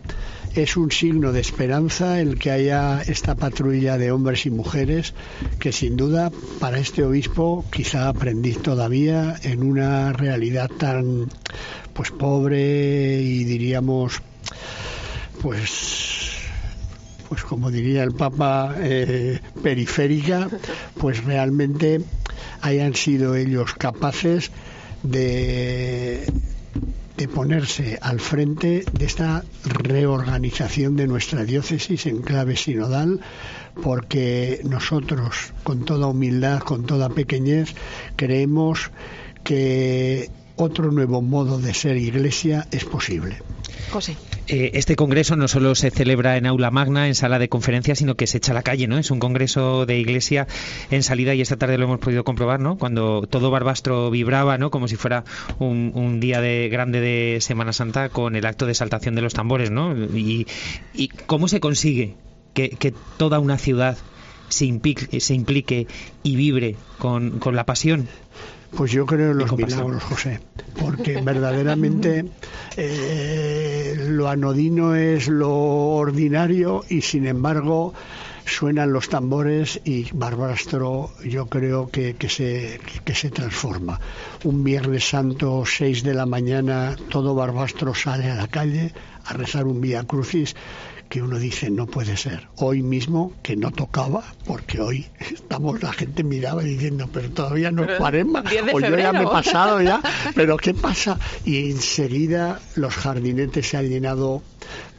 es 0.55 0.75
un 0.75 0.91
signo 0.91 1.31
de 1.31 1.39
esperanza 1.39 2.19
el 2.19 2.37
que 2.37 2.51
haya 2.51 3.01
esta 3.01 3.35
patrulla 3.35 3.97
de 3.97 4.11
hombres 4.11 4.45
y 4.45 4.49
mujeres 4.49 5.13
que 5.59 5.71
sin 5.71 5.95
duda 5.95 6.29
para 6.59 6.77
este 6.77 7.03
obispo 7.03 7.63
quizá 7.71 8.09
aprendí 8.09 8.53
todavía 8.53 9.35
en 9.43 9.63
una 9.63 10.11
realidad 10.11 10.69
tan 10.69 11.29
pues 11.93 12.11
pobre 12.11 13.21
y 13.21 13.45
diríamos 13.45 14.21
pues 15.41 16.21
pues 17.31 17.43
como 17.43 17.71
diría 17.71 18.03
el 18.03 18.11
Papa, 18.11 18.75
eh, 18.77 19.39
periférica, 19.63 20.49
pues 20.99 21.23
realmente 21.23 22.01
hayan 22.59 22.93
sido 22.93 23.35
ellos 23.35 23.73
capaces 23.73 24.51
de, 25.01 26.29
de 27.15 27.27
ponerse 27.29 27.97
al 28.01 28.19
frente 28.19 28.83
de 28.91 29.05
esta 29.05 29.45
reorganización 29.63 30.97
de 30.97 31.07
nuestra 31.07 31.45
diócesis 31.45 32.05
en 32.05 32.21
clave 32.21 32.57
sinodal, 32.57 33.21
porque 33.81 34.59
nosotros, 34.65 35.53
con 35.63 35.85
toda 35.85 36.07
humildad, 36.07 36.59
con 36.59 36.85
toda 36.85 37.07
pequeñez, 37.07 37.75
creemos 38.17 38.91
que 39.45 40.29
otro 40.57 40.91
nuevo 40.91 41.21
modo 41.21 41.59
de 41.59 41.73
ser 41.73 41.95
iglesia 41.95 42.67
es 42.71 42.83
posible. 42.83 43.37
José. 43.89 44.17
Eh, 44.51 44.71
este 44.77 44.97
congreso 44.97 45.37
no 45.37 45.47
solo 45.47 45.75
se 45.75 45.91
celebra 45.91 46.35
en 46.35 46.45
aula 46.45 46.71
magna, 46.71 47.07
en 47.07 47.15
sala 47.15 47.39
de 47.39 47.47
conferencias, 47.47 47.99
sino 47.99 48.15
que 48.15 48.27
se 48.27 48.39
echa 48.39 48.51
a 48.51 48.55
la 48.55 48.63
calle, 48.63 48.85
¿no? 48.85 48.97
Es 48.97 49.09
un 49.09 49.19
congreso 49.19 49.85
de 49.85 49.97
iglesia 49.97 50.45
en 50.89 51.03
salida 51.03 51.33
y 51.33 51.39
esta 51.39 51.55
tarde 51.55 51.77
lo 51.77 51.85
hemos 51.85 51.99
podido 51.99 52.25
comprobar, 52.25 52.59
¿no? 52.59 52.77
Cuando 52.77 53.21
todo 53.29 53.49
Barbastro 53.49 54.11
vibraba, 54.11 54.57
¿no? 54.57 54.69
Como 54.69 54.89
si 54.89 54.97
fuera 54.97 55.23
un, 55.59 56.19
día 56.19 56.41
de, 56.41 56.67
grande 56.67 56.99
de 56.99 57.37
Semana 57.39 57.71
Santa 57.71 58.09
con 58.09 58.35
el 58.35 58.45
acto 58.45 58.65
de 58.65 58.73
saltación 58.73 59.15
de 59.15 59.21
los 59.21 59.33
tambores, 59.33 59.71
¿no? 59.71 59.95
Y, 59.95 60.45
cómo 61.27 61.47
se 61.47 61.61
consigue 61.61 62.17
que, 62.53 62.93
toda 63.15 63.39
una 63.39 63.57
ciudad 63.57 63.97
se 64.49 64.65
implique, 64.65 65.21
se 65.21 65.33
implique 65.33 65.87
y 66.23 66.35
vibre 66.35 66.75
con, 66.97 67.39
con 67.39 67.55
la 67.55 67.65
pasión 67.65 68.09
pues 68.75 68.91
yo 68.91 69.05
creo 69.05 69.31
en 69.31 69.37
los 69.37 69.51
milagros, 69.51 70.01
José, 70.03 70.39
porque 70.79 71.21
verdaderamente 71.21 72.25
eh, 72.77 74.05
lo 74.07 74.29
anodino 74.29 74.95
es 74.95 75.27
lo 75.27 75.51
ordinario 75.51 76.83
y 76.89 77.01
sin 77.01 77.27
embargo 77.27 77.93
suenan 78.45 78.91
los 78.91 79.09
tambores 79.09 79.79
y 79.85 80.07
Barbastro 80.13 81.11
yo 81.23 81.45
creo 81.47 81.89
que, 81.89 82.15
que, 82.15 82.29
se, 82.29 82.79
que 83.05 83.15
se 83.15 83.29
transforma. 83.29 83.99
Un 84.43 84.63
Viernes 84.63 85.07
Santo, 85.07 85.63
6 85.65 86.03
de 86.03 86.13
la 86.13 86.25
mañana, 86.25 86.95
todo 87.09 87.35
Barbastro 87.35 87.93
sale 87.93 88.29
a 88.29 88.35
la 88.35 88.47
calle 88.47 88.93
a 89.25 89.33
rezar 89.33 89.65
un 89.65 89.81
Vía 89.81 90.03
Crucis 90.03 90.55
que 91.11 91.21
uno 91.21 91.37
dice 91.37 91.69
no 91.69 91.87
puede 91.87 92.15
ser. 92.15 92.47
Hoy 92.55 92.81
mismo 92.81 93.33
que 93.43 93.57
no 93.57 93.71
tocaba, 93.71 94.23
porque 94.45 94.79
hoy 94.79 95.07
estamos, 95.19 95.83
la 95.83 95.91
gente 95.91 96.23
miraba 96.23 96.63
diciendo, 96.63 97.09
pero 97.11 97.29
todavía 97.31 97.69
no 97.69 97.83
es 97.83 97.97
cuaresma, 97.97 98.45
o 98.73 98.79
yo 98.79 98.97
ya 98.97 99.11
me 99.11 99.23
he 99.23 99.27
pasado 99.27 99.81
ya, 99.81 100.01
pero 100.35 100.55
¿qué 100.55 100.73
pasa? 100.73 101.19
Y 101.43 101.69
enseguida 101.69 102.61
los 102.75 102.95
jardinetes 102.95 103.67
se 103.67 103.75
han 103.75 103.89
llenado 103.89 104.41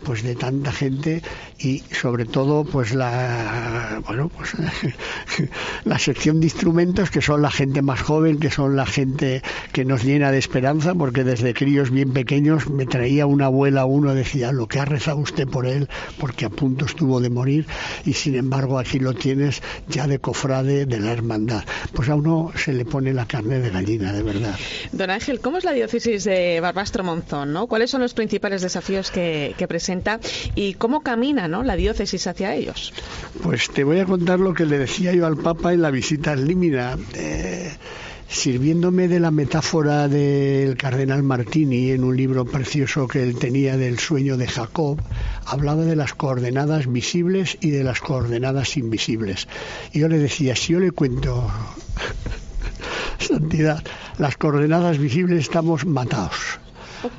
pues 0.05 0.23
de 0.23 0.35
tanta 0.35 0.73
gente 0.73 1.23
y 1.59 1.83
sobre 1.93 2.25
todo 2.25 2.65
pues 2.65 2.93
la 2.95 4.03
bueno 4.07 4.29
pues 4.29 4.53
la 5.85 5.99
sección 5.99 6.41
de 6.41 6.47
instrumentos 6.47 7.11
que 7.11 7.23
son 7.23 7.43
la 7.43 7.51
gente 7.51 7.83
más 7.83 8.03
joven 8.03 8.39
que 8.39 8.51
son 8.51 8.75
la 8.75 8.87
gente 8.87 9.43
que 9.73 9.85
nos 9.85 10.03
llena 10.03 10.33
de 10.33 10.39
esperanza 10.39 10.95
porque 10.95 11.25
desde 11.25 11.55
críos 11.55 11.91
bien 11.91 12.13
pequeños 12.13 12.69
me 12.69 12.87
traía 12.87 13.27
una 13.27 13.47
abuela 13.47 13.85
uno 13.85 14.15
decía 14.15 14.53
lo 14.53 14.67
que 14.67 14.81
ha 14.81 14.85
rezado 14.85 15.19
usted 15.19 15.47
por 15.47 15.67
él 15.67 15.89
porque 16.18 16.44
a 16.44 16.50
punto 16.50 16.86
estuvo 16.86 17.20
de 17.20 17.30
morir 17.30 17.66
y 18.05 18.14
sin 18.14 18.34
embargo 18.34 18.78
aquí 18.78 18.98
lo 18.98 19.14
tienes 19.14 19.62
ya 19.88 20.07
de 20.07 20.18
cofrade 20.18 20.86
de 20.86 21.00
la 21.00 21.12
hermandad 21.12 21.64
pues 21.92 22.09
a 22.09 22.14
uno 22.14 22.53
se 22.57 22.72
le 22.72 22.84
pone 22.84 23.12
la 23.12 23.26
carne 23.26 23.59
de 23.59 23.70
gallina 23.70 24.12
de 24.12 24.22
verdad 24.22 24.57
don 24.92 25.11
Ángel 25.11 25.40
¿cómo 25.40 25.59
es 25.59 25.64
la 25.64 25.72
diócesis 25.72 26.24
de 26.24 26.61
Barbastro 26.61 27.05
Monzón 27.05 27.53
¿no? 27.53 27.66
cuáles 27.66 27.90
son 27.90 28.00
los 28.00 28.14
principales 28.14 28.62
desafíos 28.62 29.11
que, 29.11 29.55
que 29.57 29.68
presenta 29.68 30.20
y 30.55 30.74
cómo 30.74 31.03
camina 31.03 31.48
¿no? 31.48 31.62
la 31.62 31.76
diócesis 31.76 32.26
hacia 32.26 32.55
ellos. 32.55 32.92
Pues 33.42 33.70
te 33.70 33.84
voy 33.84 34.00
a 34.00 34.07
contar 34.07 34.40
lo 34.40 34.55
que 34.55 34.66
le 34.66 34.78
decía 34.78 35.12
yo 35.12 35.26
al 35.26 35.36
Papa 35.36 35.72
en 35.72 35.82
la 35.82 35.90
visita 35.90 36.32
al 36.32 36.46
Límina. 36.46 36.96
Eh, 37.14 37.72
sirviéndome 38.33 39.09
de 39.09 39.20
la 39.20 39.30
metáfora 39.30 40.09
del 40.09 40.76
cardenal 40.78 41.22
Martini 41.22 41.91
en 41.91 42.03
un 42.03 42.16
libro 42.16 42.47
precioso 42.47 43.07
que 43.07 43.22
él 43.22 43.39
tenía 43.39 43.76
del 43.76 43.99
sueño 43.99 44.39
de 44.39 44.49
Jacob, 44.49 45.01
hablaba 45.45 45.85
de 45.85 45.97
las 45.97 46.14
coordenadas 46.14 46.91
visibles 46.91 47.59
y 47.61 47.70
de 47.70 47.85
las 47.85 48.01
coordenadas 48.01 48.78
invisibles. 48.78 49.49
Y 49.93 50.01
yo 50.01 50.09
le 50.09 50.18
decía, 50.18 50.57
si 50.57 50.72
yo 50.72 50.80
le 50.80 50.93
cuento, 50.93 51.47
santidad, 53.18 53.85
las 54.18 54.39
coordenadas 54.39 54.99
visibles 54.99 55.41
estamos 55.41 55.85
matados, 55.85 56.59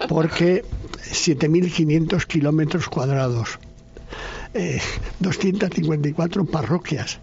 porque 0.09 0.65
7.500 1.11 2.25
kilómetros 2.25 2.89
cuadrados, 2.89 3.59
254 5.19 6.41
eh, 6.41 6.45
parroquias, 6.51 7.19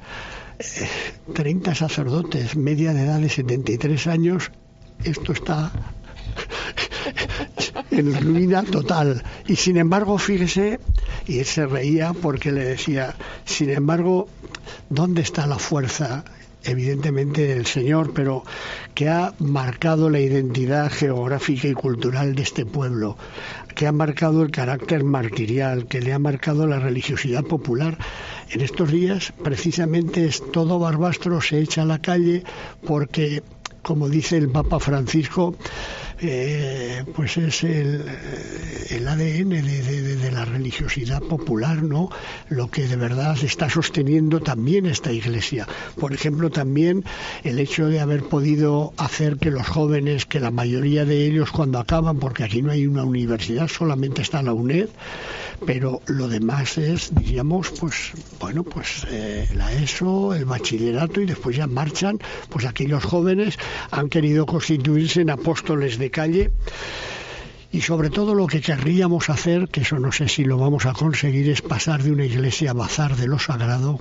30 1.32 1.70
eh, 1.70 1.74
sacerdotes, 1.74 2.56
media 2.56 2.92
de 2.92 3.04
edad 3.04 3.20
de 3.20 3.28
73 3.28 4.06
años, 4.06 4.50
esto 5.04 5.32
está 5.32 5.72
en 7.90 8.20
ruina 8.20 8.62
total. 8.62 9.22
Y 9.46 9.56
sin 9.56 9.76
embargo, 9.76 10.18
fíjese, 10.18 10.80
y 11.26 11.38
él 11.38 11.46
se 11.46 11.66
reía 11.66 12.12
porque 12.12 12.52
le 12.52 12.64
decía, 12.64 13.14
sin 13.44 13.70
embargo, 13.70 14.28
¿dónde 14.88 15.22
está 15.22 15.46
la 15.46 15.58
fuerza 15.58 16.24
evidentemente 16.64 17.52
el 17.52 17.66
Señor, 17.66 18.12
pero 18.12 18.44
que 18.94 19.08
ha 19.08 19.32
marcado 19.38 20.10
la 20.10 20.20
identidad 20.20 20.90
geográfica 20.90 21.68
y 21.68 21.74
cultural 21.74 22.34
de 22.34 22.42
este 22.42 22.66
pueblo, 22.66 23.16
que 23.74 23.86
ha 23.86 23.92
marcado 23.92 24.42
el 24.42 24.50
carácter 24.50 25.04
martirial, 25.04 25.86
que 25.86 26.00
le 26.00 26.12
ha 26.12 26.18
marcado 26.18 26.66
la 26.66 26.78
religiosidad 26.78 27.44
popular. 27.44 27.96
En 28.50 28.60
estos 28.60 28.90
días, 28.90 29.32
precisamente, 29.42 30.26
es 30.26 30.42
todo 30.52 30.78
Barbastro 30.78 31.40
se 31.40 31.60
echa 31.60 31.82
a 31.82 31.86
la 31.86 32.00
calle 32.00 32.42
porque, 32.86 33.42
como 33.82 34.08
dice 34.08 34.36
el 34.36 34.50
Papa 34.50 34.78
Francisco, 34.80 35.54
eh, 36.22 37.02
pues 37.14 37.38
es 37.38 37.64
el, 37.64 38.04
ADN 39.08 39.48
de, 39.48 40.30
la 40.30 40.44
religiosidad 40.44 41.22
popular, 41.22 41.82
¿no? 41.82 42.10
Lo 42.50 42.70
que 42.70 42.86
de 42.86 42.96
verdad 42.96 43.38
está 43.42 43.70
sosteniendo 43.70 44.40
también 44.40 44.84
esta 44.84 45.12
iglesia. 45.12 45.66
Por 45.98 46.12
ejemplo, 46.12 46.50
también 46.50 47.04
el 47.42 47.58
hecho 47.58 47.86
de 47.86 48.00
haber 48.00 48.24
podido 48.24 48.92
hacer 48.98 49.38
que 49.38 49.50
los 49.50 49.66
jóvenes, 49.66 50.26
que 50.26 50.40
la 50.40 50.50
mayoría 50.50 51.06
de 51.06 51.24
ellos 51.24 51.50
cuando 51.50 51.78
acaban, 51.78 52.18
porque 52.18 52.44
aquí 52.44 52.60
no 52.60 52.70
hay 52.70 52.86
una 52.86 53.04
universidad, 53.04 53.68
solamente 53.68 54.20
está 54.20 54.42
la 54.42 54.52
UNED, 54.52 54.88
pero 55.64 56.02
lo 56.06 56.28
demás 56.28 56.76
es, 56.76 57.14
diríamos, 57.14 57.70
pues, 57.80 58.12
bueno, 58.38 58.62
pues 58.62 59.06
eh, 59.10 59.48
la 59.54 59.72
ESO, 59.72 60.34
el 60.34 60.44
bachillerato 60.44 61.20
y 61.20 61.26
después 61.26 61.56
ya 61.56 61.66
marchan, 61.66 62.18
pues 62.50 62.66
aquí 62.66 62.86
los 62.86 63.04
jóvenes 63.04 63.58
han 63.90 64.08
querido 64.08 64.46
constituirse 64.46 65.20
en 65.20 65.30
apóstoles 65.30 65.98
de 65.98 66.10
calle 66.10 66.50
y 67.72 67.82
sobre 67.82 68.10
todo 68.10 68.34
lo 68.34 68.46
que 68.46 68.60
querríamos 68.60 69.30
hacer, 69.30 69.68
que 69.68 69.82
eso 69.82 69.98
no 69.98 70.12
sé 70.12 70.28
si 70.28 70.44
lo 70.44 70.58
vamos 70.58 70.86
a 70.86 70.92
conseguir, 70.92 71.48
es 71.48 71.62
pasar 71.62 72.02
de 72.02 72.12
una 72.12 72.24
iglesia 72.24 72.72
bazar 72.72 73.16
de 73.16 73.28
lo 73.28 73.38
sagrado 73.38 74.00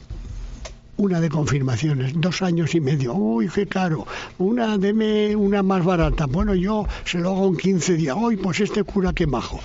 una 1.00 1.22
de 1.22 1.30
confirmaciones, 1.30 2.12
dos 2.16 2.42
años 2.42 2.76
y 2.76 2.82
medio, 2.82 3.14
uy, 3.14 3.48
qué 3.48 3.66
caro, 3.68 4.06
una, 4.38 4.78
deme 4.78 5.34
una 5.34 5.64
más 5.64 5.86
barata, 5.86 6.26
bueno, 6.26 6.54
yo 6.54 6.86
se 7.06 7.20
lo 7.20 7.30
hago 7.30 7.48
en 7.48 7.56
15 7.56 7.94
días, 7.96 8.18
uy, 8.20 8.36
pues 8.36 8.60
este 8.60 8.84
cura 8.84 9.14
qué 9.14 9.26
majo. 9.26 9.62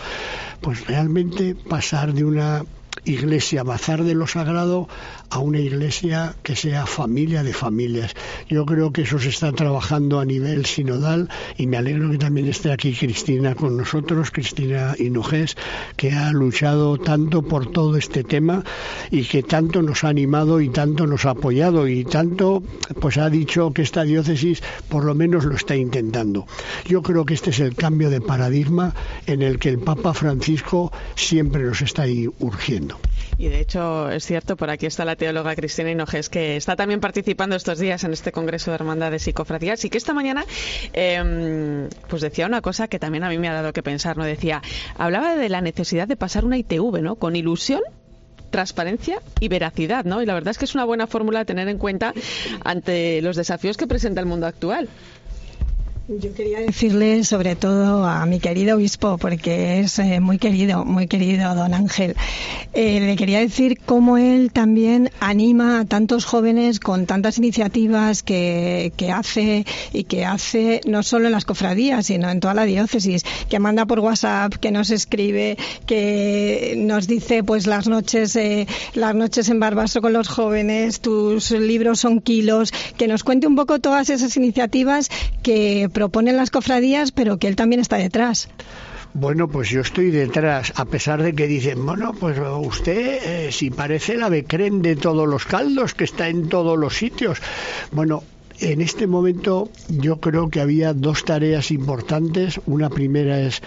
Pues 0.60 0.86
realmente 0.86 1.56
pasar 1.56 2.14
de 2.14 2.24
una 2.24 2.64
iglesia 3.04 3.62
bazar 3.62 4.04
de 4.04 4.14
lo 4.14 4.26
sagrado 4.26 4.88
a 5.30 5.38
una 5.38 5.58
iglesia 5.58 6.34
que 6.42 6.56
sea 6.56 6.86
familia 6.86 7.42
de 7.42 7.52
familias. 7.52 8.14
Yo 8.48 8.64
creo 8.64 8.92
que 8.92 9.02
eso 9.02 9.18
se 9.18 9.28
está 9.28 9.52
trabajando 9.52 10.20
a 10.20 10.24
nivel 10.24 10.64
sinodal 10.66 11.28
y 11.56 11.66
me 11.66 11.76
alegro 11.76 12.10
que 12.10 12.18
también 12.18 12.48
esté 12.48 12.72
aquí 12.72 12.94
Cristina 12.94 13.54
con 13.54 13.76
nosotros, 13.76 14.30
Cristina 14.30 14.94
Hinojés, 14.98 15.56
que 15.96 16.12
ha 16.12 16.30
luchado 16.32 16.98
tanto 16.98 17.42
por 17.42 17.70
todo 17.72 17.96
este 17.96 18.24
tema 18.24 18.64
y 19.10 19.24
que 19.24 19.42
tanto 19.42 19.82
nos 19.82 20.04
ha 20.04 20.08
animado 20.08 20.60
y 20.60 20.68
tanto 20.68 21.06
nos 21.06 21.26
ha 21.26 21.30
apoyado 21.30 21.88
y 21.88 22.04
tanto 22.04 22.62
pues 23.00 23.18
ha 23.18 23.28
dicho 23.28 23.72
que 23.72 23.82
esta 23.82 24.04
diócesis 24.04 24.62
por 24.88 25.04
lo 25.04 25.14
menos 25.14 25.44
lo 25.44 25.56
está 25.56 25.76
intentando. 25.76 26.46
Yo 26.86 27.02
creo 27.02 27.24
que 27.24 27.34
este 27.34 27.50
es 27.50 27.60
el 27.60 27.74
cambio 27.74 28.10
de 28.10 28.20
paradigma 28.20 28.94
en 29.26 29.42
el 29.42 29.58
que 29.58 29.68
el 29.70 29.78
Papa 29.78 30.14
Francisco 30.14 30.92
siempre 31.16 31.64
nos 31.64 31.82
está 31.82 32.02
ahí 32.02 32.28
urgiendo. 32.38 32.83
Y 33.38 33.48
de 33.48 33.60
hecho 33.60 34.10
es 34.10 34.24
cierto, 34.24 34.56
por 34.56 34.70
aquí 34.70 34.86
está 34.86 35.04
la 35.04 35.16
teóloga 35.16 35.54
Cristina 35.56 35.90
Hinojes, 35.90 36.28
que 36.28 36.56
está 36.56 36.76
también 36.76 37.00
participando 37.00 37.56
estos 37.56 37.78
días 37.78 38.04
en 38.04 38.12
este 38.12 38.32
Congreso 38.32 38.70
de 38.70 38.76
Hermandades 38.76 39.26
y 39.28 39.32
Cofradías 39.32 39.84
y 39.84 39.90
que 39.90 39.98
esta 39.98 40.14
mañana 40.14 40.44
em, 40.92 41.88
pues 42.08 42.22
decía 42.22 42.46
una 42.46 42.60
cosa 42.60 42.88
que 42.88 42.98
también 42.98 43.24
a 43.24 43.28
mí 43.28 43.38
me 43.38 43.48
ha 43.48 43.54
dado 43.54 43.72
que 43.72 43.82
pensar, 43.82 44.16
¿no? 44.16 44.24
Decía, 44.24 44.62
hablaba 44.96 45.36
de 45.36 45.48
la 45.48 45.60
necesidad 45.60 46.06
de 46.06 46.16
pasar 46.16 46.44
una 46.44 46.58
ITV, 46.58 47.02
¿no? 47.02 47.16
Con 47.16 47.36
ilusión 47.36 47.80
transparencia 48.50 49.20
y 49.40 49.48
veracidad, 49.48 50.04
¿no? 50.04 50.22
Y 50.22 50.26
la 50.26 50.34
verdad 50.34 50.52
es 50.52 50.58
que 50.58 50.64
es 50.64 50.76
una 50.76 50.84
buena 50.84 51.08
fórmula 51.08 51.40
a 51.40 51.44
tener 51.44 51.66
en 51.66 51.76
cuenta 51.76 52.14
ante 52.62 53.20
los 53.20 53.34
desafíos 53.34 53.76
que 53.76 53.88
presenta 53.88 54.20
el 54.20 54.26
mundo 54.26 54.46
actual. 54.46 54.88
Yo 56.06 56.34
quería 56.34 56.60
decirle 56.60 57.24
sobre 57.24 57.56
todo 57.56 58.04
a 58.04 58.26
mi 58.26 58.38
querido 58.38 58.76
obispo, 58.76 59.16
porque 59.16 59.80
es 59.80 59.98
eh, 59.98 60.20
muy 60.20 60.36
querido, 60.36 60.84
muy 60.84 61.06
querido 61.06 61.54
don 61.54 61.72
Ángel, 61.72 62.14
eh, 62.74 63.00
le 63.00 63.16
quería 63.16 63.38
decir 63.38 63.78
cómo 63.86 64.18
él 64.18 64.52
también 64.52 65.10
anima 65.20 65.80
a 65.80 65.84
tantos 65.86 66.26
jóvenes 66.26 66.78
con 66.78 67.06
tantas 67.06 67.38
iniciativas 67.38 68.22
que, 68.22 68.92
que 68.98 69.12
hace 69.12 69.64
y 69.94 70.04
que 70.04 70.26
hace 70.26 70.82
no 70.86 71.02
solo 71.02 71.24
en 71.24 71.32
las 71.32 71.46
cofradías, 71.46 72.04
sino 72.04 72.28
en 72.28 72.40
toda 72.40 72.52
la 72.52 72.64
diócesis, 72.66 73.22
que 73.48 73.58
manda 73.58 73.86
por 73.86 74.00
WhatsApp, 74.00 74.52
que 74.56 74.72
nos 74.72 74.90
escribe, 74.90 75.56
que 75.86 76.74
nos 76.76 77.06
dice 77.06 77.42
pues 77.42 77.66
las 77.66 77.88
noches, 77.88 78.36
eh, 78.36 78.66
las 78.92 79.14
noches 79.14 79.48
en 79.48 79.58
Barbastro 79.58 80.02
con 80.02 80.12
los 80.12 80.28
jóvenes, 80.28 81.00
tus 81.00 81.50
libros 81.52 82.00
son 82.00 82.20
kilos, 82.20 82.72
que 82.98 83.08
nos 83.08 83.24
cuente 83.24 83.46
un 83.46 83.56
poco 83.56 83.78
todas 83.78 84.10
esas 84.10 84.36
iniciativas 84.36 85.08
que 85.42 85.88
proponen 85.94 86.36
las 86.36 86.50
cofradías, 86.50 87.10
pero 87.10 87.38
que 87.38 87.48
él 87.48 87.56
también 87.56 87.80
está 87.80 87.96
detrás. 87.96 88.48
Bueno, 89.14 89.48
pues 89.48 89.70
yo 89.70 89.80
estoy 89.80 90.10
detrás, 90.10 90.72
a 90.74 90.84
pesar 90.84 91.22
de 91.22 91.34
que 91.34 91.46
dicen, 91.46 91.86
bueno, 91.86 92.12
pues 92.12 92.36
usted 92.38 93.46
eh, 93.46 93.52
si 93.52 93.70
parece 93.70 94.16
la 94.16 94.28
becren 94.28 94.82
de 94.82 94.96
todos 94.96 95.28
los 95.28 95.46
caldos, 95.46 95.94
que 95.94 96.02
está 96.04 96.28
en 96.28 96.48
todos 96.48 96.76
los 96.76 96.96
sitios. 96.96 97.38
Bueno, 97.92 98.24
en 98.58 98.80
este 98.80 99.06
momento 99.06 99.70
yo 99.88 100.18
creo 100.18 100.50
que 100.50 100.60
había 100.60 100.92
dos 100.92 101.24
tareas 101.24 101.70
importantes. 101.70 102.60
Una 102.66 102.90
primera 102.90 103.40
es 103.40 103.62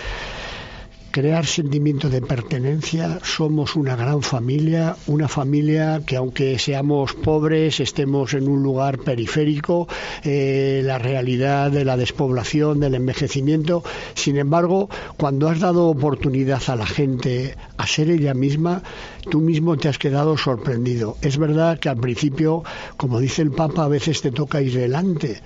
crear 1.18 1.48
sentimiento 1.48 2.12
de 2.12 2.22
pertenencia. 2.22 3.18
Somos 3.24 3.76
una 3.76 3.96
gran 3.96 4.22
familia, 4.22 4.96
una 5.08 5.28
familia 5.28 6.04
que 6.06 6.16
aunque 6.16 6.60
seamos 6.60 7.16
pobres, 7.16 7.80
estemos 7.80 8.36
en 8.36 8.48
un 8.48 8.62
lugar 8.62 9.00
periférico, 9.00 9.88
eh, 10.24 10.84
la 10.86 11.00
realidad 11.00 11.72
de 11.72 11.86
la 11.86 11.98
despoblación, 11.98 12.80
del 12.80 12.94
envejecimiento. 12.94 13.84
Sin 14.14 14.38
embargo, 14.38 14.92
cuando 15.18 15.50
has 15.50 15.60
dado 15.60 15.88
oportunidad 15.88 16.62
a 16.68 16.76
la 16.76 16.86
gente 16.86 17.56
a 17.78 17.88
ser 17.88 18.12
ella 18.12 18.36
misma, 18.36 18.84
tú 19.32 19.42
mismo 19.42 19.76
te 19.76 19.90
has 19.90 19.98
quedado 19.98 20.38
sorprendido. 20.38 21.18
Es 21.24 21.40
verdad 21.40 21.80
que 21.80 21.90
al 21.90 21.98
principio, 21.98 22.62
como 22.96 23.20
dice 23.20 23.42
el 23.42 23.50
Papa, 23.50 23.86
a 23.86 23.88
veces 23.88 24.22
te 24.22 24.30
toca 24.30 24.62
ir 24.62 24.76
delante, 24.76 25.42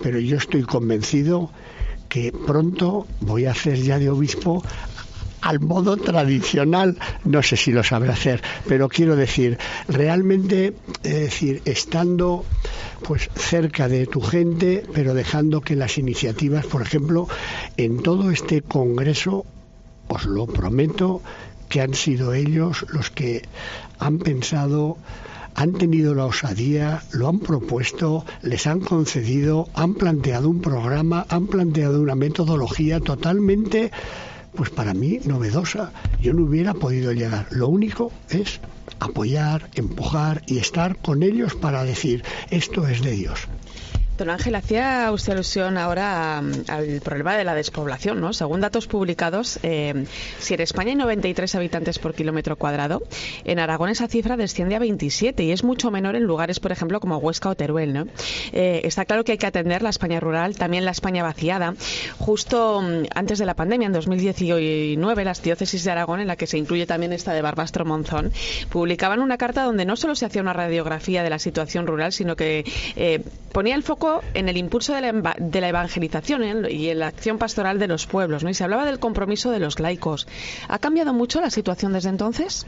pero 0.00 0.20
yo 0.20 0.36
estoy 0.36 0.62
convencido 0.62 1.50
que 2.08 2.32
pronto 2.32 3.08
voy 3.20 3.46
a 3.46 3.50
hacer 3.50 3.82
ya 3.82 3.98
de 3.98 4.08
obispo 4.08 4.62
al 5.46 5.60
modo 5.60 5.96
tradicional, 5.96 6.98
no 7.24 7.40
sé 7.40 7.56
si 7.56 7.70
lo 7.70 7.84
sabré 7.84 8.10
hacer, 8.10 8.42
pero 8.66 8.88
quiero 8.88 9.14
decir, 9.14 9.58
realmente, 9.86 10.74
es 11.04 11.20
decir, 11.20 11.62
estando 11.64 12.44
pues 13.02 13.30
cerca 13.36 13.86
de 13.86 14.08
tu 14.08 14.20
gente, 14.20 14.82
pero 14.92 15.14
dejando 15.14 15.60
que 15.60 15.76
las 15.76 15.98
iniciativas, 15.98 16.66
por 16.66 16.82
ejemplo, 16.82 17.28
en 17.76 18.02
todo 18.02 18.32
este 18.32 18.60
congreso, 18.60 19.46
os 20.08 20.24
lo 20.24 20.48
prometo, 20.48 21.22
que 21.68 21.80
han 21.80 21.94
sido 21.94 22.34
ellos 22.34 22.84
los 22.88 23.10
que 23.10 23.42
han 24.00 24.18
pensado 24.18 24.98
han 25.54 25.72
tenido 25.72 26.14
la 26.14 26.26
osadía, 26.26 27.02
lo 27.12 27.28
han 27.28 27.38
propuesto, 27.38 28.26
les 28.42 28.66
han 28.66 28.80
concedido, 28.80 29.68
han 29.74 29.94
planteado 29.94 30.50
un 30.50 30.60
programa, 30.60 31.24
han 31.30 31.46
planteado 31.46 32.02
una 32.02 32.14
metodología 32.14 33.00
totalmente 33.00 33.90
pues 34.56 34.70
para 34.70 34.94
mí 34.94 35.20
novedosa. 35.24 35.92
Yo 36.20 36.32
no 36.32 36.44
hubiera 36.44 36.74
podido 36.74 37.12
llegar. 37.12 37.46
Lo 37.50 37.68
único 37.68 38.10
es 38.30 38.60
apoyar, 38.98 39.68
empujar 39.74 40.42
y 40.46 40.58
estar 40.58 40.96
con 40.96 41.22
ellos 41.22 41.54
para 41.54 41.84
decir, 41.84 42.24
esto 42.50 42.88
es 42.88 43.02
de 43.02 43.12
Dios. 43.12 43.46
Don 44.16 44.30
Ángel, 44.30 44.54
hacía 44.54 45.10
usted 45.12 45.34
alusión 45.34 45.76
ahora 45.76 46.38
al 46.38 47.00
problema 47.04 47.36
de 47.36 47.44
la 47.44 47.54
despoblación, 47.54 48.20
¿no? 48.20 48.32
Según 48.32 48.62
datos 48.62 48.86
publicados, 48.86 49.58
eh, 49.62 50.06
si 50.38 50.54
en 50.54 50.60
España 50.60 50.90
hay 50.90 50.96
93 50.96 51.54
habitantes 51.54 51.98
por 51.98 52.14
kilómetro 52.14 52.56
cuadrado, 52.56 53.02
en 53.44 53.58
Aragón 53.58 53.90
esa 53.90 54.08
cifra 54.08 54.38
desciende 54.38 54.74
a 54.74 54.78
27 54.78 55.42
y 55.42 55.52
es 55.52 55.64
mucho 55.64 55.90
menor 55.90 56.16
en 56.16 56.22
lugares, 56.22 56.60
por 56.60 56.72
ejemplo, 56.72 56.98
como 57.00 57.18
Huesca 57.18 57.50
o 57.50 57.54
Teruel, 57.54 57.92
¿no? 57.92 58.06
Eh, 58.52 58.80
está 58.84 59.04
claro 59.04 59.24
que 59.24 59.32
hay 59.32 59.38
que 59.38 59.46
atender 59.46 59.82
la 59.82 59.90
España 59.90 60.18
rural, 60.18 60.56
también 60.56 60.86
la 60.86 60.92
España 60.92 61.22
vaciada. 61.22 61.74
Justo 62.18 62.80
mm, 62.80 63.08
antes 63.14 63.38
de 63.38 63.44
la 63.44 63.54
pandemia, 63.54 63.86
en 63.86 63.92
2019, 63.92 65.24
las 65.24 65.42
diócesis 65.42 65.84
de 65.84 65.90
Aragón, 65.90 66.20
en 66.20 66.28
la 66.28 66.36
que 66.36 66.46
se 66.46 66.56
incluye 66.56 66.86
también 66.86 67.12
esta 67.12 67.34
de 67.34 67.42
Barbastro 67.42 67.84
Monzón, 67.84 68.32
publicaban 68.70 69.20
una 69.20 69.36
carta 69.36 69.64
donde 69.64 69.84
no 69.84 69.96
solo 69.96 70.14
se 70.14 70.24
hacía 70.24 70.40
una 70.40 70.54
radiografía 70.54 71.22
de 71.22 71.28
la 71.28 71.38
situación 71.38 71.86
rural, 71.86 72.12
sino 72.12 72.36
que 72.36 72.64
eh, 72.96 73.22
ponía 73.52 73.74
el 73.74 73.82
foco 73.82 74.05
en 74.34 74.48
el 74.48 74.56
impulso 74.56 74.94
de 74.94 75.00
la, 75.00 75.68
evangelización 75.68 76.66
y 76.70 76.88
en 76.88 76.98
la 76.98 77.08
acción 77.08 77.38
pastoral 77.38 77.78
de 77.78 77.88
los 77.88 78.06
pueblos, 78.06 78.44
¿no? 78.44 78.50
Y 78.50 78.54
se 78.54 78.64
hablaba 78.64 78.84
del 78.84 78.98
compromiso 78.98 79.50
de 79.50 79.60
los 79.60 79.80
laicos. 79.80 80.26
¿Ha 80.68 80.78
cambiado 80.78 81.12
mucho 81.12 81.40
la 81.40 81.50
situación 81.50 81.92
desde 81.92 82.10
entonces? 82.10 82.66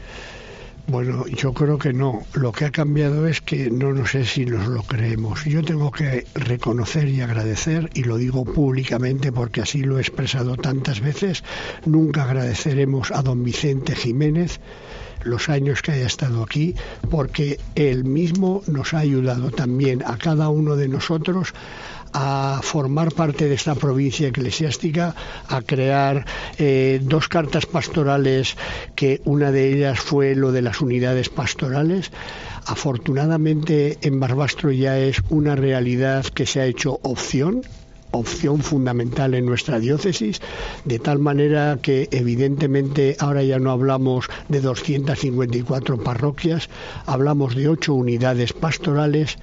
Bueno, 0.87 1.27
yo 1.27 1.53
creo 1.53 1.77
que 1.77 1.93
no. 1.93 2.23
Lo 2.33 2.51
que 2.51 2.65
ha 2.65 2.71
cambiado 2.71 3.27
es 3.27 3.41
que 3.41 3.69
no, 3.69 3.93
no 3.93 4.07
sé 4.07 4.25
si 4.25 4.45
nos 4.45 4.67
lo 4.67 4.81
creemos. 4.81 5.45
Yo 5.45 5.63
tengo 5.63 5.91
que 5.91 6.25
reconocer 6.33 7.07
y 7.09 7.21
agradecer, 7.21 7.91
y 7.93 8.05
lo 8.05 8.17
digo 8.17 8.43
públicamente 8.43 9.31
porque 9.31 9.61
así 9.61 9.83
lo 9.83 9.99
he 9.99 10.01
expresado 10.01 10.57
tantas 10.57 11.01
veces, 11.01 11.43
nunca 11.85 12.23
agradeceremos 12.23 13.11
a 13.11 13.21
don 13.21 13.43
Vicente 13.43 13.95
Jiménez 13.95 14.59
los 15.23 15.49
años 15.49 15.81
que 15.81 15.91
haya 15.91 16.07
estado 16.07 16.43
aquí, 16.43 16.75
porque 17.09 17.59
él 17.75 18.03
mismo 18.03 18.61
nos 18.67 18.93
ha 18.93 18.99
ayudado 18.99 19.51
también 19.51 20.03
a 20.05 20.17
cada 20.17 20.49
uno 20.49 20.75
de 20.75 20.87
nosotros 20.87 21.53
a 22.13 22.59
formar 22.63 23.11
parte 23.13 23.47
de 23.47 23.55
esta 23.55 23.75
provincia 23.75 24.27
eclesiástica, 24.27 25.15
a 25.47 25.61
crear 25.61 26.25
eh, 26.57 26.99
dos 27.03 27.27
cartas 27.27 27.65
pastorales, 27.65 28.55
que 28.95 29.21
una 29.25 29.51
de 29.51 29.73
ellas 29.73 29.99
fue 29.99 30.35
lo 30.35 30.51
de 30.51 30.61
las 30.61 30.81
unidades 30.81 31.29
pastorales. 31.29 32.11
Afortunadamente 32.65 33.97
en 34.01 34.19
Barbastro 34.19 34.71
ya 34.71 34.97
es 34.97 35.21
una 35.29 35.55
realidad 35.55 36.25
que 36.25 36.45
se 36.45 36.61
ha 36.61 36.65
hecho 36.65 36.99
opción, 37.03 37.61
opción 38.11 38.61
fundamental 38.61 39.33
en 39.33 39.45
nuestra 39.45 39.79
diócesis, 39.79 40.41
de 40.85 40.99
tal 40.99 41.19
manera 41.19 41.79
que 41.81 42.07
evidentemente 42.11 43.15
ahora 43.19 43.43
ya 43.43 43.59
no 43.59 43.71
hablamos 43.71 44.27
de 44.47 44.61
254 44.61 45.97
parroquias, 45.97 46.69
hablamos 47.05 47.55
de 47.55 47.69
ocho 47.69 47.93
unidades 47.93 48.53
pastorales 48.53 49.37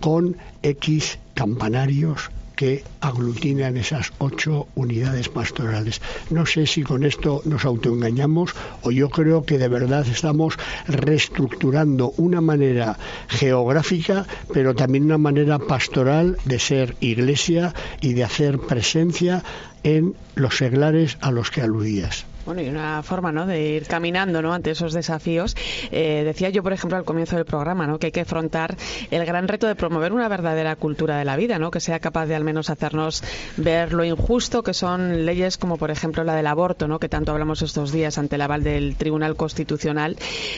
con 0.00 0.36
X 0.62 1.18
campanarios 1.34 2.30
que 2.56 2.82
aglutinan 3.00 3.76
esas 3.76 4.12
ocho 4.18 4.66
unidades 4.74 5.28
pastorales. 5.28 6.00
No 6.30 6.46
sé 6.46 6.66
si 6.66 6.82
con 6.82 7.04
esto 7.04 7.42
nos 7.44 7.64
autoengañamos 7.64 8.54
o 8.82 8.90
yo 8.90 9.10
creo 9.10 9.44
que 9.44 9.58
de 9.58 9.68
verdad 9.68 10.06
estamos 10.08 10.56
reestructurando 10.88 12.12
una 12.16 12.40
manera 12.40 12.98
geográfica, 13.28 14.26
pero 14.52 14.74
también 14.74 15.04
una 15.04 15.18
manera 15.18 15.58
pastoral 15.58 16.38
de 16.44 16.58
ser 16.58 16.96
iglesia 17.00 17.74
y 18.00 18.14
de 18.14 18.24
hacer 18.24 18.58
presencia 18.58 19.44
en 19.84 20.14
los 20.34 20.56
seglares 20.56 21.18
a 21.20 21.30
los 21.30 21.50
que 21.50 21.60
aludías. 21.62 22.24
Bueno, 22.46 22.62
y 22.62 22.68
una 22.68 23.02
forma 23.02 23.32
¿no? 23.32 23.44
de 23.44 23.60
ir 23.60 23.86
caminando 23.86 24.40
¿no? 24.40 24.54
ante 24.54 24.70
esos 24.70 24.92
desafíos. 24.92 25.56
Eh, 25.90 26.22
decía 26.24 26.48
yo, 26.48 26.62
por 26.62 26.72
ejemplo, 26.72 26.96
al 26.96 27.04
comienzo 27.04 27.34
del 27.34 27.44
programa, 27.44 27.88
¿no? 27.88 27.98
que 27.98 28.06
hay 28.06 28.12
que 28.12 28.20
afrontar 28.20 28.76
el 29.10 29.26
gran 29.26 29.48
reto 29.48 29.66
de 29.66 29.74
promover 29.74 30.12
una 30.12 30.28
verdadera 30.28 30.76
cultura 30.76 31.18
de 31.18 31.24
la 31.24 31.36
vida, 31.36 31.58
¿no? 31.58 31.72
que 31.72 31.80
sea 31.80 31.98
capaz 31.98 32.26
de 32.26 32.36
al 32.36 32.44
menos 32.44 32.70
hacernos 32.70 33.24
ver 33.56 33.92
lo 33.92 34.04
injusto 34.04 34.62
que 34.62 34.74
son 34.74 35.26
leyes 35.26 35.58
como, 35.58 35.76
por 35.76 35.90
ejemplo, 35.90 36.22
la 36.22 36.36
del 36.36 36.46
aborto, 36.46 36.86
¿no? 36.86 37.00
que 37.00 37.08
tanto 37.08 37.32
hablamos 37.32 37.62
estos 37.62 37.90
días 37.90 38.16
ante 38.16 38.36
el 38.36 38.42
aval 38.42 38.62
del 38.62 38.94
Tribunal 38.94 39.34
Constitucional 39.34 40.16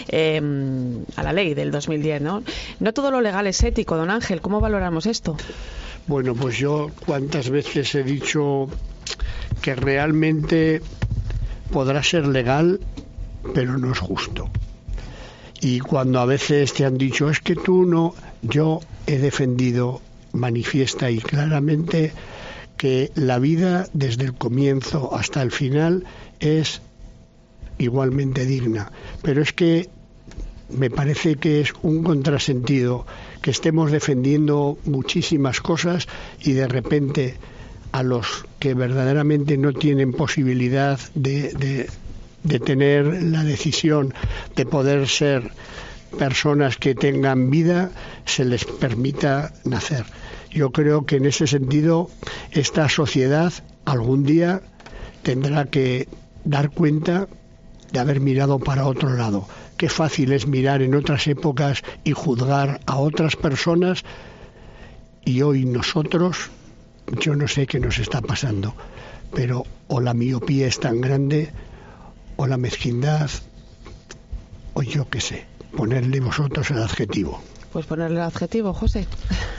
eh, 0.08 0.42
a 1.16 1.22
la 1.22 1.32
ley 1.32 1.54
del 1.54 1.70
2010. 1.70 2.20
¿no? 2.20 2.42
no 2.80 2.92
todo 2.92 3.10
lo 3.10 3.22
legal 3.22 3.46
es 3.46 3.62
ético, 3.62 3.96
don 3.96 4.10
Ángel. 4.10 4.42
¿Cómo 4.42 4.60
valoramos 4.60 5.06
esto? 5.06 5.38
Bueno, 6.06 6.34
pues 6.34 6.58
yo 6.58 6.90
cuántas 7.06 7.48
veces 7.48 7.94
he 7.94 8.02
dicho 8.02 8.68
que 9.62 9.74
realmente 9.74 10.82
podrá 11.70 12.02
ser 12.02 12.26
legal, 12.26 12.80
pero 13.54 13.78
no 13.78 13.92
es 13.92 13.98
justo. 13.98 14.50
Y 15.60 15.80
cuando 15.80 16.20
a 16.20 16.24
veces 16.24 16.72
te 16.72 16.84
han 16.84 16.98
dicho, 16.98 17.30
es 17.30 17.40
que 17.40 17.56
tú 17.56 17.84
no, 17.84 18.14
yo 18.42 18.80
he 19.06 19.18
defendido 19.18 20.00
manifiesta 20.32 21.10
y 21.10 21.18
claramente 21.18 22.12
que 22.76 23.10
la 23.16 23.38
vida 23.38 23.88
desde 23.92 24.24
el 24.24 24.34
comienzo 24.34 25.14
hasta 25.14 25.42
el 25.42 25.50
final 25.50 26.04
es 26.38 26.80
igualmente 27.78 28.46
digna. 28.46 28.92
Pero 29.22 29.42
es 29.42 29.52
que 29.52 29.88
me 30.68 30.90
parece 30.90 31.36
que 31.36 31.60
es 31.60 31.72
un 31.82 32.02
contrasentido 32.02 33.06
que 33.42 33.50
estemos 33.50 33.90
defendiendo 33.90 34.78
muchísimas 34.84 35.60
cosas 35.60 36.06
y 36.40 36.52
de 36.52 36.68
repente 36.68 37.36
a 37.92 38.02
los 38.02 38.44
que 38.58 38.74
verdaderamente 38.74 39.56
no 39.56 39.72
tienen 39.72 40.12
posibilidad 40.12 40.98
de, 41.14 41.88
de, 42.42 42.60
tener 42.60 43.22
la 43.22 43.44
decisión 43.44 44.14
de 44.56 44.66
poder 44.66 45.08
ser 45.08 45.50
personas 46.18 46.76
que 46.76 46.94
tengan 46.94 47.50
vida, 47.50 47.90
se 48.24 48.44
les 48.44 48.64
permita 48.64 49.52
nacer. 49.64 50.04
Yo 50.50 50.70
creo 50.70 51.04
que 51.04 51.16
en 51.16 51.26
ese 51.26 51.46
sentido 51.46 52.10
esta 52.52 52.88
sociedad 52.88 53.52
algún 53.84 54.24
día 54.24 54.62
tendrá 55.22 55.66
que 55.66 56.08
dar 56.44 56.70
cuenta 56.70 57.28
de 57.92 57.98
haber 57.98 58.20
mirado 58.20 58.58
para 58.58 58.86
otro 58.86 59.14
lado. 59.14 59.46
Qué 59.76 59.88
fácil 59.88 60.32
es 60.32 60.46
mirar 60.46 60.82
en 60.82 60.94
otras 60.94 61.26
épocas 61.26 61.82
y 62.04 62.12
juzgar 62.12 62.80
a 62.86 62.96
otras 62.96 63.36
personas 63.36 64.04
y 65.24 65.42
hoy 65.42 65.64
nosotros 65.66 66.50
yo 67.20 67.34
no 67.34 67.48
sé 67.48 67.66
qué 67.66 67.80
nos 67.80 67.98
está 67.98 68.20
pasando, 68.20 68.74
pero 69.34 69.64
o 69.88 70.00
la 70.00 70.14
miopía 70.14 70.66
es 70.66 70.80
tan 70.80 71.00
grande, 71.00 71.50
o 72.36 72.46
la 72.46 72.56
mezquindad, 72.56 73.30
o 74.74 74.82
yo 74.82 75.08
qué 75.08 75.20
sé, 75.20 75.46
ponerle 75.76 76.20
vosotros 76.20 76.70
el 76.70 76.82
adjetivo. 76.82 77.40
Pues 77.72 77.86
ponerle 77.86 78.16
el 78.16 78.22
adjetivo, 78.22 78.72
José. 78.72 79.06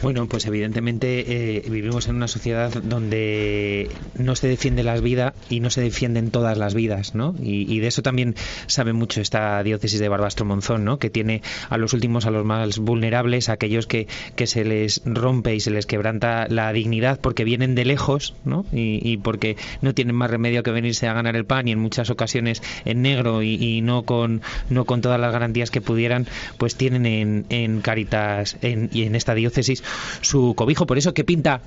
Bueno, 0.01 0.28
pues 0.28 0.45
evidentemente 0.45 1.57
eh, 1.57 1.70
vivimos 1.70 2.07
en 2.07 2.16
una 2.16 2.28
sociedad 2.28 2.72
donde 2.82 3.89
no 4.18 4.36
se 4.36 4.47
defiende 4.47 4.84
la 4.84 4.99
vida 4.99 5.34
y 5.49 5.60
no 5.60 5.70
se 5.70 5.82
defienden 5.82 6.32
todas 6.32 6.57
las 6.57 6.74
vidas, 6.74 7.16
¿no? 7.16 7.36
Y, 7.39 7.80
de 7.80 7.88
eso 7.88 8.01
también 8.01 8.36
sabe 8.68 8.93
mucho 8.93 9.22
esta 9.22 9.62
diócesis 9.62 9.99
de 9.99 10.10
Barbastro 10.10 10.45
Monzón, 10.45 10.86
¿no? 10.86 10.99
Que 10.99 11.10
tiene 11.10 11.41
a 11.70 11.78
los 11.78 11.93
últimos, 11.93 12.26
a 12.26 12.32
los 12.32 12.45
más 12.45 12.80
vulnerables, 12.80 13.49
a 13.49 13.53
aquellos 13.53 13.88
que, 13.88 14.07
que 14.36 14.47
se 14.47 14.64
les 14.64 15.01
rompe 15.05 15.53
y 15.53 15.60
se 15.60 15.72
les 15.72 15.86
quebranta 15.86 16.47
la 16.49 16.72
dignidad 16.74 17.20
porque 17.20 17.43
vienen 17.43 17.76
de 17.76 17.86
lejos, 17.86 18.36
¿no? 18.45 18.66
Y, 18.72 19.18
porque 19.18 19.57
no 19.82 19.93
tienen 19.93 20.16
más 20.16 20.32
remedio 20.32 20.64
que 20.64 20.72
venirse 20.72 21.07
a 21.07 21.14
ganar 21.14 21.36
el 21.36 21.45
pan 21.45 21.68
y 21.68 21.72
en 21.72 21.80
muchas 21.80 22.10
ocasiones 22.10 22.62
en 22.86 23.01
negro 23.01 23.43
y, 23.43 23.82
no 23.82 24.03
con 24.03 24.41
no 24.70 24.86
con 24.86 25.01
todas 25.01 25.20
las 25.20 25.32
garantías 25.32 25.72
que 25.72 25.82
pudieran, 25.82 26.28
pues 26.57 26.76
tienen 26.76 27.05
en, 27.05 27.45
en 27.49 27.82
Caritas 27.99 28.57
y 28.61 29.03
en 29.03 29.15
esta 29.15 29.33
diócesis 29.35 29.83
su 30.21 30.53
cobijo. 30.55 30.85
Por 30.85 30.97
eso, 30.97 31.13
¿qué 31.13 31.23
pinta 31.23 31.61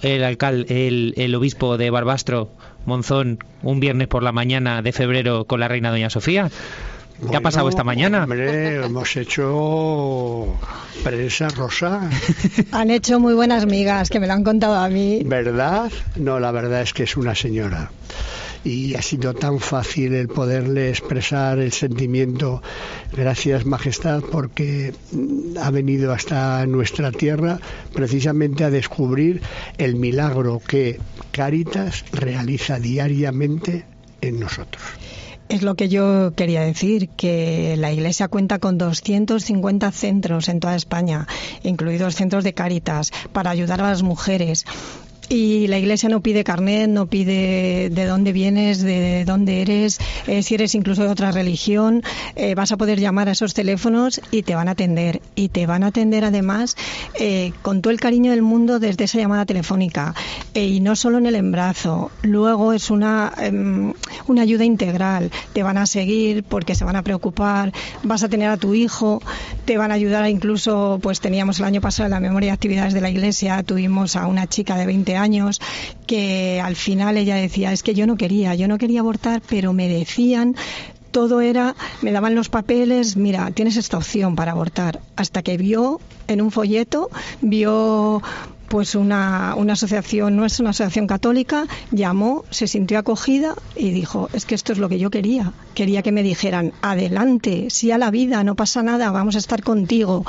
el 0.00 0.24
alcalde, 0.24 0.88
el, 0.88 1.14
el, 1.16 1.34
obispo 1.34 1.76
de 1.76 1.90
Barbastro, 1.90 2.50
Monzón, 2.86 3.38
un 3.62 3.80
viernes 3.80 4.08
por 4.08 4.22
la 4.22 4.32
mañana 4.32 4.82
de 4.82 4.92
febrero 4.92 5.44
con 5.44 5.60
la 5.60 5.68
reina 5.68 5.90
Doña 5.90 6.10
Sofía? 6.10 6.50
¿Qué 7.30 7.36
ha 7.36 7.40
pasado 7.40 7.68
esta 7.68 7.84
mañana? 7.84 8.24
Hombre, 8.24 8.84
hemos 8.84 9.16
hecho 9.16 10.58
prensa 11.04 11.48
rosa. 11.50 12.10
han 12.72 12.90
hecho 12.90 13.20
muy 13.20 13.34
buenas 13.34 13.66
migas, 13.66 14.10
que 14.10 14.18
me 14.18 14.26
lo 14.26 14.32
han 14.32 14.42
contado 14.42 14.74
a 14.74 14.88
mí. 14.88 15.22
¿Verdad? 15.24 15.92
No, 16.16 16.40
la 16.40 16.50
verdad 16.50 16.82
es 16.82 16.92
que 16.92 17.04
es 17.04 17.16
una 17.16 17.34
señora 17.34 17.90
y 18.64 18.94
ha 18.94 19.02
sido 19.02 19.34
tan 19.34 19.58
fácil 19.58 20.14
el 20.14 20.28
poderle 20.28 20.90
expresar 20.90 21.58
el 21.58 21.72
sentimiento. 21.72 22.62
Gracias, 23.12 23.66
Majestad, 23.66 24.22
porque 24.22 24.94
ha 25.60 25.70
venido 25.70 26.12
hasta 26.12 26.64
nuestra 26.66 27.12
tierra 27.12 27.58
precisamente 27.92 28.64
a 28.64 28.70
descubrir 28.70 29.42
el 29.78 29.96
milagro 29.96 30.60
que 30.66 31.00
Caritas 31.30 32.04
realiza 32.12 32.78
diariamente 32.78 33.84
en 34.20 34.40
nosotros. 34.40 34.82
Es 35.48 35.62
lo 35.62 35.74
que 35.74 35.90
yo 35.90 36.32
quería 36.34 36.62
decir, 36.62 37.10
que 37.10 37.74
la 37.76 37.92
Iglesia 37.92 38.28
cuenta 38.28 38.58
con 38.58 38.78
250 38.78 39.92
centros 39.92 40.48
en 40.48 40.60
toda 40.60 40.76
España, 40.76 41.26
incluidos 41.62 42.14
centros 42.14 42.42
de 42.42 42.54
Caritas, 42.54 43.10
para 43.32 43.50
ayudar 43.50 43.82
a 43.82 43.90
las 43.90 44.02
mujeres 44.02 44.64
y 45.32 45.66
la 45.66 45.78
iglesia 45.78 46.10
no 46.10 46.20
pide 46.20 46.44
carnet, 46.44 46.90
no 46.90 47.06
pide 47.06 47.88
de 47.88 48.04
dónde 48.04 48.32
vienes, 48.32 48.82
de 48.82 49.24
dónde 49.24 49.62
eres, 49.62 49.98
eh, 50.26 50.42
si 50.42 50.54
eres 50.54 50.74
incluso 50.74 51.04
de 51.04 51.08
otra 51.08 51.32
religión, 51.32 52.02
eh, 52.36 52.54
vas 52.54 52.70
a 52.70 52.76
poder 52.76 53.00
llamar 53.00 53.30
a 53.30 53.32
esos 53.32 53.54
teléfonos 53.54 54.20
y 54.30 54.42
te 54.42 54.54
van 54.54 54.68
a 54.68 54.72
atender. 54.72 55.22
Y 55.34 55.48
te 55.48 55.64
van 55.66 55.84
a 55.84 55.86
atender 55.86 56.26
además 56.26 56.76
eh, 57.18 57.52
con 57.62 57.80
todo 57.80 57.92
el 57.92 57.98
cariño 57.98 58.32
del 58.32 58.42
mundo 58.42 58.78
desde 58.78 59.04
esa 59.04 59.18
llamada 59.18 59.46
telefónica. 59.46 60.14
y 60.54 60.80
no 60.80 60.96
solo 60.96 61.16
en 61.16 61.24
el 61.24 61.34
embrazo, 61.34 62.10
luego 62.20 62.74
es 62.74 62.90
una, 62.90 63.32
em, 63.38 63.94
una 64.26 64.42
ayuda 64.42 64.64
integral. 64.64 65.30
Te 65.54 65.62
van 65.62 65.78
a 65.78 65.86
seguir 65.86 66.44
porque 66.44 66.74
se 66.74 66.84
van 66.84 66.96
a 66.96 67.02
preocupar, 67.02 67.72
vas 68.02 68.22
a 68.22 68.28
tener 68.28 68.50
a 68.50 68.58
tu 68.58 68.74
hijo, 68.74 69.22
te 69.64 69.78
van 69.78 69.90
a 69.92 69.94
ayudar 69.94 70.28
incluso, 70.28 70.98
pues 71.02 71.20
teníamos 71.20 71.58
el 71.58 71.64
año 71.64 71.80
pasado 71.80 72.06
en 72.06 72.10
la 72.10 72.20
memoria 72.20 72.48
de 72.48 72.54
actividades 72.54 72.92
de 72.92 73.00
la 73.00 73.08
iglesia, 73.08 73.62
tuvimos 73.62 74.14
a 74.16 74.26
una 74.26 74.46
chica 74.46 74.76
de 74.76 74.84
20 74.84 75.16
años 75.16 75.21
años 75.22 75.60
que 76.06 76.60
al 76.60 76.76
final 76.76 77.16
ella 77.16 77.36
decía, 77.36 77.72
es 77.72 77.82
que 77.82 77.94
yo 77.94 78.06
no 78.06 78.16
quería, 78.16 78.54
yo 78.54 78.68
no 78.68 78.78
quería 78.78 79.00
abortar, 79.00 79.42
pero 79.48 79.72
me 79.72 79.88
decían 79.88 80.56
todo 81.12 81.42
era, 81.42 81.76
me 82.00 82.10
daban 82.10 82.34
los 82.34 82.48
papeles, 82.48 83.16
mira, 83.16 83.50
tienes 83.50 83.76
esta 83.76 83.98
opción 83.98 84.34
para 84.34 84.52
abortar, 84.52 85.00
hasta 85.14 85.42
que 85.42 85.58
vio 85.58 86.00
en 86.26 86.40
un 86.40 86.50
folleto, 86.50 87.10
vio 87.42 88.22
pues 88.72 88.94
una, 88.94 89.54
una 89.54 89.74
asociación, 89.74 90.34
no 90.34 90.46
es 90.46 90.58
una 90.58 90.70
asociación 90.70 91.06
católica, 91.06 91.66
llamó, 91.90 92.46
se 92.48 92.66
sintió 92.66 92.98
acogida 92.98 93.54
y 93.76 93.90
dijo, 93.90 94.30
es 94.32 94.46
que 94.46 94.54
esto 94.54 94.72
es 94.72 94.78
lo 94.78 94.88
que 94.88 94.98
yo 94.98 95.10
quería. 95.10 95.52
Quería 95.74 96.00
que 96.00 96.10
me 96.10 96.22
dijeran, 96.22 96.72
adelante, 96.80 97.66
sí 97.68 97.90
a 97.90 97.98
la 97.98 98.10
vida, 98.10 98.42
no 98.44 98.54
pasa 98.54 98.82
nada, 98.82 99.10
vamos 99.10 99.36
a 99.36 99.40
estar 99.40 99.62
contigo. 99.62 100.24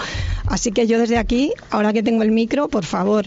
Así 0.46 0.74
que 0.74 0.88
yo 0.88 1.00
desde 1.00 1.18
aquí, 1.18 1.54
ahora 1.70 1.94
que 1.94 2.04
tengo 2.04 2.22
el 2.22 2.32
micro, 2.32 2.68
por 2.68 2.84
favor, 2.84 3.26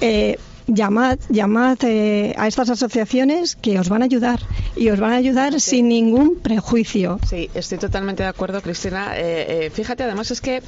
eh, 0.00 0.38
llamad, 0.74 1.18
llamad 1.28 1.78
eh, 1.82 2.34
a 2.36 2.48
estas 2.48 2.70
asociaciones 2.70 3.56
que 3.56 3.78
os 3.78 3.88
van 3.88 4.02
a 4.02 4.06
ayudar 4.06 4.40
y 4.76 4.88
os 4.88 4.98
van 4.98 5.12
a 5.12 5.16
ayudar 5.16 5.60
sin 5.60 5.88
ningún 5.88 6.36
prejuicio. 6.36 7.18
Sí, 7.28 7.50
estoy 7.54 7.78
totalmente 7.78 8.22
de 8.22 8.28
acuerdo, 8.28 8.60
Cristina. 8.62 9.16
Eh, 9.16 9.66
eh, 9.66 9.70
fíjate, 9.70 10.02
además 10.02 10.30
es 10.30 10.40
que 10.40 10.62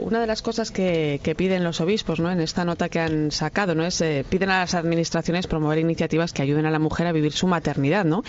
una 0.00 0.20
de 0.20 0.26
las 0.26 0.42
cosas 0.42 0.70
que, 0.70 1.20
piden 1.36 1.62
los 1.62 1.80
obispos, 1.80 2.18
¿no? 2.18 2.30
En 2.30 2.40
esta 2.40 2.64
nota 2.64 2.88
que 2.88 2.98
han 2.98 3.30
sacado, 3.30 3.74
¿no? 3.74 3.84
Es 3.84 4.02
piden 4.28 4.50
a 4.50 4.60
las 4.60 4.74
administraciones 4.74 5.46
promover 5.46 5.78
iniciativas 5.78 6.32
que 6.32 6.42
ayuden 6.42 6.66
a 6.66 6.70
la 6.70 6.78
mujer 6.78 7.06
a 7.06 7.12
vivir 7.12 7.32
su 7.32 7.46
maternidad, 7.46 8.04
¿no? 8.04 8.24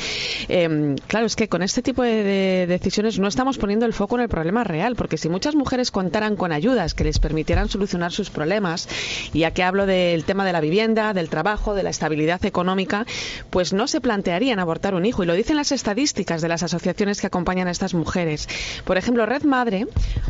Claro, 1.07 1.25
es 1.25 1.35
que 1.35 1.47
con 1.47 1.63
este 1.63 1.81
tipo 1.81 2.03
de, 2.03 2.67
decisiones 2.67 3.17
no 3.19 3.27
estamos 3.27 3.57
poniendo 3.57 3.85
el 3.85 3.93
foco 3.93 4.15
en 4.15 4.21
el 4.21 4.29
problema 4.29 4.63
real, 4.63 4.95
porque 4.95 5.17
si 5.17 5.29
muchas 5.29 5.55
mujeres 5.55 5.89
contaran 5.89 6.35
con 6.35 6.51
ayudas 6.51 6.93
que 6.93 7.03
les 7.03 7.19
permitieran 7.19 7.69
solucionar 7.69 8.11
sus 8.11 8.29
problemas, 8.29 8.87
y 9.33 9.39
ya 9.39 9.51
que 9.51 9.63
hablo 9.63 9.85
del 9.85 10.23
tema 10.25 10.45
de 10.45 10.53
la 10.53 10.61
vivienda, 10.61 10.80
del 10.81 11.29
trabajo, 11.29 11.75
de 11.75 11.83
la 11.83 11.91
estabilidad 11.91 12.43
económica, 12.43 13.05
pues 13.51 13.71
no 13.71 13.87
se 13.87 14.01
plantearían 14.01 14.57
abortar 14.57 14.95
un 14.95 15.05
hijo. 15.05 15.21
Y 15.21 15.27
lo 15.27 15.35
dicen 15.35 15.55
las 15.55 15.71
estadísticas 15.71 16.41
de 16.41 16.47
las 16.47 16.63
asociaciones 16.63 17.21
que 17.21 17.27
acompañan 17.27 17.67
a 17.67 17.71
estas 17.71 17.93
mujeres. 17.93 18.49
Por 18.83 18.97
ejemplo, 18.97 19.27
Red 19.27 19.43
Madre, 19.43 19.85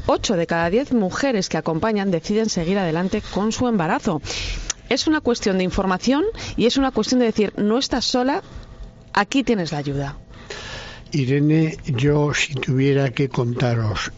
8 0.07 0.35
de 0.35 0.47
cada 0.47 0.69
10 0.69 0.91
mujeres 0.91 1.47
que 1.47 1.57
acompañan 1.57 2.11
deciden 2.11 2.49
seguir 2.49 2.77
adelante 2.79 3.21
con 3.21 3.53
su 3.53 3.69
embarazo. 3.69 4.21
Es 4.89 5.07
una 5.07 5.21
cuestión 5.21 5.57
de 5.57 5.63
información 5.63 6.25
y 6.57 6.65
es 6.65 6.75
una 6.75 6.91
cuestión 6.91 7.21
de 7.21 7.27
decir, 7.27 7.53
no 7.55 7.77
estás 7.77 8.03
sola, 8.03 8.43
aquí 9.13 9.43
tienes 9.43 9.71
la 9.71 9.77
ayuda. 9.77 10.17
Irene, 11.13 11.77
yo 11.85 12.33
si 12.33 12.55
tuviera 12.55 13.11
que 13.11 13.29
contaros 13.29 14.11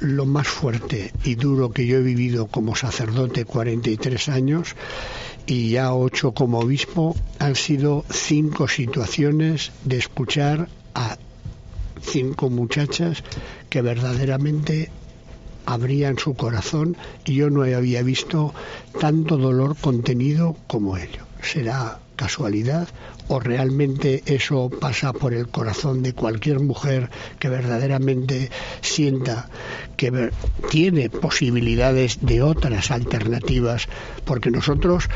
lo 0.00 0.26
más 0.26 0.46
fuerte 0.46 1.12
y 1.24 1.34
duro 1.34 1.70
que 1.70 1.86
yo 1.86 1.98
he 1.98 2.02
vivido 2.02 2.46
como 2.46 2.76
sacerdote 2.76 3.44
43 3.44 4.28
años 4.28 4.76
y 5.46 5.70
ya 5.70 5.94
ocho 5.94 6.32
como 6.32 6.58
obispo, 6.58 7.14
han 7.38 7.54
sido 7.54 8.04
cinco 8.10 8.68
situaciones 8.68 9.72
de 9.84 9.98
escuchar 9.98 10.68
a 10.94 11.16
cinco 12.02 12.50
muchachas 12.50 13.22
que 13.70 13.82
verdaderamente 13.82 14.90
abrían 15.66 16.18
su 16.18 16.34
corazón 16.34 16.96
y 17.24 17.34
yo 17.34 17.50
no 17.50 17.62
había 17.62 18.02
visto 18.02 18.54
tanto 19.00 19.36
dolor 19.36 19.76
contenido 19.76 20.56
como 20.66 20.96
ello. 20.96 21.26
Será 21.42 22.00
casualidad 22.16 22.88
o 23.28 23.40
realmente 23.40 24.22
eso 24.26 24.70
pasa 24.70 25.12
por 25.12 25.34
el 25.34 25.48
corazón 25.48 26.02
de 26.02 26.12
cualquier 26.12 26.60
mujer 26.60 27.10
que 27.38 27.48
verdaderamente 27.48 28.50
sienta 28.80 29.48
que 29.96 30.30
tiene 30.70 31.10
posibilidades 31.10 32.18
de 32.22 32.42
otras 32.42 32.90
alternativas, 32.90 33.88
porque 34.24 34.50
nosotros 34.50 35.08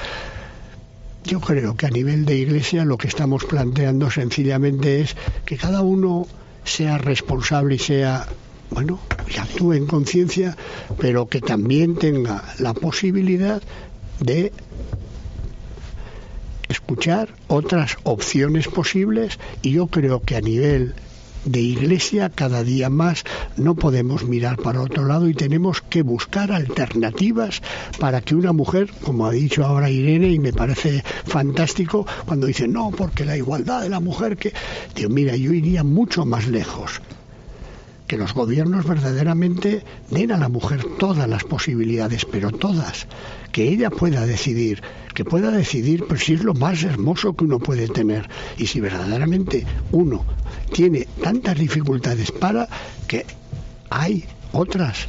yo 1.24 1.40
creo 1.40 1.76
que 1.76 1.86
a 1.86 1.90
nivel 1.90 2.24
de 2.24 2.36
iglesia 2.36 2.84
lo 2.84 2.98
que 2.98 3.08
estamos 3.08 3.44
planteando 3.44 4.10
sencillamente 4.10 5.00
es 5.00 5.16
que 5.44 5.56
cada 5.56 5.82
uno 5.82 6.26
sea 6.64 6.98
responsable 6.98 7.76
y 7.76 7.78
sea, 7.78 8.26
bueno, 8.70 9.00
y 9.32 9.38
actúe 9.38 9.74
en 9.74 9.86
conciencia, 9.86 10.56
pero 10.98 11.28
que 11.28 11.40
también 11.40 11.96
tenga 11.96 12.42
la 12.58 12.74
posibilidad 12.74 13.62
de 14.20 14.52
escuchar 16.70 17.28
otras 17.48 17.98
opciones 18.04 18.68
posibles 18.68 19.38
y 19.62 19.72
yo 19.72 19.88
creo 19.88 20.22
que 20.22 20.36
a 20.36 20.40
nivel 20.40 20.94
de 21.44 21.60
iglesia 21.60 22.28
cada 22.28 22.62
día 22.62 22.90
más 22.90 23.24
no 23.56 23.74
podemos 23.74 24.24
mirar 24.24 24.58
para 24.58 24.82
otro 24.82 25.06
lado 25.06 25.28
y 25.28 25.34
tenemos 25.34 25.80
que 25.80 26.02
buscar 26.02 26.52
alternativas 26.52 27.62
para 27.98 28.20
que 28.20 28.34
una 28.34 28.52
mujer, 28.52 28.90
como 29.02 29.26
ha 29.26 29.30
dicho 29.30 29.64
ahora 29.64 29.90
Irene, 29.90 30.28
y 30.30 30.38
me 30.38 30.52
parece 30.52 31.02
fantástico 31.24 32.06
cuando 32.26 32.46
dice 32.46 32.68
no, 32.68 32.90
porque 32.90 33.24
la 33.24 33.36
igualdad 33.36 33.82
de 33.82 33.88
la 33.88 34.00
mujer 34.00 34.36
que... 34.36 34.52
Dios, 34.94 35.10
mira, 35.10 35.36
yo 35.36 35.52
iría 35.52 35.82
mucho 35.82 36.24
más 36.24 36.46
lejos 36.46 37.00
que 38.10 38.16
los 38.16 38.34
gobiernos 38.34 38.86
verdaderamente 38.86 39.84
den 40.10 40.32
a 40.32 40.36
la 40.36 40.48
mujer 40.48 40.84
todas 40.98 41.28
las 41.28 41.44
posibilidades, 41.44 42.24
pero 42.24 42.50
todas, 42.50 43.06
que 43.52 43.68
ella 43.68 43.88
pueda 43.88 44.26
decidir, 44.26 44.82
que 45.14 45.24
pueda 45.24 45.52
decidir 45.52 46.04
pues 46.08 46.24
si 46.24 46.34
es 46.34 46.42
lo 46.42 46.52
más 46.52 46.82
hermoso 46.82 47.36
que 47.36 47.44
uno 47.44 47.60
puede 47.60 47.86
tener 47.86 48.28
y 48.58 48.66
si 48.66 48.80
verdaderamente 48.80 49.64
uno 49.92 50.24
tiene 50.72 51.06
tantas 51.22 51.56
dificultades 51.56 52.32
para 52.32 52.68
que 53.06 53.26
hay 53.90 54.24
otras 54.50 55.06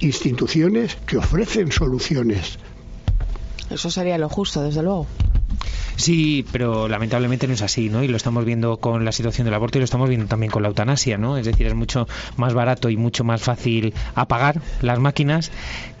instituciones 0.00 0.98
que 1.06 1.16
ofrecen 1.16 1.72
soluciones. 1.72 2.58
Eso 3.70 3.90
sería 3.90 4.18
lo 4.18 4.28
justo, 4.28 4.62
desde 4.62 4.82
luego. 4.82 5.06
Sí, 5.96 6.46
pero 6.50 6.88
lamentablemente 6.88 7.46
no 7.46 7.52
es 7.52 7.62
así, 7.62 7.90
¿no? 7.90 8.02
Y 8.02 8.08
lo 8.08 8.16
estamos 8.16 8.44
viendo 8.44 8.78
con 8.78 9.04
la 9.04 9.12
situación 9.12 9.44
del 9.44 9.54
aborto 9.54 9.76
y 9.76 9.80
lo 9.80 9.84
estamos 9.84 10.08
viendo 10.08 10.26
también 10.26 10.50
con 10.50 10.62
la 10.62 10.68
eutanasia, 10.68 11.18
¿no? 11.18 11.36
Es 11.36 11.44
decir, 11.44 11.66
es 11.66 11.74
mucho 11.74 12.08
más 12.36 12.54
barato 12.54 12.88
y 12.88 12.96
mucho 12.96 13.22
más 13.22 13.42
fácil 13.42 13.92
apagar 14.14 14.62
las 14.80 14.98
máquinas 14.98 15.50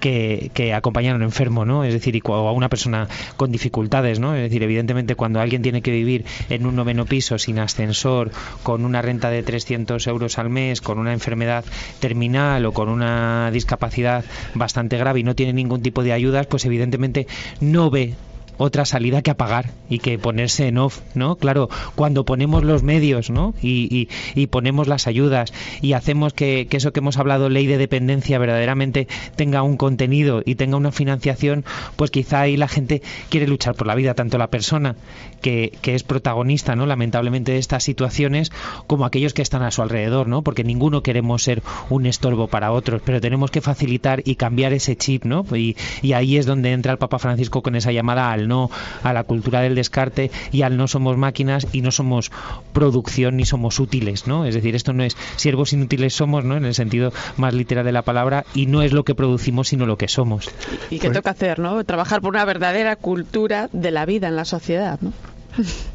que, 0.00 0.50
que 0.54 0.72
acompañar 0.72 1.12
a 1.12 1.16
un 1.16 1.22
enfermo, 1.22 1.66
¿no? 1.66 1.84
Es 1.84 1.92
decir, 1.92 2.16
y 2.16 2.22
a 2.24 2.52
una 2.52 2.70
persona 2.70 3.08
con 3.36 3.52
dificultades, 3.52 4.20
¿no? 4.20 4.34
Es 4.34 4.42
decir, 4.42 4.62
evidentemente 4.62 5.16
cuando 5.16 5.40
alguien 5.40 5.62
tiene 5.62 5.82
que 5.82 5.90
vivir 5.90 6.24
en 6.48 6.64
un 6.64 6.76
noveno 6.76 7.04
piso 7.04 7.38
sin 7.38 7.58
ascensor, 7.58 8.30
con 8.62 8.84
una 8.84 9.02
renta 9.02 9.30
de 9.30 9.42
300 9.42 10.06
euros 10.06 10.38
al 10.38 10.48
mes, 10.48 10.80
con 10.80 10.98
una 10.98 11.12
enfermedad 11.12 11.64
terminal 11.98 12.64
o 12.64 12.72
con 12.72 12.88
una 12.88 13.50
discapacidad 13.50 14.24
bastante 14.54 14.96
grave 14.96 15.20
y 15.20 15.24
no 15.24 15.34
tiene 15.34 15.52
ningún 15.52 15.82
tipo 15.82 16.02
de 16.02 16.12
ayudas, 16.12 16.46
pues 16.46 16.64
evidentemente 16.64 17.26
no 17.60 17.90
ve 17.90 18.14
otra 18.60 18.84
salida 18.84 19.22
que 19.22 19.30
apagar 19.30 19.70
y 19.88 20.00
que 20.00 20.18
ponerse 20.18 20.68
en 20.68 20.76
off, 20.76 21.00
¿no? 21.14 21.36
Claro, 21.36 21.70
cuando 21.94 22.26
ponemos 22.26 22.62
los 22.62 22.82
medios, 22.82 23.30
¿no? 23.30 23.54
Y, 23.62 24.08
y, 24.34 24.46
ponemos 24.48 24.86
las 24.86 25.06
ayudas 25.06 25.54
y 25.80 25.94
hacemos 25.94 26.34
que, 26.34 26.66
que, 26.68 26.76
eso 26.76 26.92
que 26.92 27.00
hemos 27.00 27.16
hablado, 27.16 27.48
ley 27.48 27.66
de 27.66 27.78
dependencia, 27.78 28.38
verdaderamente 28.38 29.08
tenga 29.34 29.62
un 29.62 29.78
contenido 29.78 30.42
y 30.44 30.56
tenga 30.56 30.76
una 30.76 30.92
financiación, 30.92 31.64
pues 31.96 32.10
quizá 32.10 32.42
ahí 32.42 32.58
la 32.58 32.68
gente 32.68 33.00
quiere 33.30 33.46
luchar 33.46 33.76
por 33.76 33.86
la 33.86 33.94
vida, 33.94 34.12
tanto 34.12 34.36
la 34.36 34.50
persona 34.50 34.94
que, 35.40 35.72
que 35.80 35.94
es 35.94 36.02
protagonista, 36.02 36.76
¿no? 36.76 36.84
Lamentablemente 36.84 37.52
de 37.52 37.58
estas 37.58 37.82
situaciones, 37.82 38.52
como 38.86 39.06
aquellos 39.06 39.32
que 39.32 39.40
están 39.40 39.62
a 39.62 39.70
su 39.70 39.80
alrededor, 39.80 40.28
¿no? 40.28 40.42
Porque 40.42 40.64
ninguno 40.64 41.02
queremos 41.02 41.42
ser 41.42 41.62
un 41.88 42.04
estorbo 42.04 42.48
para 42.48 42.72
otros, 42.72 43.00
pero 43.06 43.22
tenemos 43.22 43.50
que 43.50 43.62
facilitar 43.62 44.20
y 44.26 44.34
cambiar 44.34 44.74
ese 44.74 44.96
chip, 44.96 45.24
¿no? 45.24 45.46
Y, 45.56 45.76
y 46.02 46.12
ahí 46.12 46.36
es 46.36 46.44
donde 46.44 46.72
entra 46.72 46.92
el 46.92 46.98
Papa 46.98 47.18
Francisco 47.18 47.62
con 47.62 47.74
esa 47.74 47.90
llamada 47.90 48.30
al 48.32 48.49
no 48.50 48.70
a 49.02 49.14
la 49.14 49.24
cultura 49.24 49.62
del 49.62 49.74
descarte 49.74 50.30
y 50.52 50.60
al 50.60 50.76
no 50.76 50.88
somos 50.88 51.16
máquinas 51.16 51.66
y 51.72 51.80
no 51.80 51.90
somos 51.90 52.30
producción 52.74 53.38
ni 53.38 53.46
somos 53.46 53.80
útiles, 53.80 54.26
¿no? 54.26 54.44
Es 54.44 54.54
decir, 54.54 54.74
esto 54.74 54.92
no 54.92 55.02
es 55.02 55.16
siervos 55.36 55.72
inútiles 55.72 56.12
somos, 56.12 56.44
¿no? 56.44 56.58
En 56.58 56.66
el 56.66 56.74
sentido 56.74 57.14
más 57.38 57.54
literal 57.54 57.86
de 57.86 57.92
la 57.92 58.02
palabra 58.02 58.44
y 58.54 58.66
no 58.66 58.82
es 58.82 58.92
lo 58.92 59.04
que 59.04 59.14
producimos 59.14 59.68
sino 59.68 59.86
lo 59.86 59.96
que 59.96 60.08
somos. 60.08 60.50
¿Y 60.90 60.98
qué 60.98 61.08
toca 61.08 61.30
hacer, 61.30 61.58
no? 61.58 61.82
Trabajar 61.84 62.20
por 62.20 62.30
una 62.30 62.44
verdadera 62.44 62.96
cultura 62.96 63.70
de 63.72 63.90
la 63.90 64.04
vida 64.04 64.28
en 64.28 64.36
la 64.36 64.44
sociedad, 64.44 64.98
¿no? 65.00 65.12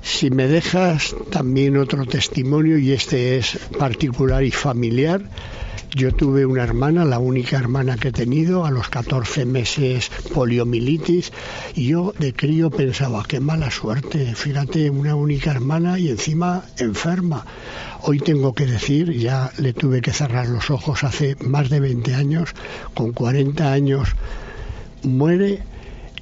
Si 0.01 0.30
me 0.30 0.47
dejas 0.47 1.16
también 1.32 1.78
otro 1.78 2.06
testimonio, 2.06 2.78
y 2.78 2.91
este 2.91 3.38
es 3.38 3.58
particular 3.80 4.43
y 4.43 4.51
familiar, 4.51 5.22
yo 5.95 6.13
tuve 6.13 6.45
una 6.45 6.63
hermana, 6.63 7.05
la 7.05 7.19
única 7.19 7.57
hermana 7.57 7.97
que 7.97 8.09
he 8.09 8.11
tenido, 8.11 8.65
a 8.65 8.71
los 8.71 8.89
14 8.89 9.45
meses 9.45 10.11
poliomielitis, 10.34 11.32
y 11.73 11.88
yo 11.88 12.13
de 12.19 12.34
crío 12.34 12.69
pensaba, 12.69 13.23
qué 13.28 13.39
mala 13.39 13.71
suerte, 13.71 14.36
fíjate, 14.36 14.89
una 14.89 15.15
única 15.15 15.51
hermana 15.51 15.97
y 15.99 16.09
encima 16.09 16.63
enferma. 16.78 17.45
Hoy 18.01 18.19
tengo 18.19 18.53
que 18.53 18.65
decir, 18.65 19.11
ya 19.13 19.51
le 19.57 19.73
tuve 19.73 20.01
que 20.01 20.13
cerrar 20.13 20.47
los 20.47 20.69
ojos 20.69 21.03
hace 21.03 21.36
más 21.41 21.69
de 21.69 21.80
20 21.80 22.13
años, 22.13 22.49
con 22.93 23.13
40 23.13 23.71
años 23.71 24.09
muere 25.03 25.63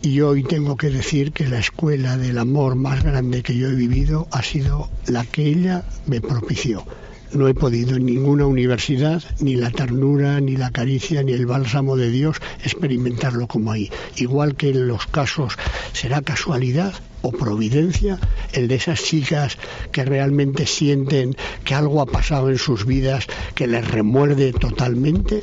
y 0.02 0.20
hoy 0.22 0.44
tengo 0.44 0.76
que 0.76 0.90
decir 0.90 1.32
que 1.32 1.48
la 1.48 1.60
escuela 1.60 2.18
del 2.18 2.38
amor 2.38 2.76
más 2.76 3.04
grande 3.04 3.42
que 3.42 3.56
yo 3.56 3.70
he 3.70 3.76
vivido 3.76 4.28
ha 4.32 4.44
sido 4.44 4.90
la 5.08 5.26
que 5.26 5.48
ella 5.48 5.84
me 6.06 6.20
propició 6.20 6.86
no 7.34 7.48
he 7.48 7.54
podido 7.54 7.96
en 7.96 8.06
ninguna 8.06 8.46
universidad 8.46 9.24
ni 9.40 9.56
la 9.56 9.72
ternura, 9.72 10.40
ni 10.40 10.56
la 10.56 10.72
caricia, 10.72 11.24
ni 11.24 11.34
el 11.34 11.46
bálsamo 11.46 11.96
de 11.98 12.10
Dios 12.10 12.38
experimentarlo 12.64 13.48
como 13.48 13.72
ahí. 13.72 13.92
Igual 14.18 14.56
que 14.56 14.70
en 14.70 14.88
los 14.88 15.08
casos 15.08 15.56
será 15.94 16.22
casualidad 16.22 16.94
o 17.22 17.32
providencia, 17.32 18.20
el 18.52 18.68
de 18.68 18.76
esas 18.76 19.04
chicas 19.04 19.58
que 19.92 20.06
realmente 20.06 20.66
sienten 20.66 21.36
que 21.64 21.74
algo 21.74 22.02
ha 22.02 22.06
pasado 22.06 22.50
en 22.50 22.58
sus 22.58 22.86
vidas 22.86 23.28
que 23.56 23.68
les 23.68 23.90
remuerde 23.90 24.52
totalmente, 24.52 25.42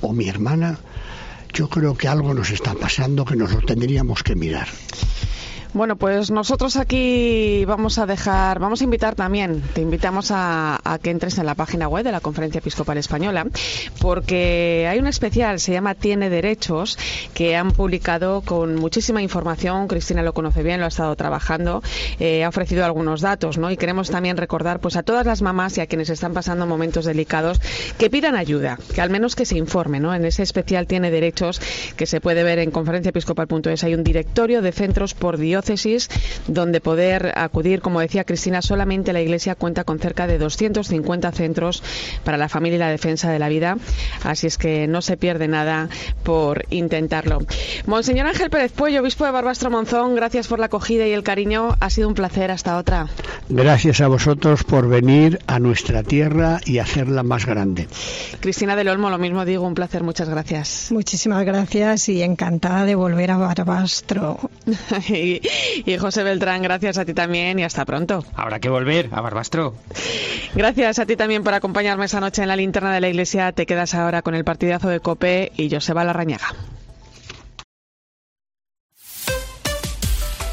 o 0.00 0.12
mi 0.12 0.28
hermana, 0.28 0.78
yo 1.52 1.68
creo 1.68 1.96
que 1.96 2.08
algo 2.08 2.34
nos 2.34 2.50
está 2.50 2.74
pasando 2.74 3.24
que 3.24 3.36
nos 3.36 3.52
lo 3.52 3.60
tendríamos 3.60 4.22
que 4.22 4.34
mirar. 4.34 4.68
Bueno, 5.74 5.96
pues 5.96 6.30
nosotros 6.30 6.76
aquí 6.76 7.64
vamos 7.66 7.98
a 7.98 8.06
dejar, 8.06 8.58
vamos 8.58 8.80
a 8.80 8.84
invitar 8.84 9.14
también, 9.14 9.62
te 9.74 9.82
invitamos 9.82 10.30
a, 10.32 10.80
que 11.02 11.10
entres 11.10 11.36
en 11.36 11.44
la 11.44 11.54
página 11.54 11.88
web 11.88 12.04
de 12.04 12.10
la 12.10 12.20
Conferencia 12.20 12.60
Episcopal 12.60 12.96
Española, 12.96 13.46
porque 14.00 14.88
hay 14.90 14.98
un 14.98 15.06
especial, 15.06 15.60
se 15.60 15.72
llama 15.72 15.94
Tiene 15.94 16.30
Derechos, 16.30 16.98
que 17.34 17.54
han 17.54 17.72
publicado 17.72 18.40
con 18.40 18.76
muchísima 18.76 19.20
información, 19.20 19.88
Cristina 19.88 20.22
lo 20.22 20.32
conoce 20.32 20.62
bien, 20.62 20.80
lo 20.80 20.86
ha 20.86 20.88
estado 20.88 21.14
trabajando, 21.16 21.82
eh, 22.18 22.44
ha 22.44 22.48
ofrecido 22.48 22.86
algunos 22.86 23.20
datos, 23.20 23.58
¿no? 23.58 23.70
Y 23.70 23.76
queremos 23.76 24.08
también 24.08 24.38
recordar 24.38 24.80
pues 24.80 24.96
a 24.96 25.02
todas 25.02 25.26
las 25.26 25.42
mamás 25.42 25.76
y 25.76 25.82
a 25.82 25.86
quienes 25.86 26.08
están 26.08 26.32
pasando 26.32 26.66
momentos 26.66 27.04
delicados 27.04 27.60
que 27.98 28.08
pidan 28.08 28.36
ayuda, 28.36 28.78
que 28.94 29.02
al 29.02 29.10
menos 29.10 29.36
que 29.36 29.44
se 29.44 29.58
informen, 29.58 30.02
¿no? 30.02 30.14
En 30.14 30.24
ese 30.24 30.42
especial 30.42 30.86
Tiene 30.86 31.10
Derechos, 31.10 31.60
que 31.94 32.06
se 32.06 32.22
puede 32.22 32.42
ver 32.42 32.58
en 32.58 32.70
conferenciaepiscopal.es, 32.70 33.84
hay 33.84 33.94
un 33.94 34.02
directorio 34.02 34.62
de 34.62 34.72
centros 34.72 35.12
por 35.12 35.36
Dios 35.36 35.57
diócesis, 35.58 36.08
donde 36.46 36.80
poder 36.80 37.32
acudir, 37.36 37.80
como 37.80 38.00
decía 38.00 38.24
Cristina, 38.24 38.62
solamente 38.62 39.12
la 39.12 39.20
Iglesia 39.20 39.54
cuenta 39.54 39.84
con 39.84 39.98
cerca 39.98 40.26
de 40.26 40.38
250 40.38 41.32
centros 41.32 41.82
para 42.24 42.38
la 42.38 42.48
familia 42.48 42.76
y 42.76 42.78
la 42.78 42.90
defensa 42.90 43.30
de 43.30 43.38
la 43.38 43.48
vida, 43.48 43.76
así 44.22 44.46
es 44.46 44.56
que 44.56 44.86
no 44.86 45.02
se 45.02 45.16
pierde 45.16 45.48
nada 45.48 45.88
por 46.22 46.64
intentarlo. 46.70 47.40
Monseñor 47.86 48.26
Ángel 48.26 48.50
Pérez 48.50 48.72
Puello, 48.72 49.00
obispo 49.00 49.24
de 49.24 49.32
Barbastro 49.32 49.70
Monzón, 49.70 50.14
gracias 50.14 50.46
por 50.46 50.58
la 50.58 50.66
acogida 50.66 51.06
y 51.06 51.12
el 51.12 51.22
cariño, 51.22 51.76
ha 51.80 51.90
sido 51.90 52.08
un 52.08 52.14
placer, 52.14 52.50
hasta 52.50 52.78
otra. 52.78 53.08
Gracias 53.48 54.00
a 54.00 54.08
vosotros 54.08 54.62
por 54.62 54.88
venir 54.88 55.40
a 55.46 55.58
nuestra 55.58 56.02
tierra 56.02 56.60
y 56.64 56.78
hacerla 56.78 57.22
más 57.22 57.46
grande. 57.46 57.88
Cristina 58.40 58.76
del 58.76 58.88
Olmo, 58.88 59.10
lo 59.10 59.18
mismo 59.18 59.44
digo, 59.44 59.66
un 59.66 59.74
placer, 59.74 60.02
muchas 60.02 60.28
gracias. 60.28 60.88
Muchísimas 60.90 61.44
gracias 61.44 62.08
y 62.08 62.22
encantada 62.22 62.84
de 62.84 62.94
volver 62.94 63.30
a 63.32 63.38
Barbastro. 63.38 64.50
Y 65.08 65.40
José 65.98 66.22
Beltrán, 66.22 66.62
gracias 66.62 66.98
a 66.98 67.04
ti 67.04 67.14
también 67.14 67.58
y 67.58 67.64
hasta 67.64 67.84
pronto. 67.84 68.24
Habrá 68.34 68.60
que 68.60 68.68
volver 68.68 69.08
a 69.12 69.20
Barbastro. 69.20 69.74
Gracias 70.54 70.98
a 70.98 71.06
ti 71.06 71.16
también 71.16 71.44
por 71.44 71.54
acompañarme 71.54 72.04
esta 72.04 72.20
noche 72.20 72.42
en 72.42 72.48
la 72.48 72.56
linterna 72.56 72.92
de 72.92 73.00
la 73.00 73.08
iglesia. 73.08 73.52
Te 73.52 73.66
quedas 73.66 73.94
ahora 73.94 74.22
con 74.22 74.34
el 74.34 74.44
partidazo 74.44 74.88
de 74.88 75.00
Cope 75.00 75.52
y 75.56 75.70
Joseba 75.70 76.04
Larrañaga. 76.04 76.54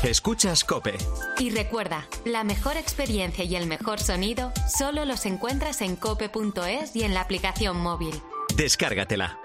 Escuchas 0.03 0.63
Cope. 0.63 0.93
Y 1.39 1.49
recuerda, 1.49 2.05
la 2.25 2.43
mejor 2.43 2.77
experiencia 2.77 3.43
y 3.43 3.55
el 3.55 3.65
mejor 3.65 3.99
sonido 3.99 4.51
solo 4.67 5.03
los 5.03 5.25
encuentras 5.25 5.81
en 5.81 5.95
cope.es 5.95 6.95
y 6.95 7.03
en 7.03 7.15
la 7.15 7.21
aplicación 7.21 7.77
móvil. 7.77 8.13
Descárgatela. 8.55 9.44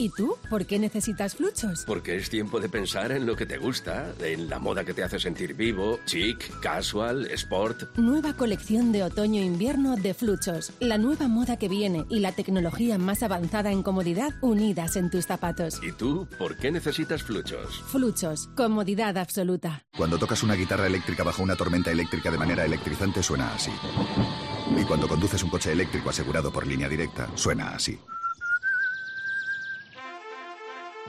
¿Y 0.00 0.08
tú? 0.08 0.34
¿Por 0.48 0.64
qué 0.64 0.78
necesitas 0.78 1.36
fluchos? 1.36 1.84
Porque 1.86 2.16
es 2.16 2.30
tiempo 2.30 2.58
de 2.58 2.70
pensar 2.70 3.12
en 3.12 3.26
lo 3.26 3.36
que 3.36 3.44
te 3.44 3.58
gusta, 3.58 4.14
en 4.22 4.48
la 4.48 4.58
moda 4.58 4.82
que 4.82 4.94
te 4.94 5.02
hace 5.02 5.20
sentir 5.20 5.52
vivo, 5.52 6.00
chic, 6.06 6.58
casual, 6.60 7.26
sport. 7.32 7.98
Nueva 7.98 8.32
colección 8.32 8.92
de 8.92 9.02
otoño-invierno 9.02 9.96
de 9.96 10.14
fluchos. 10.14 10.72
La 10.80 10.96
nueva 10.96 11.28
moda 11.28 11.58
que 11.58 11.68
viene 11.68 12.06
y 12.08 12.20
la 12.20 12.32
tecnología 12.32 12.96
más 12.96 13.22
avanzada 13.22 13.72
en 13.72 13.82
comodidad 13.82 14.30
unidas 14.40 14.96
en 14.96 15.10
tus 15.10 15.26
zapatos. 15.26 15.78
¿Y 15.82 15.92
tú? 15.92 16.26
¿Por 16.38 16.56
qué 16.56 16.70
necesitas 16.70 17.22
fluchos? 17.22 17.82
Fluchos. 17.88 18.48
Comodidad 18.56 19.18
absoluta. 19.18 19.84
Cuando 19.94 20.16
tocas 20.16 20.42
una 20.42 20.54
guitarra 20.54 20.86
eléctrica 20.86 21.24
bajo 21.24 21.42
una 21.42 21.56
tormenta 21.56 21.90
eléctrica 21.90 22.30
de 22.30 22.38
manera 22.38 22.64
electrizante 22.64 23.22
suena 23.22 23.52
así. 23.52 23.72
Y 24.80 24.82
cuando 24.84 25.06
conduces 25.06 25.42
un 25.42 25.50
coche 25.50 25.72
eléctrico 25.72 26.08
asegurado 26.08 26.50
por 26.50 26.66
línea 26.66 26.88
directa, 26.88 27.28
suena 27.34 27.74
así. 27.74 27.98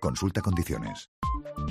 Consulta 0.00 0.40
condiciones. 0.40 1.10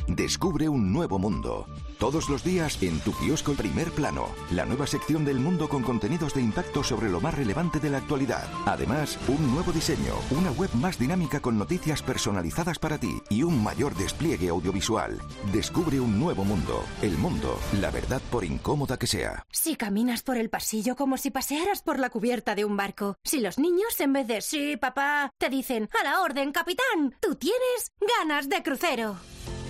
Descubre 0.08 0.70
un 0.70 0.94
nuevo 0.94 1.20
mundo. 1.20 1.66
Todos 1.98 2.30
los 2.30 2.44
días 2.44 2.82
en 2.82 3.00
tu 3.02 3.12
kiosco 3.12 3.54
Primer 3.54 3.92
Plano, 3.92 4.28
la 4.52 4.66
nueva 4.66 4.88
sección 4.88 5.26
del 5.26 5.40
mundo 5.40 5.68
con 5.68 5.84
contenidos 5.84 6.34
de 6.34 6.42
impacto 6.42 6.84
sobre 6.84 7.10
lo 7.10 7.20
más 7.20 7.34
relevante 7.34 7.80
de 7.80 7.90
la 7.90 7.98
actualidad. 7.98 8.48
Además, 8.66 9.18
un 9.28 9.52
nuevo 9.54 9.72
diseño, 9.72 10.14
una 10.32 10.52
web 10.52 10.70
más 10.76 10.98
dinámica 10.98 11.42
con 11.42 11.58
noticias 11.58 12.02
personalizadas 12.02 12.80
para 12.80 12.98
ti 12.98 13.22
y 13.30 13.44
un 13.44 13.62
mayor 13.62 13.96
despliegue 13.96 14.50
audiovisual. 14.50 15.20
Descubre 15.52 16.00
un 16.00 16.20
nuevo 16.20 16.46
mundo. 16.46 16.84
El 17.02 17.18
mundo, 17.18 17.60
la 17.82 17.92
verdad 17.92 18.22
por 18.32 18.46
incómoda 18.46 18.98
que 18.98 19.08
sea. 19.08 19.44
Si 19.52 19.76
caminas 19.76 20.22
por 20.22 20.38
el 20.38 20.50
pasillo 20.50 20.96
como 20.96 21.18
si 21.18 21.32
pasearas 21.32 21.82
por 21.82 22.00
la 22.00 22.10
cubierta 22.10 22.56
de 22.56 22.64
un 22.64 22.78
barco. 22.78 23.18
Si 23.24 23.40
los 23.40 23.60
niños 23.60 24.00
en 24.00 24.14
vez 24.14 24.28
de 24.28 24.42
sí, 24.42 24.78
papá, 24.78 25.32
te 25.38 25.50
dicen 25.50 25.90
a 26.00 26.04
la 26.04 26.22
orden, 26.22 26.52
capitán, 26.52 27.16
tú 27.20 27.36
tienes 27.36 27.92
ganas 28.20 28.50
de 28.50 28.62
crucero. 28.64 29.16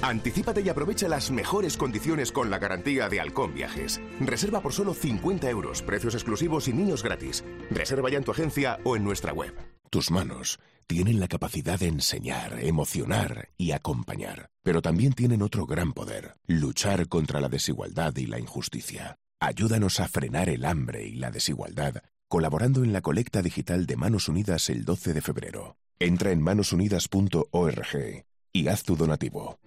Anticípate 0.01 0.61
y 0.61 0.69
aprovecha 0.69 1.07
las 1.07 1.29
mejores 1.29 1.77
condiciones 1.77 2.31
con 2.31 2.49
la 2.49 2.57
garantía 2.57 3.09
de 3.09 3.19
Halcón 3.19 3.53
Viajes. 3.53 4.01
Reserva 4.19 4.61
por 4.61 4.73
solo 4.73 4.93
50 4.93 5.49
euros, 5.49 5.83
precios 5.83 6.15
exclusivos 6.15 6.67
y 6.67 6.73
niños 6.73 7.03
gratis. 7.03 7.43
Reserva 7.69 8.09
ya 8.09 8.17
en 8.17 8.23
tu 8.23 8.31
agencia 8.31 8.79
o 8.83 8.95
en 8.95 9.03
nuestra 9.03 9.33
web. 9.33 9.53
Tus 9.91 10.09
manos 10.09 10.59
tienen 10.87 11.19
la 11.19 11.27
capacidad 11.27 11.77
de 11.77 11.87
enseñar, 11.87 12.59
emocionar 12.61 13.49
y 13.57 13.71
acompañar, 13.71 14.49
pero 14.63 14.81
también 14.81 15.13
tienen 15.13 15.43
otro 15.43 15.67
gran 15.67 15.93
poder, 15.93 16.33
luchar 16.47 17.07
contra 17.07 17.41
la 17.41 17.49
desigualdad 17.49 18.15
y 18.15 18.25
la 18.25 18.39
injusticia. 18.39 19.17
Ayúdanos 19.39 19.99
a 19.99 20.07
frenar 20.07 20.49
el 20.49 20.65
hambre 20.65 21.05
y 21.05 21.15
la 21.15 21.29
desigualdad, 21.29 22.01
colaborando 22.27 22.83
en 22.83 22.93
la 22.93 23.01
colecta 23.01 23.43
digital 23.43 23.85
de 23.85 23.95
Manos 23.95 24.27
Unidas 24.27 24.69
el 24.69 24.85
12 24.85 25.13
de 25.13 25.21
febrero. 25.21 25.77
Entra 25.99 26.31
en 26.31 26.41
manosunidas.org 26.41 28.28
y 28.59 28.67
haz 28.67 28.83
tu 28.83 28.95
donativo. 28.95 29.57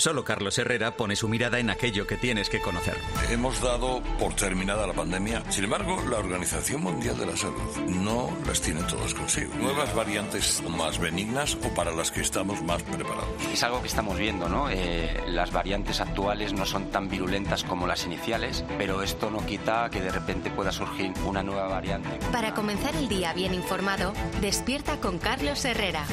Solo 0.00 0.24
Carlos 0.24 0.56
Herrera 0.56 0.96
pone 0.96 1.14
su 1.14 1.28
mirada 1.28 1.58
en 1.58 1.68
aquello 1.68 2.06
que 2.06 2.16
tienes 2.16 2.48
que 2.48 2.62
conocer. 2.62 2.96
Hemos 3.28 3.60
dado 3.60 4.02
por 4.18 4.32
terminada 4.32 4.86
la 4.86 4.94
pandemia. 4.94 5.42
Sin 5.50 5.64
embargo, 5.64 6.02
la 6.08 6.16
Organización 6.16 6.82
Mundial 6.82 7.18
de 7.18 7.26
la 7.26 7.36
Salud 7.36 7.60
no 7.86 8.34
las 8.46 8.62
tiene 8.62 8.82
todas 8.84 9.12
consigo. 9.12 9.52
Nuevas 9.56 9.94
variantes 9.94 10.62
más 10.70 10.98
benignas 10.98 11.54
o 11.54 11.74
para 11.74 11.92
las 11.92 12.10
que 12.10 12.22
estamos 12.22 12.62
más 12.62 12.82
preparados. 12.82 13.28
Es 13.52 13.62
algo 13.62 13.82
que 13.82 13.88
estamos 13.88 14.16
viendo, 14.16 14.48
¿no? 14.48 14.70
Eh, 14.70 15.22
las 15.26 15.52
variantes 15.52 16.00
actuales 16.00 16.54
no 16.54 16.64
son 16.64 16.90
tan 16.90 17.10
virulentas 17.10 17.62
como 17.62 17.86
las 17.86 18.06
iniciales, 18.06 18.64
pero 18.78 19.02
esto 19.02 19.30
no 19.30 19.44
quita 19.44 19.90
que 19.90 20.00
de 20.00 20.12
repente 20.12 20.50
pueda 20.50 20.72
surgir 20.72 21.12
una 21.26 21.42
nueva 21.42 21.68
variante. 21.68 22.08
Para 22.32 22.54
comenzar 22.54 22.96
el 22.96 23.06
día 23.06 23.34
bien 23.34 23.52
informado, 23.52 24.14
despierta 24.40 24.96
con 24.98 25.18
Carlos 25.18 25.62
Herrera. 25.66 26.06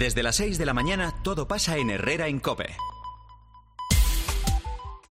Desde 0.00 0.22
las 0.22 0.36
6 0.36 0.56
de 0.56 0.64
la 0.64 0.72
mañana 0.72 1.12
todo 1.22 1.46
pasa 1.46 1.76
en 1.76 1.90
Herrera 1.90 2.26
en 2.28 2.40
Cope. 2.40 2.74